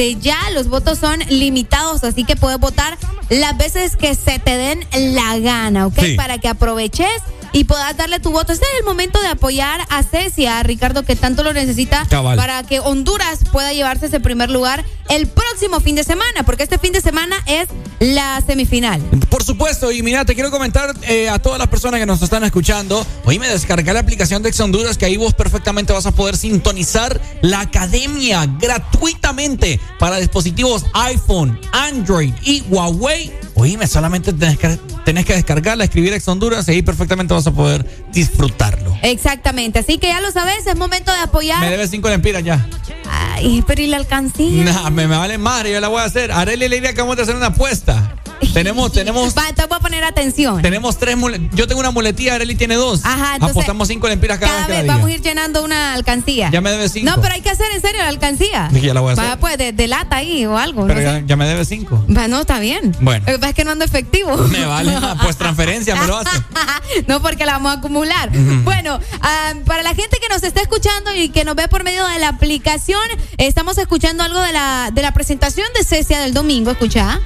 [0.00, 0.50] desde ya.
[0.54, 2.98] Los votos son limitados, así que puedes votar
[3.28, 4.80] las veces que se te den
[5.14, 6.00] la gana, ¿ok?
[6.00, 6.14] Sí.
[6.14, 7.22] Para que aproveches
[7.52, 8.52] y puedas darle tu voto.
[8.52, 12.36] Este es el momento de apoyar a Cecia, Ricardo, que tanto lo necesita Cabal.
[12.36, 16.78] para que Honduras pueda llevarse ese primer lugar el próximo fin de semana, porque este
[16.78, 17.68] fin de semana es
[18.00, 19.00] la semifinal.
[19.28, 22.42] Por supuesto, y mira, te quiero comentar eh, a todas las personas que nos están
[22.44, 23.06] escuchando.
[23.24, 26.36] Hoy me descargué la aplicación de Ex Honduras, que ahí vos perfectamente vas a poder
[26.36, 33.32] sintonizar la academia gratuitamente para dispositivos iPhone, Android y Huawei.
[33.54, 37.52] Oíme, solamente tenés que, tenés que descargarla, escribir Ex Honduras y ahí perfectamente vas a
[37.52, 38.96] poder disfrutarlo.
[39.02, 41.60] Exactamente, así que ya lo sabes, es momento de apoyar.
[41.60, 42.66] Me debes cinco lempiras ya.
[43.08, 44.64] Ay, pero ¿y la alcancía?
[44.64, 46.30] Nah, me, me vale madre, yo la voy a hacer.
[46.30, 48.16] Arely le diría que vamos a hacer una apuesta.
[48.54, 50.60] Tenemos, tenemos, Va, entonces voy a poner atención.
[50.62, 51.54] tenemos tres muletillas.
[51.54, 53.00] Yo tengo una muletilla, Arely tiene dos.
[53.04, 56.50] Ajá, entonces, Apostamos cinco lempiras cada, Cada vez vez vamos a ir llenando una alcancía.
[56.50, 57.10] Ya me debes cinco.
[57.10, 58.68] No, pero hay que hacer en serio la alcancía.
[58.72, 59.24] Dije, ya la voy a hacer.
[59.24, 60.86] Va, pues, de, de lata ahí o algo.
[60.86, 62.04] Pero no ya, me debes cinco.
[62.14, 62.96] Va, no, está bien.
[63.00, 63.24] Bueno.
[63.26, 64.36] Lo que pasa es que no ando efectivo.
[64.36, 66.30] Me vale, pues transferencia me lo hace.
[67.06, 68.30] no porque la vamos a acumular.
[68.64, 72.06] Bueno, ah, para la gente que nos está escuchando y que nos ve por medio
[72.06, 73.00] de la aplicación,
[73.38, 76.70] estamos escuchando algo de la, de la presentación de Cecia del domingo.
[76.70, 77.20] Escucha.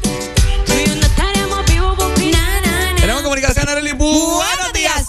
[3.48, 3.92] Arely.
[3.92, 5.08] Buenos días.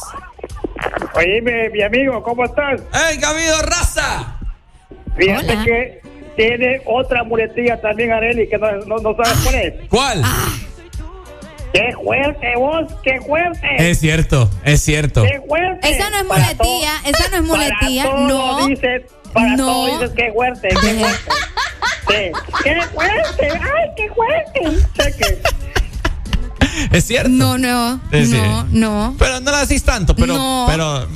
[1.15, 2.81] Oye, mi, mi amigo, ¿cómo estás?
[3.09, 4.35] ¡Ey, qué ha habido, raza!
[5.17, 5.63] Fíjate Hola.
[5.65, 6.01] que
[6.35, 9.73] tiene otra muletilla también, Areli, que no, no, no sabes cuál es.
[9.89, 10.23] ¿Cuál?
[11.73, 12.91] ¡Qué fuerte vos!
[13.03, 13.67] ¡Qué fuerte!
[13.89, 15.23] Es cierto, es cierto.
[15.23, 15.89] ¡Qué fuerte!
[15.89, 18.67] Esa no es muletilla, esa no es muletilla, Para todo no.
[18.67, 19.01] dices,
[19.33, 19.65] para No.
[19.65, 20.67] todo dices, ¡qué fuerte!
[20.69, 21.31] ¡Qué fuerte!
[22.07, 22.31] Sí.
[22.63, 23.49] ¡Qué fuerte!
[23.51, 24.81] ¡Ay, qué fuerte!
[26.91, 27.29] Es cierto.
[27.29, 28.31] No, no, Sí, sí.
[28.33, 29.15] no, no.
[29.17, 30.65] Pero no la decís tanto, pero, No.
[30.67, 31.07] pero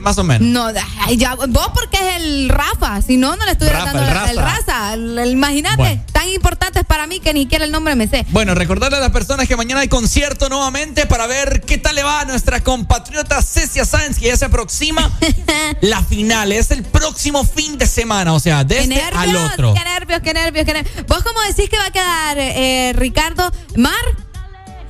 [0.00, 0.46] más o menos.
[0.46, 0.70] No,
[1.16, 4.30] ya, vos porque es el Rafa, si no, no le estuviera Rafa, dando el la-
[4.30, 4.94] el raza.
[4.94, 6.02] El- el- Imagínate, Bueno.
[6.12, 8.24] tan importante es para mí que ni siquiera el nombre me sé.
[8.30, 12.04] Bueno, recordarle a las personas que mañana hay concierto nuevamente para ver qué tal le
[12.04, 15.10] va a nuestra compatriota Cecia Sáenz, que ya se aproxima
[15.80, 16.52] la final.
[16.52, 19.74] Es el próximo fin de semana, o sea, de este nervios, al otro.
[19.74, 21.06] qué nervios, qué nervios, qué nervios.
[21.08, 23.50] ¿Vos cómo decís que va a quedar, eh, Ricardo?
[23.76, 23.92] Mar,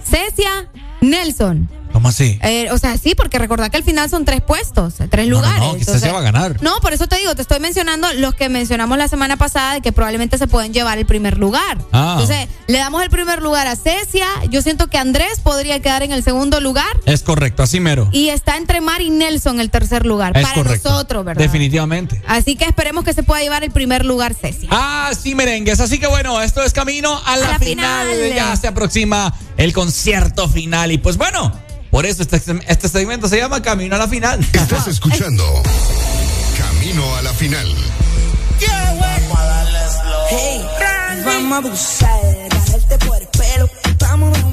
[0.09, 0.69] Cecia,
[1.01, 1.69] Nelson.
[1.97, 2.39] ¿Cómo así?
[2.43, 5.41] Eh, o sea, sí, porque recordad que al final son tres puestos, tres No, no,
[5.41, 5.61] lugares.
[5.61, 6.63] no, que Cecia va a ganar.
[6.63, 9.81] No, por eso te digo, te estoy mencionando los que mencionamos la semana pasada de
[9.81, 11.79] que probablemente se pueden llevar el primer lugar.
[11.93, 12.19] Ah.
[12.21, 14.27] Entonces, le damos el primer lugar a Cecia.
[14.51, 16.85] Yo siento que Andrés podría quedar en el segundo lugar.
[17.07, 18.11] Es correcto, así mero.
[18.13, 20.37] Y está entre Mar y Nelson el tercer lugar.
[20.37, 20.91] Es para correcto.
[20.91, 21.41] nosotros, ¿verdad?
[21.43, 22.21] Definitivamente.
[22.29, 24.69] Así que esperemos que se pueda llevar el primer lugar Cecia.
[24.71, 25.81] Ah, sí, merengues.
[25.81, 28.07] Así que bueno, esto es camino a la, la final.
[28.11, 28.35] final.
[28.35, 30.93] Ya se aproxima el concierto final.
[30.93, 31.53] Y pues bueno,
[31.97, 34.39] por eso este, este segmento se llama Camino a la final.
[34.53, 35.63] Estás escuchando
[36.59, 37.75] Camino a la final.
[40.29, 40.63] Hey,
[41.25, 43.71] vamos a abusar, agarrarte por el pelo.
[43.99, 44.46] Vamos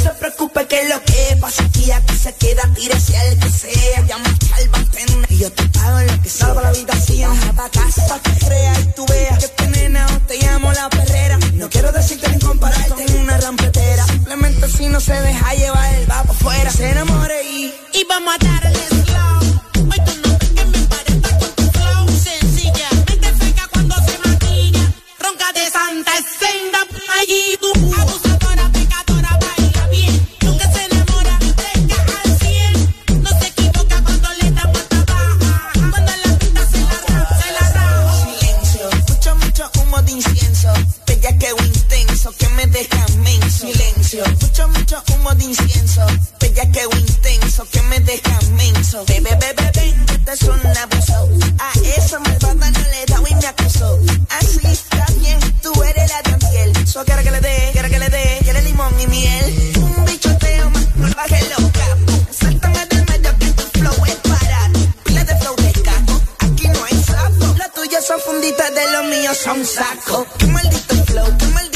[0.00, 4.00] se preocupe que lo que pasa aquí, aquí se queda, tírese al que sea.
[4.06, 6.30] Llama al bartender y yo te pago lo que.
[6.30, 10.26] Salva la habitación, pa' casa, pa' que creas y tú veas que te nena o
[10.26, 11.38] te llamo la perrera.
[11.54, 14.06] No quiero decirte ni compararte en una rampetera.
[14.06, 16.70] Simplemente si no se deja llevar, él va pa' afuera.
[16.70, 19.39] Se enamore y, y vamos a darle slow.
[44.10, 46.04] Silencio, mucho, mucho humo de incienso.
[46.40, 49.04] Bella que intenso, que me deja menso.
[49.06, 51.28] Bebe, bebe, bebe, este es un abuso.
[51.60, 54.00] A esa malvada no le da y me acusó.
[54.30, 56.88] Así está bien, tú eres la de Antiel.
[56.88, 59.72] So quiere que le dé, quiere que le dé, quiere limón y miel.
[59.76, 62.36] Un bichoteo más, no baje los capos.
[62.36, 64.80] Sáltame del medio que tu flow es barato.
[65.04, 67.54] Pila de flow de caco, aquí no hay sapo.
[67.58, 70.26] Las tuyas son funditas de los míos son saco.
[70.36, 71.69] Qué maldito flow, qué maldito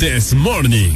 [0.00, 0.94] This Morning.